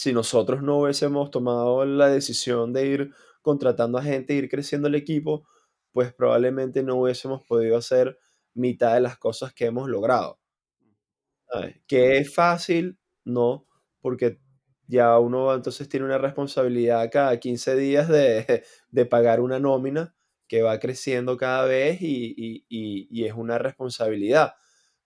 si 0.02 0.14
nosotros 0.14 0.64
no 0.64 0.80
hubiésemos 0.80 1.30
tomado 1.30 1.86
la 1.86 2.08
decisión 2.08 2.74
de 2.74 2.88
ir 2.88 3.14
contratando 3.44 4.00
a 4.00 4.04
gente, 4.04 4.34
ir 4.34 4.50
creciendo 4.50 4.88
el 4.88 4.96
equipo, 4.96 5.48
pues 5.92 6.12
probablemente 6.12 6.82
no 6.82 6.96
hubiésemos 6.96 7.44
podido 7.46 7.78
hacer 7.78 8.18
mitad 8.56 8.96
de 8.96 9.02
las 9.02 9.20
cosas 9.20 9.54
que 9.54 9.66
hemos 9.66 9.88
logrado. 9.88 10.40
¿Que 11.86 12.18
es 12.18 12.34
fácil? 12.34 12.98
No, 13.26 13.68
porque 14.00 14.40
ya 14.88 15.20
uno 15.20 15.54
entonces 15.54 15.88
tiene 15.88 16.08
una 16.08 16.18
responsabilidad 16.18 17.08
cada 17.12 17.40
15 17.40 17.76
días 17.76 18.10
de, 18.10 18.64
de 18.90 19.06
pagar 19.06 19.40
una 19.40 19.60
nómina 19.60 20.16
que 20.48 20.64
va 20.64 20.80
creciendo 20.80 21.38
cada 21.38 21.66
vez 21.66 22.02
y, 22.02 22.34
y, 22.36 22.66
y, 22.68 23.26
es 23.26 23.34
una 23.34 23.60
responsabilidad. 23.60 24.56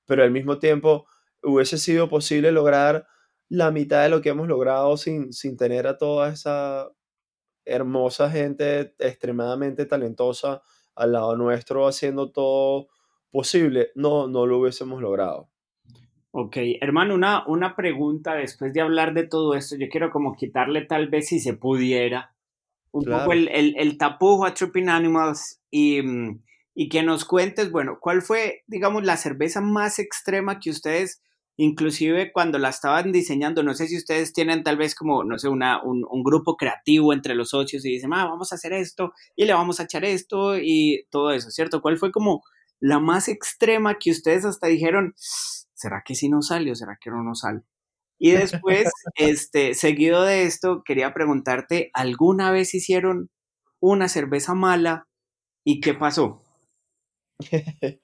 Pero 0.05 0.23
al 0.23 0.31
mismo 0.31 0.57
tiempo 0.57 1.05
hubiese 1.43 1.77
sido 1.77 2.07
posible 2.07 2.53
lograr 2.53 3.05
la 3.49 3.71
mitad 3.71 4.03
de 4.03 4.09
lo 4.09 4.21
que 4.21 4.29
hemos 4.29 4.47
logrado 4.47 4.97
sin, 4.97 5.31
sin 5.33 5.57
tener 5.57 5.87
a 5.87 5.97
toda 5.97 6.29
esa 6.29 6.89
hermosa 7.65 8.29
gente 8.29 8.95
extremadamente 8.99 9.85
talentosa 9.85 10.61
al 10.95 11.11
lado 11.11 11.35
nuestro 11.35 11.87
haciendo 11.87 12.31
todo 12.31 12.87
posible, 13.31 13.89
no, 13.95 14.27
no 14.27 14.45
lo 14.45 14.59
hubiésemos 14.59 15.01
logrado. 15.01 15.49
Ok, 16.31 16.57
hermano, 16.81 17.15
una, 17.15 17.45
una 17.47 17.75
pregunta 17.75 18.35
después 18.35 18.73
de 18.73 18.81
hablar 18.81 19.13
de 19.13 19.27
todo 19.27 19.55
esto, 19.55 19.75
yo 19.77 19.87
quiero 19.89 20.11
como 20.11 20.35
quitarle 20.35 20.85
tal 20.85 21.09
vez 21.09 21.27
si 21.27 21.39
se 21.39 21.53
pudiera 21.53 22.35
un 22.91 23.03
poco 23.03 23.33
el, 23.33 23.49
el, 23.49 23.75
el, 23.77 23.97
tapujo 23.97 24.45
a 24.45 24.53
Tripping 24.53 24.87
Animals 24.87 25.61
y, 25.69 26.01
mm, 26.01 26.41
y 26.73 26.89
que 26.89 27.03
nos 27.03 27.25
cuentes, 27.25 27.71
bueno, 27.71 27.97
¿cuál 27.99 28.21
fue, 28.21 28.63
digamos, 28.67 29.03
la 29.03 29.17
cerveza 29.17 29.59
más 29.59 29.99
extrema 29.99 30.59
que 30.59 30.69
ustedes 30.69 31.21
inclusive 31.57 32.31
cuando 32.31 32.57
la 32.59 32.69
estaban 32.69 33.11
diseñando, 33.11 33.63
no 33.63 33.73
sé 33.73 33.87
si 33.87 33.97
ustedes 33.97 34.33
tienen 34.33 34.63
tal 34.63 34.77
vez 34.77 34.95
como, 34.95 35.23
no 35.23 35.37
sé, 35.39 35.47
una, 35.47 35.81
un, 35.83 36.05
grupo 36.23 36.57
creativo 36.57 37.13
entre 37.13 37.35
los 37.35 37.49
socios 37.49 37.85
y 37.85 37.91
dicen, 37.91 38.13
ah, 38.13 38.25
vamos 38.25 38.51
a 38.51 38.55
hacer 38.55 38.73
esto 38.73 39.13
y 39.35 39.45
le 39.45 39.53
vamos 39.53 39.79
a 39.79 39.83
echar 39.83 40.03
esto 40.03 40.57
y 40.57 41.05
todo 41.09 41.31
eso, 41.31 41.49
¿cierto? 41.51 41.81
¿Cuál 41.81 41.97
fue 41.97 42.11
como 42.11 42.43
la 42.79 42.99
más 42.99 43.29
extrema 43.29 43.97
que 43.99 44.11
ustedes 44.11 44.45
hasta 44.45 44.67
dijeron, 44.67 45.13
¿será 45.17 46.03
que 46.05 46.15
sí 46.15 46.29
nos 46.29 46.47
sale 46.47 46.71
o 46.71 46.75
será 46.75 46.97
que 46.99 47.09
no 47.09 47.23
nos 47.23 47.41
sale? 47.41 47.61
Y 48.19 48.31
después, 48.31 48.89
este, 49.15 49.73
seguido 49.73 50.23
de 50.23 50.43
esto, 50.43 50.83
quería 50.83 51.13
preguntarte, 51.13 51.89
¿alguna 51.93 52.51
vez 52.51 52.73
hicieron 52.73 53.29
una 53.79 54.09
cerveza 54.09 54.53
mala 54.53 55.07
y 55.63 55.79
qué 55.79 55.93
pasó? 55.93 56.43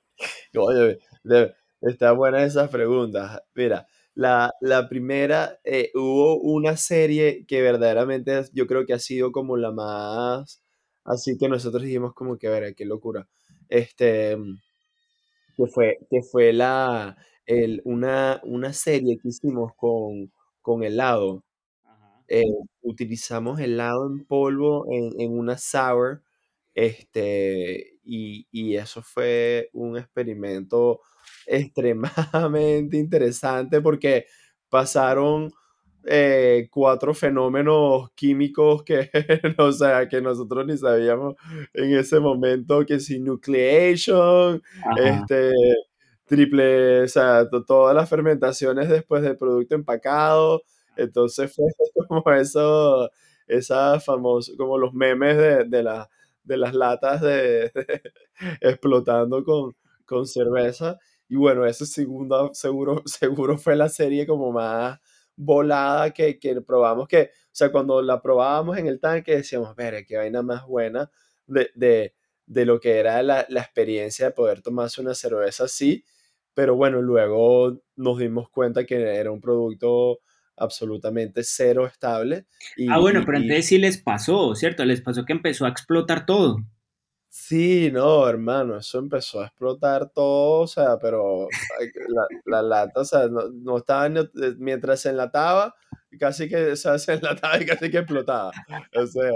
Oye, 0.57 0.99
de, 1.23 1.53
Está 1.81 2.11
buena 2.11 2.43
esas 2.43 2.69
preguntas. 2.69 3.41
Mira, 3.55 3.87
la, 4.13 4.51
la 4.61 4.87
primera, 4.87 5.59
eh, 5.63 5.91
hubo 5.95 6.39
una 6.39 6.77
serie 6.77 7.45
que 7.47 7.61
verdaderamente 7.61 8.43
yo 8.53 8.67
creo 8.67 8.85
que 8.85 8.93
ha 8.93 8.99
sido 8.99 9.31
como 9.31 9.57
la 9.57 9.71
más, 9.71 10.61
así 11.03 11.37
que 11.39 11.49
nosotros 11.49 11.81
dijimos 11.83 12.13
como 12.13 12.37
que, 12.37 12.47
a 12.47 12.51
ver, 12.51 12.75
qué 12.75 12.85
locura. 12.85 13.27
Este, 13.69 14.37
que 15.57 15.67
fue, 15.67 15.97
que 16.09 16.21
fue 16.23 16.53
la, 16.53 17.17
el, 17.45 17.81
una, 17.85 18.41
una 18.43 18.73
serie 18.73 19.17
que 19.21 19.29
hicimos 19.29 19.73
con, 19.75 20.31
con 20.61 20.83
helado. 20.83 21.43
Eh, 22.27 22.43
utilizamos 22.81 23.59
helado 23.59 24.07
en 24.07 24.25
polvo 24.25 24.87
en, 24.91 25.19
en 25.21 25.37
una 25.37 25.57
sour, 25.57 26.23
este, 26.73 27.99
y, 28.03 28.47
y 28.51 28.75
eso 28.75 29.01
fue 29.01 29.69
un 29.73 29.97
experimento 29.97 31.01
extremadamente 31.45 32.97
interesante 32.97 33.81
porque 33.81 34.25
pasaron 34.69 35.51
eh, 36.05 36.67
cuatro 36.71 37.13
fenómenos 37.13 38.11
químicos 38.15 38.83
que, 38.83 39.11
o 39.59 39.71
sea, 39.71 40.07
que 40.09 40.21
nosotros 40.21 40.65
ni 40.65 40.77
sabíamos 40.77 41.35
en 41.73 41.93
ese 41.95 42.19
momento, 42.19 42.85
que 42.85 42.99
si 42.99 43.19
nucleation, 43.19 44.61
este, 44.97 45.51
triple, 46.25 47.01
o 47.03 47.07
sea, 47.07 47.47
todas 47.67 47.95
las 47.95 48.09
fermentaciones 48.09 48.89
después 48.89 49.21
del 49.21 49.37
producto 49.37 49.75
empacado, 49.75 50.63
entonces 50.95 51.53
fue 51.53 51.65
como 52.07 52.31
eso, 52.31 53.09
esa 53.47 53.99
famosa, 53.99 54.53
como 54.57 54.77
los 54.77 54.93
memes 54.93 55.37
de, 55.37 55.65
de, 55.65 55.83
la, 55.83 56.09
de 56.43 56.57
las 56.57 56.73
latas 56.75 57.21
de, 57.21 57.71
explotando 58.61 59.43
con, 59.43 59.75
con 60.05 60.25
cerveza, 60.27 60.97
y 61.27 61.37
bueno, 61.37 61.65
esa 61.65 61.85
segunda 61.85 62.49
seguro, 62.53 63.03
seguro 63.05 63.57
fue 63.57 63.75
la 63.75 63.89
serie 63.89 64.27
como 64.27 64.51
más 64.51 64.99
volada 65.35 66.11
que, 66.11 66.37
que 66.39 66.61
probamos, 66.61 67.07
que, 67.07 67.31
o 67.33 67.49
sea, 67.51 67.71
cuando 67.71 68.01
la 68.01 68.21
probábamos 68.21 68.77
en 68.77 68.87
el 68.87 68.99
tanque 68.99 69.37
decíamos, 69.37 69.75
ver, 69.75 70.05
qué 70.05 70.17
vaina 70.17 70.41
más 70.41 70.65
buena 70.65 71.09
de, 71.47 71.69
de, 71.75 72.15
de 72.45 72.65
lo 72.65 72.79
que 72.79 72.99
era 72.99 73.23
la, 73.23 73.45
la, 73.49 73.61
experiencia 73.61 74.27
de 74.27 74.31
poder 74.33 74.61
tomarse 74.61 75.01
una 75.01 75.15
cerveza 75.15 75.65
así, 75.65 76.03
pero 76.53 76.75
bueno, 76.75 77.01
luego 77.01 77.81
nos 77.95 78.19
dimos 78.19 78.49
cuenta 78.49 78.85
que 78.85 78.95
era 79.15 79.31
un 79.31 79.41
producto 79.41 80.19
absolutamente 80.61 81.43
cero 81.43 81.85
estable. 81.85 82.45
Y, 82.77 82.89
ah, 82.89 82.97
bueno, 82.99 83.23
pero 83.25 83.37
entonces 83.37 83.67
sí 83.67 83.77
les 83.77 83.97
pasó, 83.97 84.55
¿cierto? 84.55 84.85
Les 84.85 85.01
pasó 85.01 85.25
que 85.25 85.33
empezó 85.33 85.65
a 85.65 85.69
explotar 85.69 86.25
todo. 86.25 86.57
Sí, 87.33 87.89
no, 87.93 88.27
hermano, 88.27 88.77
eso 88.77 88.99
empezó 88.99 89.39
a 89.41 89.45
explotar 89.45 90.09
todo, 90.09 90.63
o 90.63 90.67
sea, 90.67 90.97
pero 90.99 91.47
la, 92.09 92.27
la 92.45 92.61
lata, 92.61 92.99
o 92.99 93.05
sea, 93.05 93.29
no, 93.29 93.49
no 93.49 93.77
estaba, 93.77 94.07
eh, 94.07 94.29
mientras 94.57 94.99
se 94.99 95.11
enlataba, 95.11 95.73
casi 96.19 96.49
que 96.49 96.71
o 96.73 96.75
sea, 96.75 96.97
se 96.99 97.13
enlataba 97.13 97.57
y 97.61 97.65
casi 97.65 97.89
que 97.89 97.99
explotaba. 97.99 98.51
O 98.95 99.07
sea, 99.07 99.31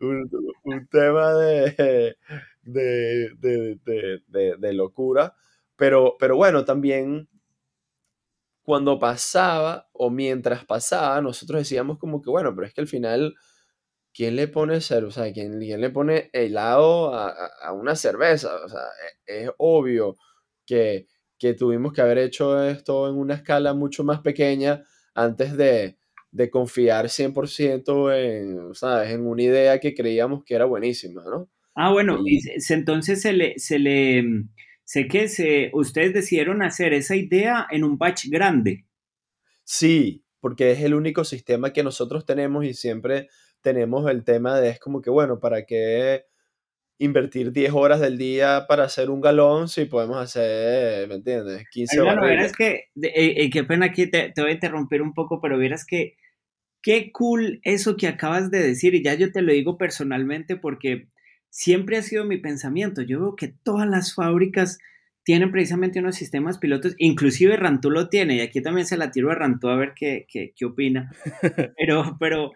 un, 0.00 0.30
un 0.62 0.86
tema 0.86 1.34
de, 1.34 2.16
de, 2.62 3.30
de, 3.40 3.80
de, 4.28 4.56
de 4.56 4.72
locura, 4.72 5.34
pero, 5.76 6.16
pero 6.20 6.36
bueno, 6.36 6.64
también 6.64 7.28
cuando 8.64 8.98
pasaba 8.98 9.88
o 9.92 10.10
mientras 10.10 10.64
pasaba, 10.64 11.20
nosotros 11.20 11.60
decíamos 11.60 11.98
como 11.98 12.20
que, 12.20 12.30
bueno, 12.30 12.52
pero 12.54 12.66
es 12.66 12.74
que 12.74 12.80
al 12.80 12.88
final 12.88 13.34
¿quién 14.14 14.36
le 14.36 14.48
pone 14.48 14.80
cero? 14.80 15.08
O 15.08 15.10
sea, 15.10 15.30
¿quién, 15.32 15.58
quién 15.58 15.80
le 15.80 15.90
pone 15.90 16.30
helado 16.32 17.14
a, 17.14 17.28
a, 17.62 17.72
una 17.72 17.96
cerveza? 17.96 18.54
O 18.64 18.68
sea, 18.68 18.80
es, 19.26 19.44
es 19.46 19.50
obvio 19.58 20.16
que, 20.64 21.06
que, 21.38 21.54
tuvimos 21.54 21.92
que 21.92 22.00
haber 22.00 22.18
hecho 22.18 22.62
esto 22.64 23.08
en 23.08 23.16
una 23.16 23.34
escala 23.34 23.74
mucho 23.74 24.04
más 24.04 24.20
pequeña 24.20 24.84
antes 25.14 25.56
de, 25.56 25.98
de 26.30 26.50
confiar 26.50 27.06
100% 27.06 28.14
en, 28.16 28.74
¿sabes? 28.74 29.10
en 29.10 29.26
una 29.26 29.42
idea 29.42 29.80
que 29.80 29.94
creíamos 29.94 30.44
que 30.44 30.54
era 30.54 30.64
buenísima, 30.64 31.22
¿no? 31.24 31.50
Ah, 31.74 31.92
bueno, 31.92 32.18
y, 32.24 32.40
entonces 32.70 33.20
se 33.20 33.32
le, 33.32 33.58
se 33.58 33.80
le, 33.80 34.24
sé 34.84 35.08
que 35.08 35.28
se, 35.28 35.70
ustedes 35.72 36.12
decidieron 36.12 36.62
hacer 36.62 36.92
esa 36.92 37.16
idea 37.16 37.66
en 37.70 37.84
un 37.84 37.98
batch 37.98 38.26
grande. 38.28 38.86
Sí, 39.64 40.24
porque 40.40 40.72
es 40.72 40.80
el 40.80 40.94
único 40.94 41.24
sistema 41.24 41.72
que 41.72 41.82
nosotros 41.82 42.26
tenemos 42.26 42.64
y 42.64 42.74
siempre 42.74 43.28
tenemos 43.60 44.08
el 44.10 44.24
tema 44.24 44.60
de 44.60 44.70
es 44.70 44.78
como 44.78 45.00
que, 45.00 45.10
bueno, 45.10 45.40
¿para 45.40 45.64
qué 45.64 46.26
invertir 46.98 47.50
10 47.50 47.72
horas 47.72 48.00
del 48.00 48.18
día 48.18 48.66
para 48.68 48.84
hacer 48.84 49.10
un 49.10 49.20
galón 49.20 49.68
si 49.68 49.86
podemos 49.86 50.18
hacer, 50.18 51.08
¿me 51.08 51.16
entiendes? 51.16 51.64
15 51.70 52.00
horas. 52.00 52.14
Bueno, 52.14 52.28
verás 52.28 52.52
que, 52.52 52.90
eh, 53.02 53.34
eh, 53.36 53.50
qué 53.50 53.64
pena 53.64 53.86
aquí 53.86 54.08
te, 54.08 54.30
te, 54.32 54.42
voy 54.42 54.50
a 54.50 54.54
interrumpir 54.54 55.02
un 55.02 55.14
poco, 55.14 55.40
pero 55.40 55.58
verás 55.58 55.84
que 55.84 56.16
qué 56.82 57.10
cool 57.12 57.60
eso 57.64 57.96
que 57.96 58.06
acabas 58.06 58.50
de 58.50 58.62
decir 58.62 58.94
y 58.94 59.02
ya 59.02 59.14
yo 59.14 59.32
te 59.32 59.40
lo 59.40 59.52
digo 59.52 59.78
personalmente 59.78 60.56
porque 60.56 61.08
siempre 61.54 61.96
ha 61.96 62.02
sido 62.02 62.24
mi 62.24 62.36
pensamiento. 62.36 63.00
Yo 63.00 63.20
veo 63.20 63.36
que 63.36 63.46
todas 63.46 63.88
las 63.88 64.12
fábricas 64.12 64.78
tienen 65.22 65.52
precisamente 65.52 66.00
unos 66.00 66.16
sistemas 66.16 66.58
pilotos, 66.58 66.96
inclusive 66.98 67.56
Rantú 67.56 67.90
lo 67.90 68.08
tiene, 68.08 68.36
y 68.36 68.40
aquí 68.40 68.60
también 68.60 68.86
se 68.86 68.96
la 68.96 69.12
tiro 69.12 69.30
a 69.30 69.36
Rantú 69.36 69.68
a 69.68 69.76
ver 69.76 69.92
qué, 69.94 70.26
qué, 70.28 70.52
qué 70.54 70.64
opina, 70.66 71.12
pero, 71.78 72.16
pero 72.18 72.52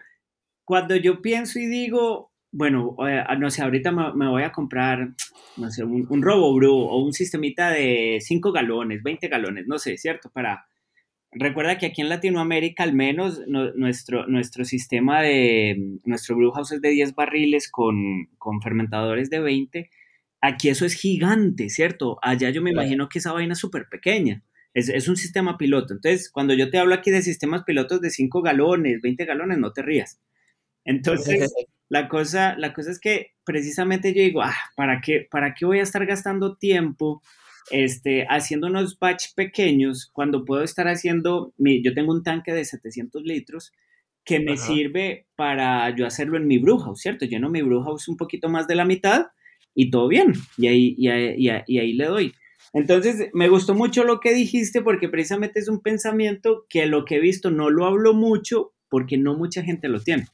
cuando 0.65 0.95
yo 0.97 1.21
pienso 1.21 1.59
y 1.59 1.65
digo, 1.65 2.31
bueno, 2.51 2.95
eh, 3.07 3.23
no 3.39 3.49
sé, 3.49 3.63
ahorita 3.63 3.91
me, 3.91 4.27
voy 4.27 4.43
a 4.43 4.51
comprar, 4.51 5.15
no 5.57 5.71
sé, 5.71 5.83
un, 5.83 6.05
un 6.09 6.21
RoboBrew 6.21 6.75
o 6.75 7.03
un 7.03 7.13
sistemita 7.13 7.71
de 7.71 8.19
5 8.21 8.51
galones, 8.51 9.01
20 9.01 9.27
galones, 9.29 9.65
no 9.65 9.79
sé, 9.79 9.97
¿cierto? 9.97 10.29
Para, 10.29 10.67
recuerda 11.31 11.77
que 11.77 11.87
aquí 11.87 12.01
en 12.01 12.09
Latinoamérica 12.09 12.83
al 12.83 12.93
menos 12.93 13.41
nuestro, 13.47 14.27
nuestro 14.27 14.65
sistema 14.65 15.21
de, 15.21 15.97
nuestro 16.05 16.35
brew 16.35 16.51
house 16.51 16.73
es 16.73 16.81
de 16.81 16.89
10 16.89 17.15
barriles 17.15 17.69
con, 17.69 18.27
con 18.37 18.61
fermentadores 18.61 19.29
de 19.29 19.39
20, 19.39 19.89
aquí 20.41 20.69
eso 20.69 20.85
es 20.85 20.93
gigante, 20.93 21.69
¿cierto? 21.69 22.19
Allá 22.21 22.49
yo 22.49 22.61
me 22.61 22.71
imagino 22.71 23.09
que 23.09 23.19
esa 23.19 23.33
vaina 23.33 23.53
es 23.53 23.59
súper 23.59 23.87
pequeña. 23.89 24.43
Es, 24.73 24.87
es, 24.87 25.07
un 25.07 25.17
sistema 25.17 25.57
piloto. 25.57 25.95
Entonces, 25.95 26.29
cuando 26.29 26.53
yo 26.53 26.69
te 26.69 26.77
hablo 26.77 26.93
aquí 26.93 27.09
de 27.09 27.23
sistemas 27.23 27.63
pilotos 27.63 28.01
de 28.01 28.11
5 28.11 28.43
galones, 28.43 29.01
20 29.01 29.25
galones, 29.25 29.57
no 29.57 29.73
te 29.73 29.81
rías. 29.81 30.21
Entonces, 30.85 31.51
la 31.89 32.07
cosa, 32.07 32.55
la 32.57 32.73
cosa 32.73 32.91
es 32.91 32.99
que 32.99 33.33
precisamente 33.43 34.13
yo 34.13 34.21
digo, 34.21 34.43
ah, 34.43 34.55
¿para 34.75 35.01
qué, 35.01 35.27
¿para 35.29 35.55
qué 35.55 35.65
voy 35.65 35.79
a 35.79 35.83
estar 35.83 36.05
gastando 36.05 36.55
tiempo 36.55 37.21
este, 37.71 38.25
haciendo 38.29 38.67
unos 38.67 38.97
batch 38.99 39.33
pequeños 39.35 40.09
cuando 40.11 40.45
puedo 40.45 40.63
estar 40.63 40.87
haciendo, 40.87 41.53
mi, 41.57 41.83
yo 41.83 41.93
tengo 41.93 42.11
un 42.11 42.23
tanque 42.23 42.53
de 42.53 42.65
700 42.65 43.23
litros 43.23 43.71
que 44.23 44.39
me 44.39 44.57
sirve 44.57 45.25
para 45.35 45.95
yo 45.95 46.05
hacerlo 46.05 46.37
en 46.37 46.45
mi 46.45 46.59
bruja, 46.59 46.91
¿cierto? 46.95 47.25
Lleno 47.25 47.49
mi 47.49 47.61
bruja 47.61 47.91
un 48.07 48.17
poquito 48.17 48.47
más 48.47 48.67
de 48.67 48.75
la 48.75 48.85
mitad 48.85 49.27
y 49.73 49.89
todo 49.89 50.07
bien, 50.07 50.33
y 50.57 50.67
ahí, 50.67 50.95
y 50.97 51.07
ahí, 51.07 51.35
y 51.65 51.79
ahí 51.79 51.93
le 51.93 52.05
doy. 52.05 52.33
Entonces, 52.73 53.29
me 53.33 53.49
gustó 53.49 53.73
mucho 53.73 54.03
lo 54.03 54.19
que 54.19 54.33
dijiste 54.33 54.81
porque 54.81 55.09
precisamente 55.09 55.59
es 55.59 55.67
un 55.67 55.81
pensamiento 55.81 56.65
que 56.69 56.85
lo 56.85 57.05
que 57.05 57.15
he 57.15 57.19
visto 57.19 57.49
no 57.49 57.69
lo 57.69 57.85
hablo 57.85 58.13
mucho 58.13 58.73
porque 58.89 59.17
no 59.17 59.35
mucha 59.35 59.63
gente 59.63 59.87
lo 59.87 60.01
tiene. 60.01 60.27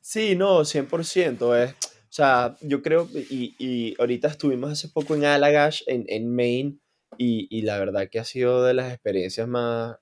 Sí, 0.00 0.34
no, 0.34 0.60
100%. 0.60 1.62
Es, 1.62 1.93
sea, 2.14 2.56
yo 2.60 2.80
creo, 2.80 3.08
y, 3.12 3.54
y 3.58 3.94
ahorita 3.98 4.28
estuvimos 4.28 4.70
hace 4.70 4.88
poco 4.88 5.14
en 5.14 5.24
Allagash, 5.24 5.82
en, 5.86 6.04
en 6.08 6.34
Maine, 6.34 6.78
y, 7.18 7.46
y, 7.50 7.62
la 7.62 7.78
verdad 7.78 8.08
que 8.10 8.18
ha 8.18 8.24
sido 8.24 8.64
de 8.64 8.74
las 8.74 8.92
experiencias 8.92 9.46
más 9.46 9.96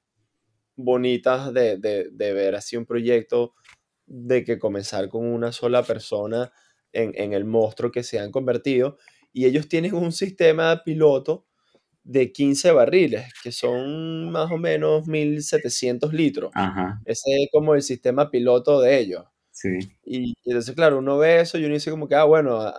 bonitas 0.76 1.52
de, 1.52 1.76
de, 1.78 2.08
de, 2.10 2.32
ver 2.32 2.54
así 2.54 2.76
un 2.76 2.86
proyecto 2.86 3.54
de 4.06 4.44
que 4.44 4.58
comenzar 4.58 5.08
con 5.08 5.26
una 5.26 5.52
sola 5.52 5.82
persona 5.82 6.50
en, 6.92 7.12
en, 7.16 7.32
el 7.32 7.44
monstruo 7.44 7.90
que 7.90 8.02
se 8.02 8.18
han 8.18 8.30
convertido. 8.30 8.98
Y 9.32 9.46
ellos 9.46 9.68
tienen 9.68 9.94
un 9.94 10.12
sistema 10.12 10.82
piloto 10.84 11.46
de 12.04 12.32
15 12.32 12.72
barriles, 12.72 13.32
que 13.42 13.52
son 13.52 14.30
más 14.30 14.50
o 14.50 14.58
menos 14.58 15.06
1700 15.06 16.12
litros. 16.12 16.50
Ajá. 16.54 17.00
Ese 17.04 17.30
es 17.42 17.48
como 17.52 17.74
el 17.74 17.82
sistema 17.82 18.30
piloto 18.30 18.80
de 18.80 18.98
ellos. 18.98 19.24
Sí. 19.62 19.78
Y, 20.04 20.34
entonces, 20.44 20.74
claro, 20.74 20.98
uno 20.98 21.18
ve 21.18 21.40
eso 21.40 21.56
y 21.58 21.64
uno 21.64 21.74
dice 21.74 21.90
como 21.90 22.08
que, 22.08 22.16
ah, 22.16 22.24
bueno, 22.24 22.72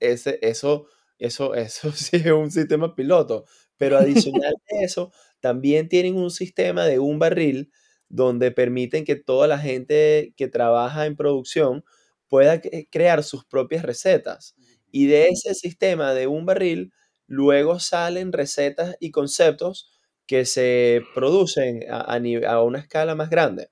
ese, 0.00 0.38
eso, 0.42 0.86
eso, 1.18 1.54
eso 1.56 1.92
sí 1.92 2.16
es 2.16 2.26
un 2.32 2.50
sistema 2.50 2.94
piloto. 2.94 3.44
Pero 3.76 3.98
adicional 3.98 4.54
a 4.72 4.84
eso, 4.84 5.12
también 5.40 5.88
tienen 5.88 6.16
un 6.16 6.30
sistema 6.30 6.86
de 6.86 6.98
un 6.98 7.18
barril 7.18 7.72
donde 8.08 8.50
permiten 8.52 9.04
que 9.04 9.16
toda 9.16 9.46
la 9.48 9.58
gente 9.58 10.32
que 10.36 10.48
trabaja 10.48 11.06
en 11.06 11.16
producción 11.16 11.84
pueda 12.28 12.60
crear 12.90 13.22
sus 13.22 13.44
propias 13.44 13.82
recetas. 13.84 14.54
Y 14.90 15.06
de 15.08 15.28
ese 15.28 15.54
sistema 15.54 16.14
de 16.14 16.26
un 16.26 16.46
barril, 16.46 16.92
luego 17.26 17.78
salen 17.80 18.32
recetas 18.32 18.96
y 19.00 19.10
conceptos 19.10 19.90
que 20.26 20.46
se 20.46 21.02
producen 21.14 21.84
a, 21.90 22.00
a, 22.00 22.16
a 22.52 22.62
una 22.62 22.78
escala 22.78 23.14
más 23.14 23.28
grande. 23.30 23.68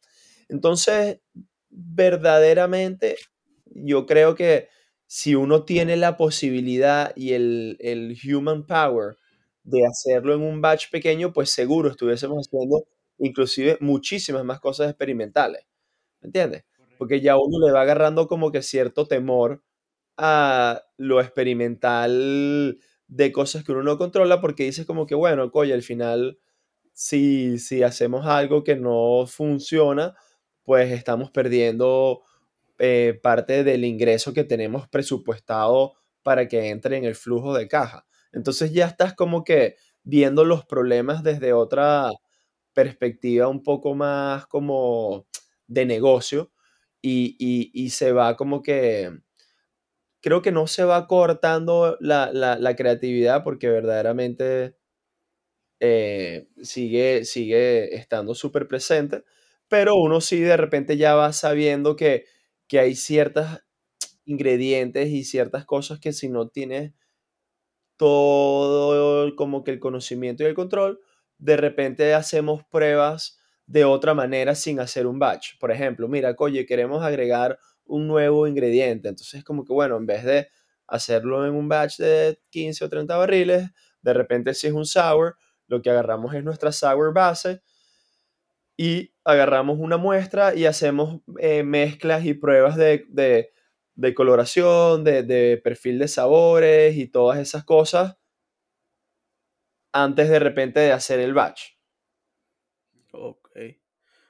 Entonces, 0.49 1.18
verdaderamente, 1.70 3.16
yo 3.66 4.06
creo 4.06 4.34
que 4.34 4.68
si 5.06 5.34
uno 5.34 5.64
tiene 5.64 5.96
la 5.96 6.16
posibilidad 6.16 7.12
y 7.16 7.32
el, 7.32 7.76
el, 7.80 8.16
human 8.24 8.66
power 8.66 9.16
de 9.62 9.86
hacerlo 9.86 10.34
en 10.34 10.42
un 10.42 10.60
batch 10.60 10.90
pequeño, 10.90 11.32
pues 11.32 11.50
seguro 11.50 11.90
estuviésemos 11.90 12.46
haciendo 12.46 12.86
inclusive 13.18 13.78
muchísimas 13.80 14.44
más 14.44 14.60
cosas 14.60 14.88
experimentales. 14.88 15.64
¿Me 16.20 16.26
entiendes? 16.26 16.64
Porque 16.98 17.20
ya 17.20 17.36
uno 17.36 17.64
le 17.64 17.72
va 17.72 17.82
agarrando 17.82 18.26
como 18.26 18.50
que 18.50 18.62
cierto 18.62 19.06
temor 19.06 19.62
a 20.16 20.82
lo 20.96 21.20
experimental 21.20 22.78
de 23.08 23.32
cosas 23.32 23.64
que 23.64 23.72
uno 23.72 23.82
no 23.82 23.98
controla 23.98 24.40
porque 24.40 24.64
dices 24.64 24.86
como 24.86 25.06
que, 25.06 25.14
bueno, 25.14 25.50
coño, 25.52 25.74
al 25.74 25.82
final, 25.82 26.38
si, 26.92 27.58
si 27.58 27.82
hacemos 27.82 28.26
algo 28.26 28.64
que 28.64 28.76
no 28.76 29.26
funciona, 29.26 30.16
pues 30.66 30.92
estamos 30.92 31.30
perdiendo 31.30 32.22
eh, 32.78 33.18
parte 33.22 33.64
del 33.64 33.84
ingreso 33.84 34.34
que 34.34 34.44
tenemos 34.44 34.88
presupuestado 34.88 35.94
para 36.24 36.48
que 36.48 36.70
entre 36.70 36.98
en 36.98 37.04
el 37.04 37.14
flujo 37.14 37.54
de 37.54 37.68
caja. 37.68 38.04
Entonces 38.32 38.72
ya 38.72 38.86
estás 38.86 39.14
como 39.14 39.44
que 39.44 39.76
viendo 40.02 40.44
los 40.44 40.66
problemas 40.66 41.22
desde 41.22 41.52
otra 41.52 42.10
perspectiva 42.74 43.48
un 43.48 43.62
poco 43.62 43.94
más 43.94 44.46
como 44.48 45.26
de 45.68 45.86
negocio 45.86 46.52
y, 47.00 47.90
se 47.90 48.10
va 48.12 48.36
como 48.36 48.62
que, 48.62 49.20
creo 50.20 50.42
que 50.42 50.50
no 50.50 50.66
se 50.66 50.84
va 50.84 51.06
cortando 51.06 51.96
la, 52.00 52.74
creatividad 52.76 53.44
porque 53.44 53.68
verdaderamente 53.68 54.76
eh, 55.78 56.48
sigue, 56.60 57.24
sigue 57.24 57.94
estando 57.94 58.34
súper 58.34 58.66
presente 58.66 59.24
pero 59.68 59.96
uno 59.96 60.20
sí 60.20 60.40
de 60.40 60.56
repente 60.56 60.96
ya 60.96 61.14
va 61.14 61.32
sabiendo 61.32 61.96
que, 61.96 62.26
que 62.68 62.78
hay 62.80 62.94
ciertos 62.94 63.46
ingredientes 64.24 65.08
y 65.10 65.24
ciertas 65.24 65.64
cosas 65.66 66.00
que 66.00 66.12
si 66.12 66.28
no 66.28 66.48
tienes 66.48 66.92
todo 67.96 69.34
como 69.36 69.64
que 69.64 69.70
el 69.70 69.80
conocimiento 69.80 70.42
y 70.42 70.46
el 70.46 70.54
control, 70.54 71.00
de 71.38 71.56
repente 71.56 72.14
hacemos 72.14 72.64
pruebas 72.64 73.38
de 73.66 73.84
otra 73.84 74.14
manera 74.14 74.54
sin 74.54 74.80
hacer 74.80 75.06
un 75.06 75.18
batch. 75.18 75.58
Por 75.58 75.72
ejemplo, 75.72 76.08
mira, 76.08 76.34
oye, 76.38 76.66
queremos 76.66 77.02
agregar 77.02 77.58
un 77.84 78.06
nuevo 78.06 78.46
ingrediente. 78.46 79.08
Entonces, 79.08 79.44
como 79.44 79.64
que 79.64 79.72
bueno, 79.72 79.96
en 79.96 80.06
vez 80.06 80.24
de 80.24 80.48
hacerlo 80.86 81.46
en 81.46 81.54
un 81.54 81.68
batch 81.68 81.98
de 81.98 82.38
15 82.50 82.84
o 82.84 82.88
30 82.88 83.16
barriles, 83.16 83.70
de 84.02 84.12
repente 84.14 84.54
si 84.54 84.68
es 84.68 84.72
un 84.72 84.86
sour, 84.86 85.36
lo 85.66 85.82
que 85.82 85.90
agarramos 85.90 86.34
es 86.34 86.44
nuestra 86.44 86.70
sour 86.70 87.12
base 87.12 87.62
y 88.76 89.14
agarramos 89.24 89.78
una 89.78 89.96
muestra 89.96 90.54
y 90.54 90.66
hacemos 90.66 91.20
eh, 91.38 91.62
mezclas 91.62 92.24
y 92.24 92.34
pruebas 92.34 92.76
de, 92.76 93.06
de, 93.94 94.14
coloración, 94.14 95.04
de, 95.04 95.22
de, 95.22 95.56
perfil 95.56 95.98
de 95.98 96.08
sabores 96.08 96.96
y 96.96 97.08
todas 97.08 97.38
esas 97.38 97.64
cosas 97.64 98.16
antes 99.92 100.28
de 100.28 100.38
repente 100.38 100.80
de 100.80 100.92
hacer 100.92 101.20
el 101.20 101.32
batch. 101.32 101.76
Ok. 103.12 103.48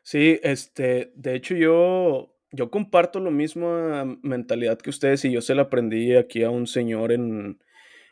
Sí, 0.03 0.39
este, 0.45 1.13
de 1.17 1.35
hecho 1.35 1.57
yo, 1.57 2.37
yo 2.53 2.71
comparto 2.71 3.19
lo 3.19 3.33
mismo 3.33 4.17
mentalidad 4.23 4.79
que 4.79 4.91
ustedes 4.91 5.25
y 5.25 5.33
yo 5.33 5.41
se 5.41 5.57
la 5.57 5.63
aprendí 5.63 6.15
aquí 6.15 6.45
a 6.45 6.51
un 6.51 6.69
señor 6.69 7.11
en, 7.11 7.59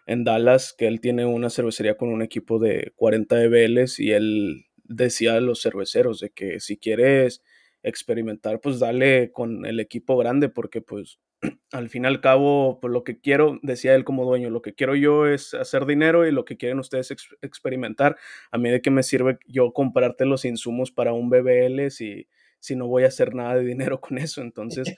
en 0.07 0.25
Dallas 0.25 0.75
que 0.77 0.89
él 0.89 1.01
tiene 1.01 1.25
una 1.25 1.51
cervecería 1.51 1.97
con 1.97 2.09
un 2.09 2.23
equipo 2.23 2.59
de 2.59 2.93
40 2.97 3.45
EBLs 3.45 4.01
y 4.01 4.11
él 4.11 4.67
decía 4.85 5.35
a 5.35 5.41
los 5.41 5.63
cerveceros 5.63 6.21
de 6.21 6.31
que 6.31 6.61
si 6.61 6.77
quieres 6.77 7.43
experimentar, 7.83 8.61
pues 8.61 8.79
dale 8.79 9.31
con 9.33 9.67
el 9.67 9.81
equipo 9.81 10.17
grande, 10.17 10.49
porque 10.49 10.81
pues 10.81 11.19
al 11.73 11.91
fin 11.91 12.05
y 12.05 12.07
al 12.07 12.21
cabo, 12.21 12.79
pues 12.81 12.93
lo 12.93 13.05
que 13.05 13.21
quiero, 13.21 13.59
decía 13.63 13.95
él 13.95 14.05
como 14.05 14.25
dueño, 14.25 14.51
lo 14.51 14.63
que 14.63 14.75
quiero 14.75 14.95
yo 14.95 15.27
es 15.27 15.55
hacer 15.55 15.87
dinero 15.87 16.27
y 16.27 16.33
lo 16.33 16.45
que 16.45 16.57
quieren 16.57 16.79
ustedes 16.79 17.11
es 17.11 17.29
experimentar. 17.43 18.17
A 18.51 18.59
mí 18.59 18.71
de 18.71 18.81
qué 18.81 18.91
me 18.91 19.03
sirve 19.03 19.39
yo 19.47 19.73
comprarte 19.73 20.25
los 20.25 20.45
insumos 20.45 20.91
para 20.93 21.13
un 21.13 21.29
BBL 21.29 21.91
si 21.91 22.29
si 22.65 22.77
no 22.77 22.87
voy 22.87 23.05
a 23.05 23.09
hacer 23.09 23.35
nada 23.35 23.57
de 23.57 23.65
dinero 23.65 24.01
con 24.01 24.17
eso. 24.17 24.41
Entonces, 24.41 24.97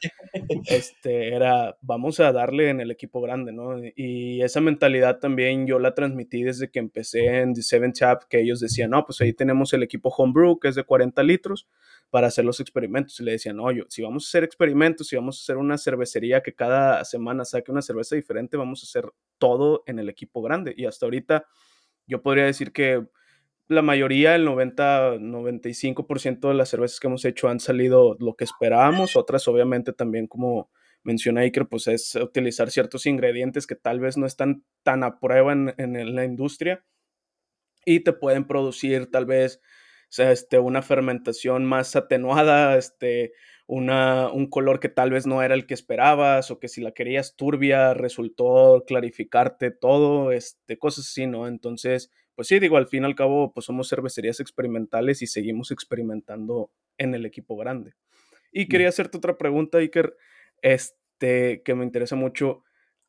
este, 0.67 1.35
era, 1.35 1.77
vamos 1.81 2.21
a 2.21 2.31
darle 2.31 2.71
en 2.71 2.81
el 2.81 2.93
equipo 2.93 3.21
grande, 3.21 3.51
¿no? 3.51 3.81
Y 3.97 4.41
esa 4.43 4.61
mentalidad 4.61 5.19
también 5.19 5.67
yo 5.67 5.81
la 5.81 5.93
transmití 5.93 6.45
desde 6.45 6.71
que 6.71 6.79
empecé 6.79 7.41
en 7.41 7.55
The 7.55 7.62
Seven 7.62 7.93
Tap, 7.93 8.23
que 8.29 8.41
ellos 8.41 8.61
decían, 8.61 8.91
no, 8.91 9.05
pues 9.05 9.21
ahí 9.21 9.33
tenemos 9.33 9.73
el 9.73 9.83
equipo 9.83 10.11
Homebrew, 10.11 10.61
que 10.61 10.69
es 10.69 10.77
de 10.77 10.85
40 10.85 11.21
litros, 11.25 11.67
para 12.09 12.29
hacer 12.29 12.45
los 12.45 12.61
experimentos. 12.61 13.19
Y 13.19 13.25
le 13.25 13.33
decían, 13.33 13.57
no, 13.57 13.73
yo, 13.73 13.83
si 13.89 14.01
vamos 14.01 14.27
a 14.27 14.29
hacer 14.29 14.45
experimentos, 14.45 15.09
si 15.09 15.17
vamos 15.17 15.41
a 15.41 15.43
hacer 15.43 15.57
una 15.57 15.77
cervecería 15.77 16.45
que 16.45 16.55
cada 16.55 17.05
semana 17.05 17.45
saque 17.45 17.73
una 17.73 17.83
cerveza 17.83 18.14
diferente, 18.14 18.57
vamos 18.57 18.85
a 18.85 18.87
hacer 18.87 19.11
todo 19.39 19.83
en 19.87 19.99
el 19.99 20.09
equipo 20.09 20.41
grande. 20.41 20.73
Y 20.77 20.85
hasta 20.85 21.07
ahorita 21.07 21.47
yo 22.07 22.23
podría 22.23 22.45
decir 22.45 22.71
que 22.71 23.05
la 23.69 23.83
mayoría, 23.83 24.35
el 24.35 24.45
90, 24.45 25.17
95% 25.19 26.49
de 26.49 26.55
las 26.55 26.69
cervezas 26.69 27.01
que 27.01 27.09
hemos 27.09 27.25
hecho 27.25 27.49
han 27.49 27.61
salido 27.61 28.17
lo 28.21 28.35
que 28.35 28.45
esperábamos, 28.45 29.17
otras 29.17 29.49
obviamente 29.49 29.93
también 29.93 30.27
como 30.27 30.71
menciona 31.03 31.43
Iker, 31.43 31.67
pues 31.69 31.87
es 31.87 32.14
utilizar 32.17 32.71
ciertos 32.71 33.07
ingredientes 33.07 33.67
que 33.67 33.77
tal 33.77 34.01
vez 34.01 34.17
no 34.17 34.27
están 34.27 34.64
tan 34.83 35.05
a 35.05 35.19
prueba 35.21 35.53
en, 35.53 35.75
en 35.79 36.14
la 36.14 36.25
industria 36.25 36.85
y 37.85 38.01
te 38.01 38.12
pueden 38.12 38.47
producir 38.47 39.11
tal 39.11 39.25
vez 39.25 39.61
este, 40.19 40.59
una 40.59 40.83
fermentación 40.83 41.64
más 41.64 41.97
atenuada, 41.97 42.77
este, 42.77 43.33
una, 43.67 44.29
un 44.29 44.49
color 44.49 44.81
que 44.81 44.89
tal 44.89 45.11
vez 45.11 45.27
no 45.27 45.43
era 45.43 45.55
el 45.55 45.67
que 45.67 45.75
esperabas 45.75 46.51
o 46.51 46.59
que 46.59 46.69
si 46.69 46.81
la 46.81 46.93
querías 46.93 47.37
turbia 47.37 47.95
resultó 47.95 48.85
clarificarte 48.87 49.71
todo, 49.71 50.33
este, 50.33 50.79
cosas 50.79 51.07
así, 51.07 51.27
¿no? 51.27 51.49
Entonces, 51.49 52.11
pues 52.37 52.49
sí, 52.49 52.59
digo, 52.59 52.76
al 52.76 52.87
fin 52.87 53.03
y 53.03 53.07
al 53.07 53.14
cabo, 53.14 53.53
pues 53.53 53.66
somos 53.66 53.89
cervecerías 53.89 54.39
experimentales 54.41 55.22
y 55.22 55.26
seguimos 55.26 55.70
experimentando 55.70 56.70
en 56.99 57.14
el 57.14 57.24
equipo 57.26 57.57
grande. 57.57 57.95
Y 58.53 58.68
quería 58.68 58.91
hacerte 58.91 59.16
otra 59.18 59.39
pregunta, 59.39 59.78
Iker, 59.78 60.16
este, 60.62 61.62
que 61.64 61.74
me 61.74 61.84
interesa 61.84 62.14
mucho. 62.14 62.62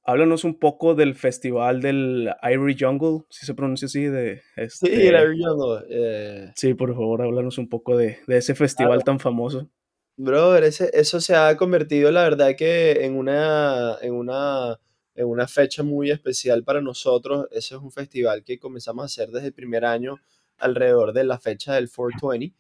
Háblanos 0.03 0.45
un 0.45 0.57
poco 0.57 0.95
del 0.95 1.15
festival 1.15 1.82
del 1.82 2.34
Irie 2.41 2.78
Jungle, 2.80 3.25
si 3.30 3.45
se 3.45 3.53
pronuncia 3.53 3.88
así, 3.88 4.05
de 4.05 4.41
este... 4.55 4.88
Sí, 4.88 4.93
el 4.93 5.15
Irie 5.15 5.45
Jungle. 5.45 5.86
Eh. 5.89 6.51
Sí, 6.55 6.73
por 6.73 6.93
favor, 6.93 7.21
háblanos 7.21 7.57
un 7.57 7.67
poco 7.67 7.97
de, 7.97 8.19
de 8.25 8.38
ese 8.38 8.55
festival 8.55 9.03
tan 9.03 9.19
famoso. 9.19 9.69
Brother, 10.15 10.63
ese, 10.63 10.89
eso 10.93 11.19
se 11.19 11.36
ha 11.36 11.55
convertido, 11.57 12.09
la 12.11 12.23
verdad, 12.23 12.55
que 12.57 13.05
en 13.05 13.15
una, 13.17 13.97
en 14.01 14.13
una, 14.13 14.80
en 15.18 15.28
una 15.28 15.47
fecha 15.47 15.84
muy 15.84 16.11
especial 16.11 16.63
para 16.63 16.80
nosotros. 16.80 17.47
Ese 17.51 17.76
es 17.76 17.82
un 17.82 17.91
festival 17.91 18.43
que 18.43 18.59
comenzamos 18.59 19.01
a 19.03 19.05
hacer 19.07 19.32
desde 19.32 19.47
el 19.47 19.53
primer 19.53 19.84
año 19.84 20.22
alrededor 20.57 21.11
de 21.11 21.24
la 21.24 21.39
fecha 21.39 21.74
del 21.74 21.89
420. 21.89 22.55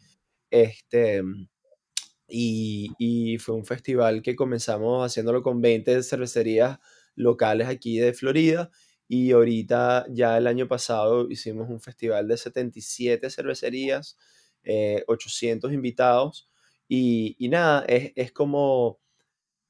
Este, 0.49 1.21
y, 2.27 2.91
y 2.97 3.37
fue 3.37 3.55
un 3.55 3.63
festival 3.65 4.23
que 4.23 4.35
comenzamos 4.35 5.05
haciéndolo 5.05 5.43
con 5.43 5.61
20 5.61 6.01
cervecerías 6.01 6.79
locales 7.15 7.67
aquí 7.67 7.99
de 7.99 8.13
Florida. 8.13 8.71
Y 9.07 9.31
ahorita, 9.31 10.07
ya 10.09 10.37
el 10.37 10.47
año 10.47 10.67
pasado, 10.67 11.29
hicimos 11.29 11.69
un 11.69 11.79
festival 11.79 12.27
de 12.27 12.37
77 12.37 13.29
cervecerías, 13.29 14.17
800 15.07 15.71
eh, 15.71 15.73
invitados. 15.75 16.49
Y, 16.87 17.35
y 17.37 17.49
nada, 17.49 17.85
es, 17.87 18.13
es 18.15 18.31
como, 18.31 18.99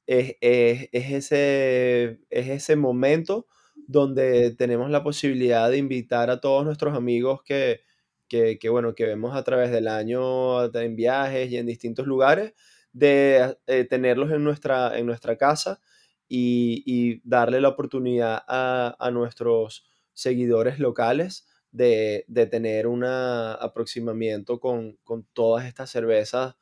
es, 0.08 0.36
es, 0.40 0.88
es, 0.90 1.12
ese, 1.12 2.20
es 2.30 2.48
ese 2.48 2.76
momento 2.76 3.46
donde 3.86 4.52
tenemos 4.52 4.90
la 4.90 5.02
posibilidad 5.04 5.70
de 5.70 5.76
invitar 5.76 6.30
a 6.30 6.40
todos 6.40 6.64
nuestros 6.64 6.96
amigos 6.96 7.42
que, 7.44 7.82
que, 8.26 8.58
que, 8.58 8.70
bueno, 8.70 8.94
que 8.94 9.04
vemos 9.04 9.36
a 9.36 9.44
través 9.44 9.70
del 9.70 9.86
año 9.86 10.64
en 10.74 10.96
viajes 10.96 11.50
y 11.50 11.58
en 11.58 11.66
distintos 11.66 12.06
lugares, 12.06 12.54
de 12.92 13.58
eh, 13.66 13.84
tenerlos 13.84 14.30
en 14.32 14.42
nuestra, 14.44 14.98
en 14.98 15.04
nuestra 15.04 15.36
casa 15.36 15.80
y, 16.26 17.20
darle 17.28 17.60
la 17.60 17.68
oportunidad 17.68 18.42
a, 18.48 19.10
nuestros 19.12 19.90
seguidores 20.14 20.78
locales 20.78 21.46
de, 21.70 22.24
tener 22.50 22.86
un 22.86 23.04
aproximamiento 23.04 24.58
con, 24.58 24.98
todas 25.34 25.66
estas 25.66 25.90
cervezas 25.90 26.56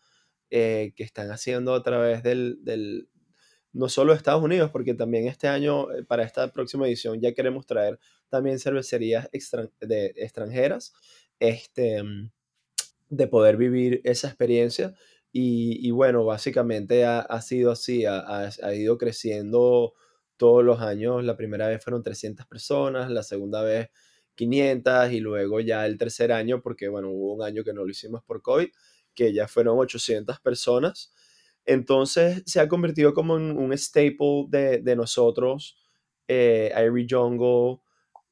eh, 0.51 0.93
que 0.97 1.05
están 1.05 1.31
haciendo 1.31 1.75
a 1.75 1.83
través 1.85 2.25
del, 2.25 3.09
no 3.77 3.91
solo 3.91 4.15
Estados 4.15 4.43
Unidos, 4.43 4.71
porque 4.71 4.95
también 4.95 5.27
este 5.27 5.49
año, 5.49 5.93
eh, 5.93 6.03
para 6.03 6.25
esta 6.25 6.51
próxima 6.51 6.87
edición, 6.87 7.21
ya 7.21 7.35
queremos 7.35 7.67
traer 7.67 7.99
también 8.31 8.59
cervecerías 8.59 9.29
de, 9.81 10.15
extranjeras, 10.17 10.95
este, 11.39 12.03
de 13.11 13.27
poder 13.29 13.59
vivir 13.59 14.01
esa 14.05 14.29
experiencia 14.29 14.95
y, 15.31 15.91
bueno, 15.91 16.25
básicamente 16.25 17.05
ha, 17.05 17.41
sido 17.43 17.71
así, 17.71 18.07
ha, 18.07 18.75
ido 18.75 18.97
creciendo 18.97 19.93
todos 20.39 20.65
los 20.65 20.81
años. 20.81 21.23
La 21.25 21.37
primera 21.37 21.69
vez 21.69 21.85
fueron 21.85 22.03
300 22.03 22.47
personas, 22.47 23.11
la 23.11 23.23
segunda 23.23 23.63
vez 23.63 23.91
500 24.37 25.13
y 25.13 25.21
luego 25.21 25.61
ya 25.61 25.85
el 25.85 25.99
tercer 25.99 26.33
año, 26.33 26.63
porque 26.63 26.89
bueno, 26.89 27.11
hubo 27.11 27.35
un 27.35 27.43
año 27.43 27.65
que 27.65 27.75
no 27.75 27.85
lo 27.85 27.91
hicimos 27.91 28.23
por 28.25 28.41
COVID, 28.41 28.69
que 29.15 29.35
ya 29.35 29.47
fueron 29.47 29.79
800 29.79 30.41
personas. 30.41 31.13
Entonces 31.67 32.43
se 32.47 32.61
ha 32.61 32.69
convertido 32.69 33.13
como 33.13 33.37
en 33.37 33.59
un 33.59 33.73
staple 33.77 34.47
de, 34.49 34.97
nosotros, 34.97 35.77
eh, 36.29 36.73
Jungle, 37.09 37.81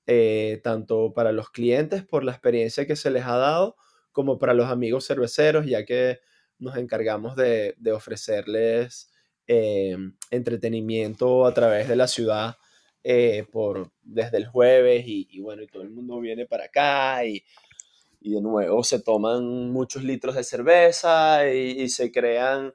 eh, 0.06 0.60
tanto 0.62 1.12
para 1.12 1.32
los 1.32 1.50
clientes 1.50 2.04
por 2.04 2.24
la 2.24 2.32
experiencia 2.32 2.86
que 2.86 2.96
se 2.96 3.10
les 3.10 3.24
ha 3.24 3.36
dado, 3.36 3.76
como 4.12 4.38
para 4.38 4.54
los 4.54 4.70
amigos 4.70 5.06
cerveceros, 5.06 5.66
ya 5.66 5.84
que 5.84 6.20
nos 6.58 6.76
encargamos 6.76 7.36
de, 7.36 7.74
ofrecerles 7.92 9.10
eh, 9.46 9.96
entretenimiento 10.30 11.44
a 11.46 11.52
través 11.52 11.88
de 11.88 11.96
la 11.96 12.06
ciudad 12.06 12.56
eh, 13.02 13.44
por, 13.52 13.90
desde 14.02 14.38
el 14.38 14.46
jueves 14.46 15.04
y, 15.06 15.40
bueno, 15.40 15.62
y 15.62 15.66
todo 15.66 15.82
el 15.82 15.90
mundo 15.90 16.20
viene 16.20 16.46
para 16.46 16.64
acá 16.64 17.24
y, 17.24 17.44
de 18.20 18.40
nuevo 18.40 18.82
se 18.82 19.00
toman 19.00 19.70
muchos 19.70 20.02
litros 20.02 20.34
de 20.34 20.44
cerveza 20.44 21.46
y, 21.50 21.86
se 21.90 22.10
crean 22.10 22.72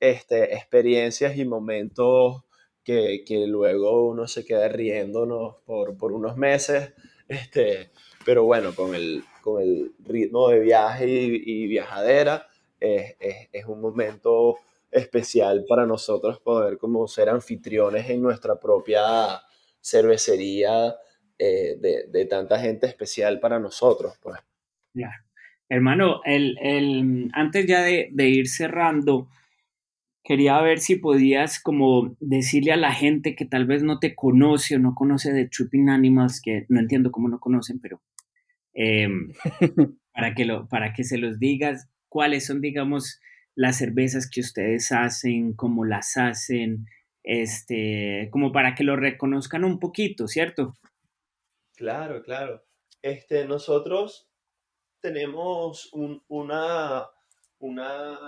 este, 0.00 0.54
experiencias 0.54 1.36
y 1.36 1.44
momentos 1.44 2.42
que, 2.82 3.22
luego 3.46 4.08
uno 4.08 4.26
se 4.26 4.44
queda 4.44 4.66
riéndonos 4.68 5.56
por, 5.64 5.96
por 5.96 6.12
unos 6.12 6.36
meses, 6.36 6.92
este, 7.28 7.90
pero 8.24 8.44
bueno, 8.44 8.74
con 8.74 8.94
el, 8.96 9.22
con 9.42 9.62
el 9.62 9.92
ritmo 10.04 10.48
de 10.48 10.58
viaje 10.58 11.06
y 11.08 11.66
viajadera, 11.68 12.48
es, 12.80 13.64
un 13.66 13.80
momento 13.80 14.56
especial 14.90 15.64
para 15.68 15.86
nosotros 15.86 16.40
poder 16.40 16.78
como 16.78 17.06
ser 17.06 17.28
anfitriones 17.28 18.08
en 18.10 18.22
nuestra 18.22 18.58
propia 18.58 19.40
cervecería 19.80 20.96
eh, 21.38 21.76
de, 21.78 22.24
tanta 22.26 22.58
gente 22.58 22.86
especial 22.86 23.38
para 23.38 23.58
nosotros. 23.58 24.18
Pues. 24.20 24.38
Hermano, 25.68 26.20
el, 26.24 27.30
antes 27.32 27.66
ya 27.66 27.82
de, 27.82 28.28
ir 28.28 28.48
cerrando, 28.48 29.28
quería 30.22 30.60
ver 30.60 30.80
si 30.80 30.96
podías 30.96 31.60
como 31.60 32.16
decirle 32.20 32.72
a 32.72 32.76
la 32.76 32.92
gente 32.92 33.34
que 33.34 33.44
tal 33.44 33.66
vez 33.66 33.82
no 33.82 33.98
te 33.98 34.14
conoce 34.14 34.76
o 34.76 34.78
no 34.78 34.94
conoce 34.94 35.32
de 35.32 35.48
Tripping 35.48 35.88
Animals, 35.88 36.40
que 36.40 36.66
no 36.68 36.80
entiendo 36.80 37.10
cómo 37.10 37.28
no 37.28 37.40
conocen, 37.40 37.80
pero 37.80 38.00
em, 38.74 39.32
para, 40.14 40.34
que 40.34 40.44
lo, 40.44 40.68
para 40.68 40.92
que 40.92 41.04
se 41.04 41.18
los 41.18 41.38
digas, 41.38 41.88
cuáles 42.08 42.46
son, 42.46 42.60
digamos, 42.60 43.20
las 43.54 43.78
cervezas 43.78 44.28
que 44.28 44.40
ustedes 44.40 44.92
hacen, 44.92 45.54
cómo 45.54 45.84
las 45.84 46.16
hacen, 46.16 46.86
este, 47.22 48.28
como 48.30 48.52
para 48.52 48.74
que 48.74 48.84
lo 48.84 48.96
reconozcan 48.96 49.64
un 49.64 49.78
poquito, 49.78 50.28
¿cierto? 50.28 50.74
Claro, 51.76 52.22
claro. 52.22 52.62
Este, 53.02 53.46
nosotros 53.46 54.28
tenemos 55.00 55.90
una, 56.28 57.06
una, 57.60 58.18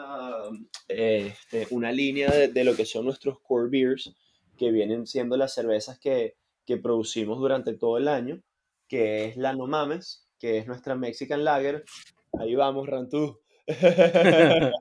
este, 0.89 1.66
una 1.70 1.91
línea 1.91 2.30
de, 2.30 2.64
lo 2.64 2.76
que 2.76 2.87
son 2.87 3.07
nuestros 3.07 3.41
core 3.41 3.68
beers, 3.70 4.14
que 4.57 4.70
vienen 4.70 5.07
siendo 5.07 5.37
las 5.37 5.55
cervezas 5.55 5.99
que, 5.99 6.37
que 6.64 6.76
producimos 6.76 7.39
durante 7.39 7.74
todo 7.74 7.99
el 7.99 8.09
año, 8.09 8.41
que 8.87 9.24
es 9.24 9.37
la 9.37 9.55
No 9.55 9.66
Mames, 9.66 10.28
que 10.39 10.59
es 10.59 10.66
nuestra 10.66 10.95
Mexican 10.95 11.45
Lager. 11.45 11.85
Ahí 12.39 12.55
vamos, 12.55 12.87
Rantú. 12.87 13.41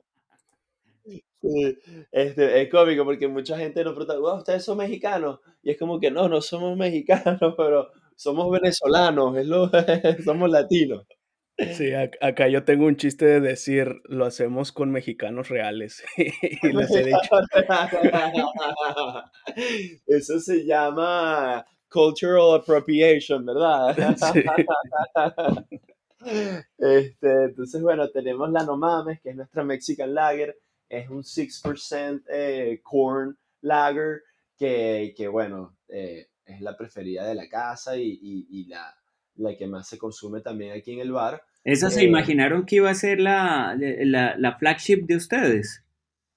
este, 2.12 2.62
es 2.62 2.70
cómico 2.70 3.04
porque 3.04 3.28
mucha 3.28 3.58
gente 3.58 3.84
nos 3.84 3.94
pregunta, 3.94 4.34
ustedes 4.34 4.64
son 4.64 4.78
mexicanos. 4.78 5.40
Y 5.62 5.70
es 5.70 5.78
como 5.78 5.98
que 5.98 6.10
no, 6.10 6.28
no 6.28 6.40
somos 6.40 6.76
mexicanos, 6.76 7.40
pero 7.56 7.90
somos 8.16 8.50
venezolanos, 8.50 9.36
es 9.36 9.46
lo, 9.46 9.70
somos 10.24 10.50
latinos. 10.50 11.06
Sí, 11.58 11.92
acá 11.94 12.48
yo 12.48 12.64
tengo 12.64 12.86
un 12.86 12.96
chiste 12.96 13.26
de 13.26 13.40
decir, 13.40 14.00
lo 14.04 14.24
hacemos 14.24 14.72
con 14.72 14.90
mexicanos 14.90 15.48
reales. 15.48 16.02
y 16.16 16.72
les 16.72 16.90
he 16.90 17.04
dicho. 17.04 17.18
Eso 20.06 20.40
se 20.40 20.64
llama 20.64 21.64
cultural 21.88 22.60
appropriation, 22.60 23.44
¿verdad? 23.46 23.96
Sí. 26.24 26.44
Este, 26.78 27.44
entonces, 27.46 27.82
bueno, 27.82 28.08
tenemos 28.10 28.48
la 28.52 28.62
Nomames, 28.62 29.20
que 29.20 29.30
es 29.30 29.36
nuestra 29.36 29.64
Mexican 29.64 30.14
Lager, 30.14 30.56
es 30.88 31.10
un 31.10 31.24
6% 31.24 32.22
eh, 32.28 32.80
corn 32.80 33.36
lager, 33.60 34.22
que, 34.56 35.14
que 35.16 35.26
bueno, 35.26 35.76
eh, 35.88 36.28
es 36.44 36.60
la 36.60 36.76
preferida 36.76 37.26
de 37.26 37.34
la 37.34 37.48
casa 37.48 37.96
y, 37.96 38.18
y, 38.22 38.66
la, 38.66 38.94
la, 39.36 39.56
que 39.56 39.66
más 39.66 39.88
se 39.88 39.98
consume 39.98 40.40
también 40.40 40.72
aquí 40.72 40.92
en 40.92 41.00
el 41.00 41.12
bar. 41.12 41.42
¿Esa 41.64 41.90
se 41.90 42.02
eh, 42.02 42.04
imaginaron 42.04 42.66
que 42.66 42.76
iba 42.76 42.90
a 42.90 42.94
ser 42.94 43.20
la, 43.20 43.76
la, 43.78 44.36
la 44.36 44.58
flagship 44.58 45.04
de 45.06 45.16
ustedes? 45.16 45.84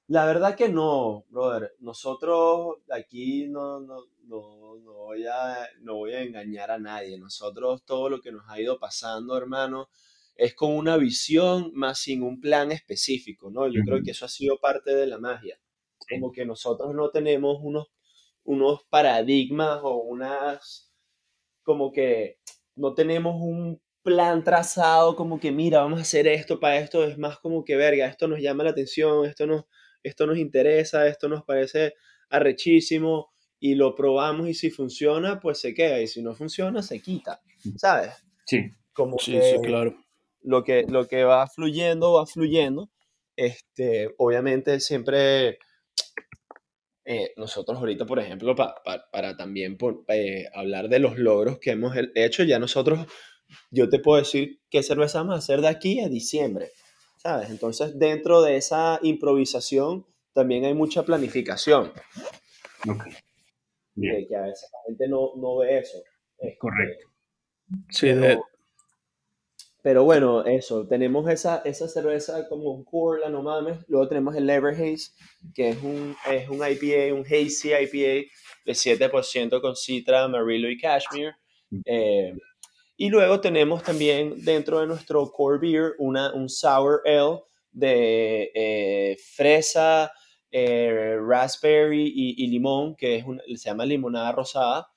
La 0.07 0.25
verdad 0.25 0.55
que 0.55 0.69
no, 0.69 1.25
brother. 1.29 1.73
Nosotros 1.79 2.77
aquí 2.91 3.47
no, 3.47 3.79
no, 3.79 4.05
no, 4.25 4.75
no, 4.77 4.93
voy 4.93 5.25
a, 5.25 5.67
no 5.81 5.95
voy 5.95 6.13
a 6.13 6.21
engañar 6.21 6.69
a 6.69 6.77
nadie. 6.77 7.17
Nosotros 7.17 7.83
todo 7.85 8.09
lo 8.09 8.21
que 8.21 8.31
nos 8.31 8.47
ha 8.47 8.61
ido 8.61 8.79
pasando, 8.79 9.35
hermano, 9.35 9.89
es 10.35 10.53
con 10.53 10.73
una 10.75 10.97
visión 10.97 11.71
más 11.73 11.99
sin 11.99 12.21
un 12.21 12.39
plan 12.39 12.71
específico, 12.71 13.49
¿no? 13.49 13.67
Yo 13.67 13.81
creo 13.83 14.03
que 14.03 14.11
eso 14.11 14.25
ha 14.25 14.29
sido 14.29 14.59
parte 14.59 14.93
de 14.93 15.07
la 15.07 15.17
magia. 15.17 15.59
Como 16.07 16.31
que 16.31 16.45
nosotros 16.45 16.93
no 16.93 17.09
tenemos 17.09 17.57
unos, 17.61 17.87
unos 18.43 18.83
paradigmas 18.89 19.79
o 19.81 20.03
unas, 20.03 20.93
como 21.63 21.91
que 21.91 22.37
no 22.75 22.93
tenemos 22.93 23.35
un 23.39 23.81
plan 24.03 24.43
trazado, 24.43 25.15
como 25.15 25.39
que 25.39 25.51
mira, 25.51 25.79
vamos 25.81 25.99
a 25.99 26.03
hacer 26.03 26.27
esto 26.27 26.59
para 26.59 26.77
esto, 26.77 27.03
es 27.05 27.17
más 27.17 27.39
como 27.39 27.63
que 27.63 27.75
verga, 27.75 28.05
esto 28.07 28.27
nos 28.27 28.39
llama 28.39 28.63
la 28.63 28.69
atención, 28.71 29.25
esto 29.25 29.47
nos, 29.47 29.63
esto 30.03 30.27
nos 30.27 30.37
interesa, 30.37 31.07
esto 31.07 31.27
nos 31.27 31.43
parece 31.43 31.93
arrechísimo 32.29 33.31
y 33.59 33.75
lo 33.75 33.95
probamos 33.95 34.47
y 34.47 34.53
si 34.53 34.69
funciona, 34.69 35.39
pues 35.39 35.59
se 35.59 35.73
queda 35.73 35.99
y 36.01 36.07
si 36.07 36.21
no 36.21 36.35
funciona, 36.35 36.83
se 36.83 36.99
quita, 37.01 37.41
¿sabes? 37.77 38.11
Sí. 38.45 38.71
Como 38.93 39.17
Sí, 39.17 39.31
que 39.33 39.41
sí, 39.41 39.57
claro. 39.63 39.95
lo 40.41 40.63
que, 40.63 40.85
lo 40.87 41.07
que 41.07 41.23
va 41.23 41.47
fluyendo, 41.47 42.13
va 42.13 42.25
fluyendo. 42.27 42.91
Este, 43.35 44.13
obviamente 44.17 44.79
siempre 44.79 45.57
eh, 47.05 47.31
nosotros 47.37 47.77
ahorita, 47.77 48.05
por 48.05 48.19
ejemplo, 48.19 48.55
pa- 48.55 48.75
pa- 48.83 49.09
para 49.11 49.37
también 49.37 49.77
por- 49.77 50.03
eh, 50.07 50.45
hablar 50.53 50.89
de 50.89 50.99
los 50.99 51.17
logros 51.17 51.59
que 51.59 51.71
hemos 51.71 51.95
he- 51.95 52.11
hecho, 52.15 52.43
ya 52.43 52.59
nosotros, 52.59 53.05
yo 53.71 53.89
te 53.89 53.99
puedo 53.99 54.17
decir 54.19 54.59
qué 54.69 54.81
cerveza 54.83 55.19
vamos 55.19 55.35
a 55.35 55.37
hacer 55.39 55.61
de 55.61 55.67
aquí 55.67 55.99
a 55.99 56.09
diciembre, 56.09 56.71
¿sabes? 57.17 57.49
Entonces, 57.49 57.97
dentro 57.99 58.41
de 58.41 58.57
esa 58.57 58.99
improvisación, 59.03 60.05
también 60.33 60.65
hay 60.65 60.73
mucha 60.73 61.03
planificación, 61.03 61.91
Ok. 62.89 63.03
Bien, 63.97 64.17
que, 64.23 64.27
que 64.27 64.35
a 64.35 64.41
veces 64.41 64.69
la 64.73 64.79
gente 64.87 65.07
no, 65.07 65.31
no 65.37 65.57
ve 65.59 65.79
eso. 65.79 65.97
Este, 66.37 66.57
correcto. 66.57 67.07
Sí, 67.89 68.07
pero, 68.07 68.21
de- 68.21 68.39
pero 69.85 70.03
bueno, 70.03 70.43
eso, 70.45 70.87
tenemos 70.87 71.29
esa, 71.29 71.61
esa 71.63 71.87
cerveza 71.87 72.47
como 72.49 72.71
un 72.71 72.83
Corla, 72.83 73.29
no 73.29 73.43
mames. 73.43 73.77
Luego 73.87 74.07
tenemos 74.07 74.35
el 74.35 74.47
Lever 74.47 74.73
Haze, 74.73 75.11
que 75.53 75.69
es 75.69 75.77
un, 75.83 76.15
es 76.27 76.49
un 76.49 76.57
IPA, 76.67 77.13
un 77.13 77.23
hazy 77.23 77.69
IPA 77.71 78.27
de 78.65 78.73
7% 78.73 79.61
con 79.61 79.75
Citra, 79.75 80.23
Amarillo 80.23 80.69
y 80.69 80.79
Cashmere. 80.79 81.35
Eh, 81.85 82.33
y 82.97 83.09
luego 83.09 83.41
tenemos 83.41 83.83
también 83.83 84.43
dentro 84.43 84.79
de 84.79 84.87
nuestro 84.87 85.31
core 85.31 85.59
beer 85.59 85.93
una, 85.99 86.33
un 86.33 86.49
sour 86.49 87.01
ale 87.05 87.41
de 87.71 88.51
eh, 88.55 89.17
fresa, 89.35 90.11
eh, 90.49 91.15
raspberry 91.21 92.11
y, 92.15 92.43
y 92.43 92.47
limón, 92.47 92.95
que 92.95 93.17
es 93.17 93.25
un- 93.25 93.41
se 93.55 93.69
llama 93.69 93.85
limonada 93.85 94.31
rosada, 94.31 94.87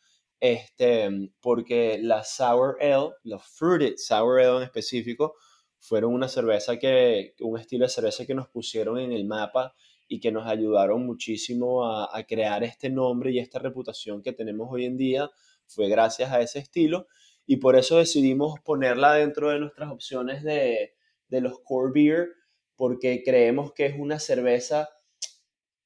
este, 0.41 1.31
porque 1.41 1.99
la 2.01 2.25
sour 2.25 2.77
ale, 2.81 3.11
los 3.25 3.43
fruited 3.45 3.95
sour 3.97 4.41
ale 4.41 4.59
en 4.59 4.63
específico, 4.63 5.35
fueron 5.79 6.13
una 6.15 6.29
cerveza 6.29 6.79
que, 6.79 7.35
un 7.41 7.59
estilo 7.59 7.85
de 7.85 7.91
cerveza 7.91 8.27
que 8.27 8.35
nos 8.35 8.49
pusieron 8.49 8.99
en 8.99 9.13
el 9.13 9.25
mapa 9.25 9.75
y 10.09 10.21
que 10.21 10.33
nos 10.33 10.47
ayudaron 10.47 11.07
muchísimo 11.07 11.85
a, 11.85 12.17
a 12.17 12.25
crear 12.25 12.65
este 12.65 12.91
nombre 12.91 13.31
y 13.31 13.39
esta 13.39 13.59
reputación 13.59 14.23
que 14.23 14.33
tenemos 14.33 14.69
hoy 14.71 14.87
en 14.87 14.97
día, 14.97 15.31
fue 15.67 15.89
gracias 15.89 16.33
a 16.33 16.41
ese 16.41 16.59
estilo. 16.59 17.07
Y 17.47 17.57
por 17.57 17.77
eso 17.77 17.99
decidimos 17.99 18.61
ponerla 18.61 19.15
dentro 19.15 19.51
de 19.51 19.61
nuestras 19.61 19.91
opciones 19.91 20.43
de, 20.43 20.95
de 21.29 21.41
los 21.41 21.61
core 21.61 21.93
beer, 21.95 22.29
porque 22.77 23.23
creemos 23.25 23.73
que 23.73 23.87
es 23.87 23.95
una 23.99 24.19
cerveza 24.19 24.89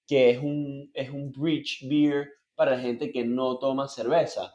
que 0.07 0.31
es 0.31 0.39
un, 0.39 0.91
es 0.95 1.11
un 1.11 1.31
bridge 1.31 1.87
beer 1.89 2.29
para 2.55 2.79
gente 2.79 3.11
que 3.11 3.25
no 3.25 3.59
toma 3.59 3.89
cerveza. 3.89 4.55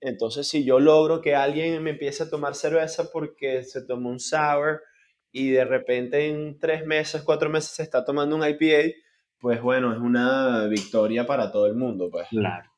Entonces, 0.00 0.48
si 0.48 0.64
yo 0.64 0.80
logro 0.80 1.20
que 1.20 1.36
alguien 1.36 1.80
me 1.82 1.90
empiece 1.90 2.24
a 2.24 2.30
tomar 2.30 2.54
cerveza 2.54 3.10
porque 3.12 3.62
se 3.62 3.82
tomó 3.82 4.10
un 4.10 4.18
sour 4.18 4.82
y 5.30 5.50
de 5.50 5.64
repente 5.64 6.28
en 6.28 6.58
tres 6.58 6.84
meses, 6.84 7.22
cuatro 7.22 7.48
meses 7.48 7.70
se 7.70 7.84
está 7.84 8.04
tomando 8.04 8.34
un 8.34 8.46
IPA, 8.46 8.94
pues 9.38 9.62
bueno, 9.62 9.92
es 9.92 9.98
una 9.98 10.66
victoria 10.66 11.26
para 11.26 11.52
todo 11.52 11.66
el 11.66 11.74
mundo, 11.74 12.08
pues. 12.10 12.28
Claro. 12.28 12.70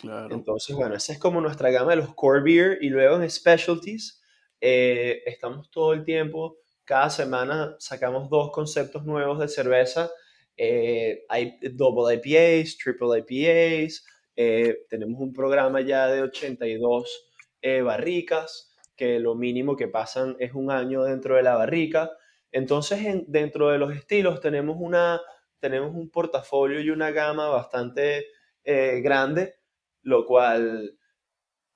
claro. 0.00 0.34
Entonces, 0.34 0.76
bueno, 0.76 0.94
esa 0.94 1.12
es 1.14 1.18
como 1.18 1.40
nuestra 1.40 1.70
gama 1.70 1.90
de 1.90 1.96
los 1.96 2.14
core 2.14 2.42
beer 2.42 2.78
y 2.82 2.90
luego 2.90 3.16
en 3.16 3.30
specialties 3.30 4.22
eh, 4.60 5.22
estamos 5.26 5.70
todo 5.70 5.92
el 5.92 6.04
tiempo, 6.04 6.58
cada 6.84 7.10
semana 7.10 7.76
sacamos 7.78 8.30
dos 8.30 8.52
conceptos 8.52 9.04
nuevos 9.04 9.38
de 9.38 9.48
cerveza. 9.48 10.10
Eh, 10.56 11.24
hay 11.28 11.58
double 11.72 12.14
IPAs, 12.14 12.76
triple 12.78 13.18
IPAs, 13.18 14.04
eh, 14.36 14.78
tenemos 14.88 15.20
un 15.20 15.32
programa 15.32 15.80
ya 15.80 16.06
de 16.08 16.22
82 16.22 17.24
eh, 17.62 17.82
barricas, 17.82 18.74
que 18.96 19.18
lo 19.20 19.34
mínimo 19.34 19.76
que 19.76 19.88
pasan 19.88 20.36
es 20.38 20.52
un 20.54 20.70
año 20.70 21.02
dentro 21.04 21.36
de 21.36 21.42
la 21.42 21.56
barrica. 21.56 22.10
Entonces, 22.52 23.04
en- 23.04 23.24
dentro 23.28 23.68
de 23.70 23.78
los 23.78 23.94
estilos 23.94 24.40
tenemos, 24.40 24.76
una, 24.80 25.20
tenemos 25.60 25.94
un 25.94 26.10
portafolio 26.10 26.80
y 26.80 26.90
una 26.90 27.10
gama 27.10 27.48
bastante 27.48 28.26
eh, 28.64 29.00
grande 29.02 29.54
lo 30.02 30.24
cual 30.24 30.96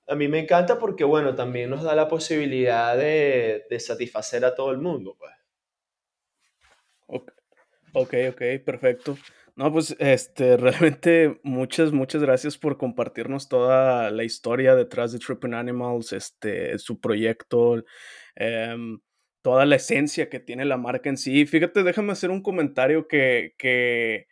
a 0.08 0.14
mí 0.14 0.28
me 0.28 0.40
encanta 0.40 0.78
porque, 0.78 1.04
bueno, 1.04 1.34
también 1.34 1.70
nos 1.70 1.82
da 1.82 1.94
la 1.94 2.06
posibilidad 2.08 2.96
de, 2.96 3.64
satisfacer 3.80 4.44
a 4.44 4.54
todo 4.54 4.72
el 4.72 4.78
mundo, 4.78 5.16
pues. 5.18 5.32
Ok, 7.92 8.14
ok, 8.30 8.42
perfecto. 8.64 9.16
No, 9.56 9.72
pues 9.72 9.94
este, 9.98 10.56
realmente 10.56 11.38
muchas, 11.42 11.92
muchas 11.92 12.22
gracias 12.22 12.56
por 12.56 12.78
compartirnos 12.78 13.48
toda 13.48 14.10
la 14.10 14.24
historia 14.24 14.74
detrás 14.74 15.12
de 15.12 15.18
Tripping 15.18 15.54
Animals, 15.54 16.12
este, 16.12 16.78
su 16.78 17.00
proyecto, 17.00 17.84
em, 18.36 19.00
toda 19.42 19.66
la 19.66 19.76
esencia 19.76 20.28
que 20.28 20.40
tiene 20.40 20.64
la 20.64 20.76
marca 20.76 21.10
en 21.10 21.16
sí. 21.16 21.46
Fíjate, 21.46 21.82
déjame 21.82 22.12
hacer 22.12 22.30
un 22.30 22.42
comentario 22.42 23.06
que, 23.08 23.54
que, 23.58 24.26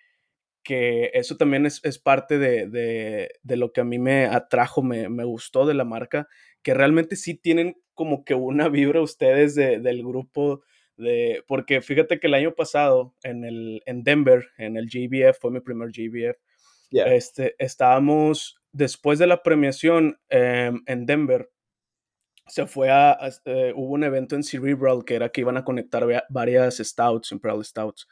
que 0.62 1.10
eso 1.14 1.36
también 1.36 1.66
es, 1.66 1.80
es 1.84 1.98
parte 1.98 2.38
de, 2.38 2.66
de, 2.68 3.30
de 3.42 3.56
lo 3.56 3.72
que 3.72 3.80
a 3.82 3.84
mí 3.84 3.98
me 3.98 4.26
atrajo, 4.26 4.82
me, 4.82 5.08
me 5.08 5.24
gustó 5.24 5.66
de 5.66 5.74
la 5.74 5.84
marca, 5.84 6.28
que 6.62 6.74
realmente 6.74 7.16
sí 7.16 7.34
tienen 7.34 7.76
como 7.94 8.24
que 8.24 8.34
una 8.34 8.68
vibra 8.68 9.02
ustedes 9.02 9.54
de, 9.54 9.80
del 9.80 10.02
grupo 10.04 10.62
de, 10.98 11.42
porque 11.46 11.80
fíjate 11.80 12.20
que 12.20 12.26
el 12.26 12.34
año 12.34 12.54
pasado 12.54 13.14
en, 13.22 13.44
el, 13.44 13.82
en 13.86 14.02
Denver, 14.04 14.46
en 14.58 14.76
el 14.76 14.86
GBF, 14.88 15.38
fue 15.40 15.50
mi 15.50 15.60
primer 15.60 15.88
GBF, 15.90 16.36
Yeah. 16.90 17.14
este, 17.14 17.54
estábamos, 17.58 18.62
después 18.72 19.18
de 19.18 19.26
la 19.26 19.42
premiación 19.42 20.18
em, 20.30 20.82
en 20.86 21.04
Denver, 21.04 21.50
se 22.46 22.66
fue 22.66 22.88
a, 22.90 23.10
a- 23.12 23.28
eh, 23.44 23.72
hubo 23.76 23.92
un 23.92 24.04
evento 24.04 24.34
en 24.34 24.42
Cerebral 24.42 25.04
que 25.04 25.14
era 25.14 25.28
que 25.28 25.42
iban 25.42 25.58
a 25.58 25.64
conectar 25.64 26.08
va- 26.10 26.24
varias 26.30 26.78
stouts, 26.78 27.30
Imperial 27.32 27.62
Stouts. 27.62 28.08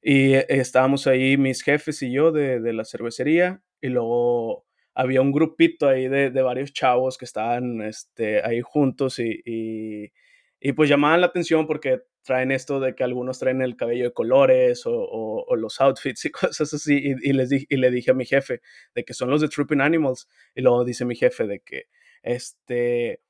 Y 0.00 0.34
eh, 0.34 0.46
estábamos 0.48 1.06
ahí 1.08 1.36
mis 1.36 1.62
jefes 1.62 2.00
y 2.02 2.12
yo 2.12 2.30
de, 2.30 2.60
de 2.60 2.72
la 2.72 2.84
cervecería 2.84 3.60
y 3.80 3.88
luego 3.88 4.66
había 4.94 5.20
un 5.20 5.32
grupito 5.32 5.88
ahí 5.88 6.06
de, 6.06 6.30
de 6.30 6.42
varios 6.42 6.72
chavos 6.72 7.18
que 7.18 7.24
estaban 7.24 7.80
este, 7.82 8.40
ahí 8.44 8.60
juntos 8.60 9.18
y, 9.18 9.40
y, 9.44 10.12
y 10.60 10.72
pues 10.74 10.88
llamaban 10.88 11.20
la 11.20 11.26
atención 11.28 11.66
porque 11.66 12.02
traen 12.22 12.52
esto 12.52 12.80
de 12.80 12.94
que 12.94 13.04
algunos 13.04 13.38
traen 13.38 13.62
el 13.62 13.76
cabello 13.76 14.04
de 14.04 14.12
colores 14.12 14.86
o, 14.86 14.92
o- 14.92 15.44
o 15.46 15.56
los 15.56 15.80
outfits 15.80 16.24
y 16.26 16.30
cosas 16.54 16.72
así. 16.74 16.96
Y, 16.98 17.30
y 17.30 17.32
les 17.32 17.48
di- 17.50 17.66
y 17.68 17.76
le 17.76 17.90
dije 17.90 18.10
a 18.12 18.14
mi 18.14 18.24
jefe 18.26 18.60
de 18.94 19.04
que 19.04 19.14
son 19.14 19.30
los 19.30 19.40
de 19.40 19.48
Tripping 19.48 19.80
Animals. 19.80 20.28
Y 20.54 20.62
luego 20.62 20.84
dice 20.84 21.04
mi 21.04 21.16
jefe 21.16 21.46
de 21.46 21.60
que, 21.60 21.84
este, 22.22 23.20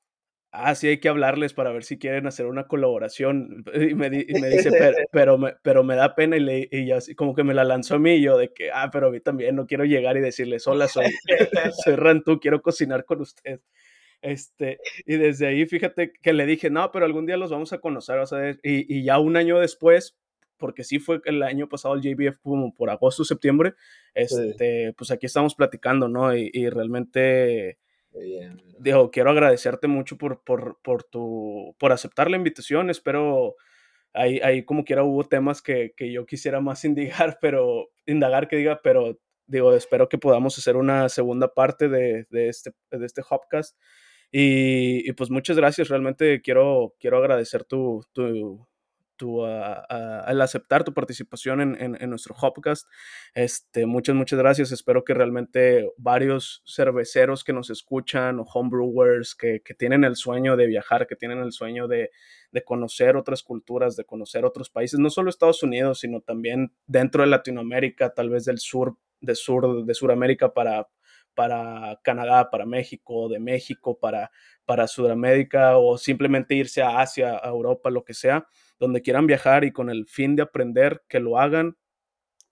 ah, 0.53 0.75
sí 0.75 0.89
hay 0.89 1.01
que 1.01 1.09
hablarles 1.09 1.55
para 1.55 1.73
ver 1.73 1.85
si 1.85 1.99
quieren 1.99 2.27
hacer 2.27 2.47
una 2.47 2.67
colaboración. 2.69 3.65
Y 3.91 3.95
me, 3.95 4.11
di- 4.11 4.27
y 4.29 4.41
me 4.41 4.49
dice, 4.51 4.71
pero, 4.73 4.97
pero, 5.13 5.39
me, 5.39 5.55
pero 5.63 5.85
me 5.85 5.97
da 5.97 6.15
pena 6.15 6.37
y, 6.37 6.41
le, 6.41 6.69
y 6.71 6.91
así 6.93 7.15
como 7.15 7.35
que 7.35 7.45
me 7.45 7.55
la 7.55 7.65
lanzó 7.65 7.97
a 7.97 7.99
mí 7.99 8.15
y 8.17 8.23
yo 8.23 8.37
de 8.39 8.53
que, 8.53 8.71
ah, 8.73 8.91
pero 8.93 9.09
a 9.09 9.11
mí 9.11 9.21
también 9.21 9.57
no 9.57 9.67
quiero 9.67 9.85
llegar 9.85 10.17
y 10.17 10.21
decirles, 10.21 10.67
hola, 10.67 10.89
soy, 10.89 11.07
soy 11.85 11.97
Rantú, 11.97 12.39
quiero 12.41 12.63
cocinar 12.63 13.05
con 13.05 13.21
usted. 13.23 13.61
Este, 14.23 14.79
y 15.05 15.17
desde 15.17 15.49
ahí, 15.49 15.67
fíjate 15.67 16.13
que 16.13 16.33
le 16.33 16.47
dije, 16.47 16.71
no, 16.71 16.91
pero 16.93 17.05
algún 17.05 17.27
día 17.27 17.37
los 17.37 17.51
vamos 17.51 17.73
a 17.73 17.79
conocer, 17.79 18.19
vas 18.19 18.33
a 18.33 18.39
ver. 18.39 18.61
Y, 18.63 18.99
y 18.99 19.05
ya 19.05 19.19
un 19.19 19.37
año 19.37 19.59
después, 19.59 20.17
porque 20.63 20.85
sí 20.85 21.01
fue 21.01 21.21
el 21.25 21.43
año 21.43 21.69
pasado 21.69 21.95
el 21.95 22.03
JBF 22.03 22.39
como 22.41 22.73
por 22.73 22.89
agosto, 22.89 23.25
septiembre, 23.25 23.75
este, 24.15 24.95
pues 24.97 25.11
aquí 25.11 25.27
estamos 25.27 25.57
platicando, 25.57 26.07
¿no? 26.09 26.37
Y, 26.37 26.51
y 26.55 26.71
realmente, 26.71 27.79
digo, 28.79 29.11
quiero 29.11 29.31
agradecerte 29.31 29.89
mucho 29.89 30.17
por, 30.17 30.45
por, 30.45 30.79
por, 30.83 31.03
tu, 31.03 31.75
por 31.81 31.91
aceptar 31.91 32.31
la 32.31 32.37
invitación, 32.37 32.91
espero, 32.91 33.57
ahí, 34.13 34.39
ahí 34.39 34.65
como 34.65 34.85
quiera 34.85 35.03
hubo 35.03 35.25
temas 35.25 35.63
que, 35.63 35.95
que 35.97 36.13
yo 36.13 36.27
quisiera 36.27 36.61
más 36.61 36.85
indagar, 36.85 37.39
pero, 37.41 37.89
indagar 38.07 38.47
que 38.47 38.55
diga, 38.55 38.81
pero 38.85 39.19
digo, 39.49 39.75
espero 39.75 40.09
que 40.09 40.19
podamos 40.19 40.57
hacer 40.57 40.77
una 40.77 41.09
segunda 41.09 41.53
parte 41.53 41.89
de, 41.89 42.29
de 42.31 42.49
este, 42.49 42.73
de 42.93 43.05
este 43.05 43.23
Hopcast. 43.29 43.77
Y, 44.35 45.13
pues 45.13 45.31
muchas 45.31 45.59
gracias, 45.59 45.89
realmente 45.89 46.41
quiero, 46.41 46.95
quiero 46.99 47.19
agradecer 47.19 47.65
tu, 47.65 48.03
tu, 48.13 48.67
tu, 49.17 49.43
uh, 49.43 49.45
uh, 49.45 50.27
el 50.27 50.41
aceptar 50.41 50.85
tu 50.85 50.95
participación 50.95 51.61
en, 51.61 51.77
en, 51.79 51.99
en, 52.01 52.09
nuestro 52.09 52.35
Hopcast. 52.41 52.89
Este, 53.35 53.85
muchas, 53.85 54.17
muchas 54.17 54.39
gracias. 54.39 54.73
Espero 54.73 55.05
que 55.05 55.13
realmente 55.13 55.93
varios 55.99 56.63
cerveceros 56.67 57.45
que 57.45 57.53
nos 57.53 57.69
escuchan 57.69 58.41
o 58.41 58.45
homebrewers 58.45 59.35
que, 59.35 59.61
que 59.61 59.75
tienen 59.75 60.03
el 60.03 60.17
sueño 60.17 60.57
de 60.57 60.67
viajar, 60.67 61.07
que 61.07 61.15
tienen 61.15 61.41
el 61.41 61.53
sueño 61.53 61.87
de, 61.87 62.11
de 62.53 62.65
conocer 62.65 63.19
otras 63.19 63.43
culturas, 63.43 63.97
de 63.97 64.07
conocer 64.07 64.47
otros 64.47 64.71
países, 64.71 64.99
no 64.99 65.11
solo 65.11 65.29
Estados 65.29 65.63
Unidos, 65.63 66.01
sino 66.01 66.23
también 66.23 66.73
dentro 66.87 67.23
de 67.23 67.29
Latinoamérica, 67.29 68.15
tal 68.15 68.31
vez 68.31 68.47
del 68.47 68.59
sur 68.59 68.97
de 69.23 69.35
Sur, 69.35 69.85
de 69.85 69.95
Suramérica 69.95 70.53
para, 70.53 70.89
para 71.35 72.01
Canadá, 72.03 72.51
para 72.51 72.67
México, 72.67 73.29
de 73.29 73.39
México 73.39 73.99
para, 73.99 74.31
para 74.65 74.87
Sudamérica 74.87 75.79
o 75.79 75.99
simplemente 75.99 76.55
irse 76.55 76.83
a 76.83 77.01
Asia, 77.01 77.41
a 77.43 77.49
Europa, 77.49 77.91
lo 77.91 78.05
que 78.05 78.15
sea, 78.15 78.47
donde 78.79 79.03
quieran 79.03 79.27
viajar 79.27 79.65
y 79.65 79.73
con 79.73 79.91
el 79.91 80.07
fin 80.07 80.37
de 80.37 80.43
aprender, 80.43 81.03
que 81.09 81.21
lo 81.21 81.39
hagan. 81.39 81.77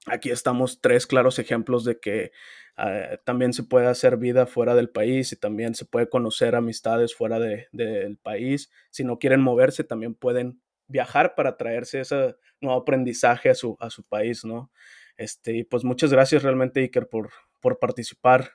Aquí 0.07 0.31
estamos 0.31 0.81
tres 0.81 1.07
claros 1.07 1.39
ejemplos 1.39 1.85
de 1.85 2.01
que 2.01 2.33
eh, 2.79 3.19
también 3.25 3.53
se 3.53 3.65
puede 3.65 3.87
hacer 3.87 4.17
vida 4.17 4.47
fuera 4.47 4.75
del 4.75 4.89
país 4.89 5.33
y 5.33 5.37
también 5.37 5.75
se 5.75 5.85
puede 5.85 6.09
conocer 6.09 6.55
amistades 6.55 7.15
fuera 7.15 7.39
del 7.39 8.19
país. 8.23 8.71
Si 8.91 9.05
no 9.05 9.19
quieren 9.19 9.41
moverse, 9.41 9.85
también 9.85 10.15
pueden 10.15 10.63
viajar 10.87 11.35
para 11.35 11.57
traerse 11.57 12.01
ese 12.01 12.37
nuevo 12.61 12.81
aprendizaje 12.81 13.51
a 13.51 13.55
su, 13.55 13.77
a 13.81 13.91
su 13.91 14.03
país, 14.05 14.45
¿no? 14.45 14.71
Este, 15.17 15.67
pues 15.71 15.85
muchas 15.85 16.11
gracias 16.11 16.43
realmente, 16.43 16.81
Iker, 16.81 17.09
por, 17.09 17.31
por 17.61 17.79
participar. 17.79 18.53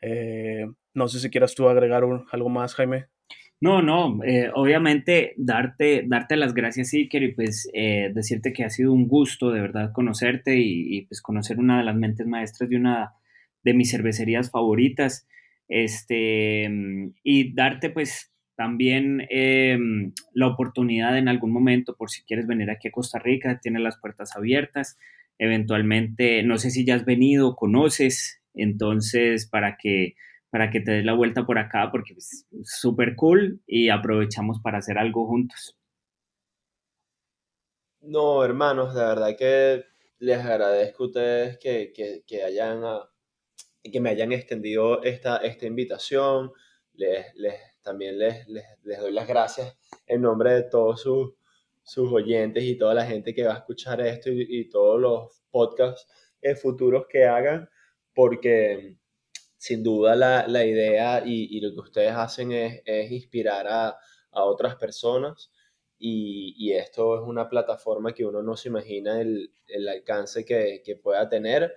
Eh, 0.00 0.66
no 0.94 1.08
sé 1.08 1.20
si 1.20 1.30
quieras 1.30 1.54
tú 1.54 1.68
agregar 1.68 2.02
algo 2.32 2.48
más, 2.48 2.74
Jaime. 2.74 3.06
No, 3.62 3.82
no, 3.82 4.24
eh, 4.24 4.50
obviamente 4.54 5.34
darte, 5.36 6.04
darte 6.06 6.36
las 6.36 6.54
gracias, 6.54 6.94
Iker, 6.94 7.22
y 7.22 7.34
pues 7.34 7.68
eh, 7.74 8.10
decirte 8.14 8.54
que 8.54 8.64
ha 8.64 8.70
sido 8.70 8.90
un 8.90 9.06
gusto 9.06 9.50
de 9.50 9.60
verdad 9.60 9.92
conocerte 9.92 10.56
y, 10.58 11.02
pues 11.02 11.20
conocer 11.20 11.58
una 11.58 11.76
de 11.76 11.84
las 11.84 11.94
mentes 11.94 12.26
maestras 12.26 12.70
de 12.70 12.76
una 12.76 13.12
de 13.62 13.74
mis 13.74 13.90
cervecerías 13.90 14.50
favoritas. 14.50 15.28
Este, 15.68 16.70
y 17.22 17.52
darte 17.54 17.90
pues 17.90 18.32
también 18.56 19.26
em, 19.28 20.12
la 20.32 20.46
oportunidad 20.48 21.18
en 21.18 21.28
algún 21.28 21.52
momento, 21.52 21.96
por 21.96 22.10
si 22.10 22.22
quieres 22.22 22.46
venir 22.46 22.70
aquí 22.70 22.88
a 22.88 22.92
Costa 22.92 23.18
Rica, 23.18 23.60
tiene 23.60 23.78
las 23.78 23.98
puertas 23.98 24.36
abiertas. 24.36 24.98
Eventualmente, 25.38 26.42
no 26.44 26.56
sé 26.56 26.70
si 26.70 26.86
ya 26.86 26.94
has 26.94 27.04
venido, 27.04 27.56
conoces, 27.56 28.39
entonces 28.54 29.48
para 29.48 29.76
que 29.76 30.14
para 30.50 30.70
que 30.70 30.80
te 30.80 30.90
des 30.92 31.04
la 31.04 31.14
vuelta 31.14 31.46
por 31.46 31.58
acá 31.58 31.90
porque 31.92 32.14
es 32.16 32.46
súper 32.64 33.14
cool 33.16 33.62
y 33.66 33.88
aprovechamos 33.88 34.60
para 34.60 34.78
hacer 34.78 34.98
algo 34.98 35.26
juntos. 35.26 35.76
No, 38.00 38.42
hermanos, 38.42 38.94
de 38.94 39.00
verdad 39.00 39.36
que 39.38 39.84
les 40.20 40.38
agradezco 40.38 41.04
a 41.04 41.06
ustedes 41.06 41.58
que, 41.58 41.92
que, 42.26 42.42
hayan, 42.42 42.82
ah, 42.84 43.10
que 43.82 44.00
me 44.00 44.10
hayan 44.10 44.32
extendido 44.32 45.02
esta, 45.02 45.36
esta 45.38 45.66
invitación. 45.66 46.52
Les, 46.94 47.26
les, 47.34 47.54
también 47.82 48.18
les, 48.18 48.48
les, 48.48 48.98
doy 49.00 49.12
las 49.12 49.28
gracias 49.28 49.78
en 50.06 50.22
nombre 50.22 50.52
de 50.54 50.62
todos 50.64 51.02
sus, 51.02 51.34
sus 51.82 52.10
oyentes 52.12 52.64
y 52.64 52.78
toda 52.78 52.94
la 52.94 53.06
gente 53.06 53.34
que 53.34 53.44
va 53.44 53.54
a 53.54 53.58
escuchar 53.58 54.00
esto 54.00 54.30
y, 54.30 54.68
todos 54.70 55.00
los 55.00 55.42
podcasts 55.50 56.06
futuros 56.60 57.04
que 57.06 57.24
hagan, 57.24 57.68
porque 58.14 58.96
sin 59.56 59.82
duda 59.82 60.16
la, 60.16 60.46
la 60.48 60.64
idea 60.64 61.22
y, 61.24 61.56
y, 61.56 61.60
lo 61.60 61.72
que 61.74 61.80
ustedes 61.80 62.12
hacen 62.12 62.52
es, 62.52 62.82
es 62.84 63.10
inspirar 63.12 63.66
a, 63.68 63.88
a, 64.30 64.44
otras 64.44 64.76
personas 64.76 65.50
y, 65.98 66.54
y, 66.56 66.72
esto 66.72 67.16
es 67.16 67.22
una 67.28 67.48
plataforma 67.48 68.14
que 68.14 68.24
uno 68.24 68.42
no 68.42 68.56
se 68.56 68.68
imagina 68.70 69.20
el, 69.20 69.52
el 69.66 69.88
alcance 69.88 70.44
que, 70.44 70.82
que, 70.84 70.96
pueda 70.96 71.28
tener. 71.28 71.74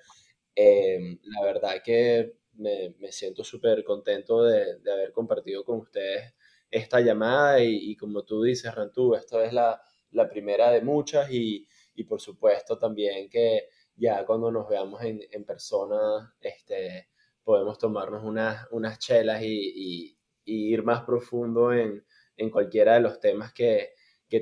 Eh, 0.56 1.18
la 1.24 1.44
verdad 1.44 1.82
que 1.84 2.38
me, 2.54 2.96
me 3.00 3.12
siento 3.12 3.44
súper 3.44 3.84
contento 3.84 4.44
de, 4.44 4.80
de, 4.80 4.92
haber 4.92 5.12
compartido 5.12 5.64
con 5.66 5.80
ustedes 5.80 6.34
esta 6.72 7.02
llamada 7.02 7.62
y, 7.64 7.92
y 7.92 7.96
como 7.98 8.24
tú 8.24 8.44
dices, 8.44 8.74
Rantú, 8.74 9.16
esto 9.16 9.42
es 9.42 9.54
la, 9.54 9.82
la 10.12 10.30
primera 10.30 10.72
de 10.72 10.82
muchas 10.82 11.32
y, 11.32 11.68
y, 11.96 12.04
por 12.06 12.22
supuesto 12.22 12.78
también 12.78 13.30
que 13.30 13.68
ya 14.04 14.26
cuando 14.26 14.51
nos 14.51 14.68
veamos 14.68 15.01
en, 15.01 15.22
en 15.32 15.45
persona, 15.45 16.36
este, 16.41 17.08
podemos 17.41 17.78
tomarnos 17.78 18.24
unas, 18.24 18.68
unas 18.72 18.99
chelas 18.99 19.41
y, 19.43 20.18
ir 20.45 20.84
más 20.84 21.04
profundo 21.04 21.72
en, 21.72 22.04
cualquiera 22.51 22.95
de 22.95 22.99
los 22.99 23.22
temas 23.22 23.54
que, 23.54 23.93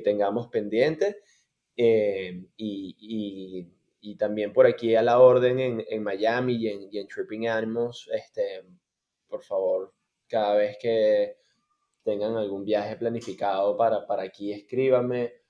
tengamos 0.02 0.48
pendientes. 0.48 1.16
Eh, 1.76 2.44
y, 2.56 3.68
también 4.18 4.52
por 4.52 4.66
aquí 4.66 4.96
a 4.96 5.02
la 5.02 5.20
orden 5.20 5.60
en, 5.60 6.02
Miami 6.02 6.54
y 6.56 6.68
en, 6.68 6.88
en, 6.92 7.06
Tripping 7.06 7.46
Animals, 7.46 8.10
este, 8.12 8.64
por 9.28 9.44
favor, 9.44 9.94
cada 10.26 10.56
vez 10.56 10.76
que 10.80 11.36
tengan 12.02 12.36
algún 12.36 12.64
viaje 12.64 12.96
planificado 12.96 13.76
para, 13.76 14.06
para 14.06 14.24
aquí, 14.24 14.52
escríbame. 14.52 15.41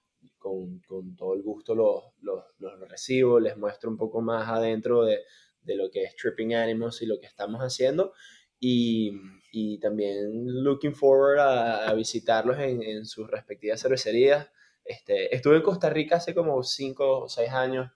Con, 0.42 0.80
todo 1.16 1.34
el 1.34 1.42
gusto 1.42 1.74
los, 1.74 2.02
los 2.20 2.88
recibo, 2.88 3.38
les 3.38 3.56
muestro 3.56 3.90
un 3.90 3.96
poco 3.96 4.20
más 4.20 4.48
adentro 4.48 5.04
de, 5.04 5.20
de 5.64 5.76
lo 5.76 5.90
que 5.90 6.02
es 6.02 6.16
Tripping 6.16 6.54
Animals 6.54 7.02
y 7.02 7.06
lo 7.06 7.18
que 7.18 7.26
estamos 7.26 7.60
haciendo. 7.60 8.12
Y, 8.58 9.12
y 9.52 9.78
también 9.78 10.62
looking 10.62 10.94
forward 10.94 11.38
a, 11.40 11.92
visitarlos 11.94 12.58
en, 12.58 12.82
en, 12.82 13.04
sus 13.04 13.30
respectivas 13.30 13.80
cervecerías. 13.80 14.50
Este, 14.84 15.34
estuve 15.34 15.56
en 15.56 15.62
Costa 15.62 15.90
Rica 15.90 16.16
hace 16.16 16.34
como 16.34 16.62
5 16.62 17.18
o 17.24 17.28
6 17.28 17.50
años 17.50 17.90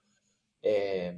eh, 0.61 1.17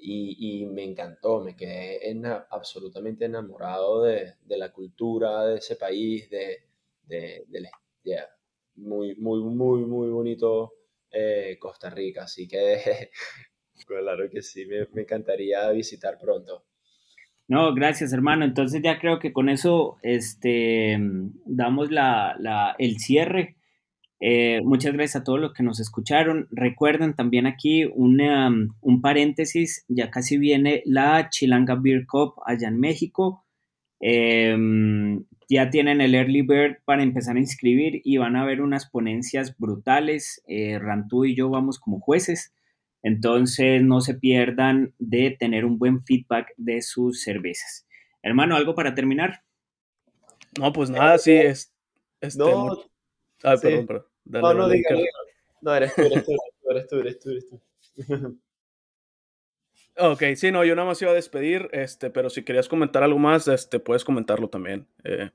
y, 0.00 0.62
y, 0.62 0.66
me 0.66 0.84
encantó, 0.84 1.40
me 1.40 1.56
quedé 1.56 2.10
en, 2.10 2.26
absolutamente 2.26 3.26
enamorado 3.26 4.02
de, 4.02 4.34
de, 4.42 4.58
la 4.58 4.72
cultura 4.72 5.46
de 5.46 5.58
ese 5.58 5.76
país, 5.76 6.28
de, 6.28 6.64
de, 7.04 7.44
de 7.48 7.60
muy, 8.76 9.14
muy, 9.16 9.40
muy, 9.42 9.84
muy 9.84 10.08
bonito 10.10 10.74
eh, 11.10 11.56
Costa 11.60 11.90
Rica. 11.90 12.24
Así 12.24 12.48
que 12.48 13.10
Claro 13.86 14.28
que 14.30 14.42
sí, 14.42 14.66
me, 14.66 14.86
encantaría 15.00 15.70
visitar 15.70 16.18
pronto. 16.18 16.64
No, 17.48 17.74
gracias 17.74 18.12
hermano. 18.12 18.44
Entonces 18.44 18.80
ya 18.82 18.98
creo 18.98 19.18
que 19.18 19.32
con 19.32 19.48
eso 19.48 19.98
este, 20.02 20.98
damos 21.44 21.90
la, 21.90 22.74
el 22.78 22.98
cierre. 22.98 23.56
Eh, 24.20 24.60
muchas 24.62 24.92
gracias 24.92 25.22
a 25.22 25.24
todos 25.24 25.40
los 25.40 25.52
que 25.52 25.64
nos 25.64 25.80
escucharon. 25.80 26.46
Recuerden 26.50 27.14
también 27.14 27.46
aquí 27.46 27.84
un 27.84 29.00
paréntesis, 29.02 29.84
ya 29.88 30.10
casi 30.10 30.38
viene 30.38 30.82
la 30.86 31.28
Chilanga 31.28 31.74
Beer 31.74 32.06
Cup 32.06 32.34
allá 32.46 32.68
en 32.68 32.78
México. 32.78 33.44
Em, 33.98 35.24
ya 35.52 35.70
tienen 35.70 36.00
el 36.00 36.14
Early 36.14 36.42
Bird 36.42 36.78
para 36.84 37.02
empezar 37.02 37.36
a 37.36 37.40
inscribir 37.40 38.00
y 38.04 38.16
van 38.16 38.36
a 38.36 38.44
ver 38.44 38.60
unas 38.60 38.88
ponencias 38.88 39.56
brutales. 39.58 40.42
Eh, 40.46 40.78
Rantú 40.78 41.24
y 41.24 41.34
yo 41.34 41.50
vamos 41.50 41.78
como 41.78 42.00
jueces. 42.00 42.54
Entonces, 43.02 43.82
no 43.82 44.00
se 44.00 44.14
pierdan 44.14 44.94
de 44.98 45.36
tener 45.38 45.64
un 45.64 45.78
buen 45.78 46.04
feedback 46.04 46.52
de 46.56 46.82
sus 46.82 47.22
cervezas. 47.22 47.86
Hermano, 48.22 48.56
¿algo 48.56 48.74
para 48.74 48.94
terminar? 48.94 49.42
No, 50.58 50.72
pues 50.72 50.90
nada, 50.90 51.18
sí, 51.18 51.32
es... 51.32 51.72
Este, 52.20 52.38
no, 52.38 52.84
Ah, 53.42 53.56
perdón, 53.60 53.86
perdón. 53.86 54.06
no, 54.24 54.54
no, 54.54 54.68
diga, 54.68 54.90
no, 55.60 55.74
eres 55.74 55.94
tú, 55.94 56.02
eres 56.02 56.24
tú, 56.24 56.32
eres 56.70 56.86
tú, 56.86 56.98
eres 57.00 57.18
tú, 57.18 57.30
eres 57.30 57.48
tú. 57.48 57.60
Ok, 59.98 60.22
sí, 60.36 60.50
no, 60.50 60.64
yo 60.64 60.74
nada 60.74 60.88
más 60.88 61.02
iba 61.02 61.10
a 61.10 61.14
despedir, 61.14 61.68
este, 61.72 62.08
pero 62.08 62.30
si 62.30 62.44
querías 62.44 62.66
comentar 62.66 63.02
algo 63.02 63.18
más, 63.18 63.46
este, 63.46 63.78
puedes 63.78 64.04
comentarlo 64.04 64.48
también. 64.48 64.86
Eh. 65.04 65.30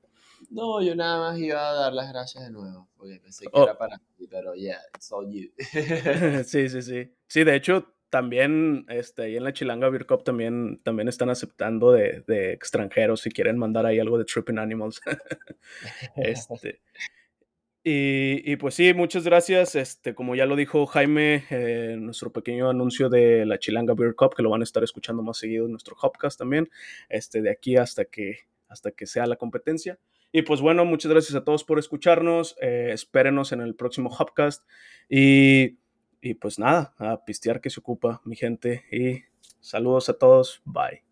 No, 0.50 0.82
yo 0.82 0.94
nada 0.94 1.18
más 1.18 1.38
iba 1.38 1.68
a 1.68 1.74
dar 1.74 1.92
las 1.92 2.10
gracias 2.10 2.44
de 2.44 2.50
nuevo, 2.50 2.88
porque 2.96 3.20
pensé 3.20 3.44
que 3.44 3.50
oh. 3.52 3.64
era 3.64 3.76
para 3.76 3.98
ti, 4.16 4.26
pero 4.30 4.54
ya, 4.54 4.60
yeah, 4.60 4.80
it's 4.94 5.12
all 5.12 5.30
you. 5.30 5.50
sí, 6.44 6.68
sí, 6.68 6.82
sí. 6.82 7.12
Sí, 7.26 7.44
de 7.44 7.54
hecho, 7.54 7.94
también 8.10 8.86
este, 8.88 9.22
ahí 9.22 9.36
en 9.36 9.44
la 9.44 9.52
Chilanga 9.52 9.88
Beer 9.90 10.06
Cup 10.06 10.24
también, 10.24 10.80
también 10.82 11.08
están 11.08 11.30
aceptando 11.30 11.92
de, 11.92 12.24
de, 12.26 12.52
extranjeros 12.52 13.20
si 13.20 13.30
quieren 13.30 13.58
mandar 13.58 13.84
ahí 13.84 13.98
algo 13.98 14.18
de 14.18 14.24
Tripping 14.24 14.58
Animals. 14.58 15.00
este, 16.16 16.80
y, 17.84 18.50
y, 18.50 18.56
pues 18.56 18.74
sí, 18.74 18.92
muchas 18.94 19.24
gracias. 19.24 19.74
Este, 19.74 20.14
como 20.14 20.34
ya 20.34 20.46
lo 20.46 20.56
dijo 20.56 20.86
Jaime, 20.86 21.44
eh, 21.50 21.96
nuestro 21.98 22.32
pequeño 22.32 22.68
anuncio 22.70 23.08
de 23.08 23.46
la 23.46 23.58
Chilanga 23.58 23.94
Beer 23.94 24.14
Cup, 24.14 24.34
que 24.34 24.42
lo 24.42 24.50
van 24.50 24.62
a 24.62 24.64
estar 24.64 24.82
escuchando 24.82 25.22
más 25.22 25.38
seguido 25.38 25.66
en 25.66 25.72
nuestro 25.72 25.96
Hopcast 26.00 26.38
también, 26.38 26.68
este, 27.08 27.42
de 27.42 27.50
aquí 27.50 27.76
hasta 27.76 28.04
que, 28.04 28.40
hasta 28.68 28.90
que 28.90 29.06
sea 29.06 29.26
la 29.26 29.36
competencia. 29.36 29.98
Y 30.32 30.42
pues 30.42 30.60
bueno, 30.60 30.84
muchas 30.84 31.10
gracias 31.10 31.34
a 31.34 31.44
todos 31.44 31.64
por 31.64 31.78
escucharnos. 31.78 32.56
Eh, 32.60 32.90
espérenos 32.92 33.52
en 33.52 33.60
el 33.60 33.74
próximo 33.74 34.10
Hopcast. 34.10 34.64
Y 35.08 35.78
y 36.20 36.34
pues 36.34 36.58
nada, 36.58 36.94
a 36.98 37.24
pistear 37.24 37.60
que 37.60 37.70
se 37.70 37.80
ocupa 37.80 38.20
mi 38.24 38.36
gente 38.36 38.84
y 38.90 39.22
saludos 39.60 40.08
a 40.08 40.18
todos, 40.18 40.62
bye. 40.64 41.07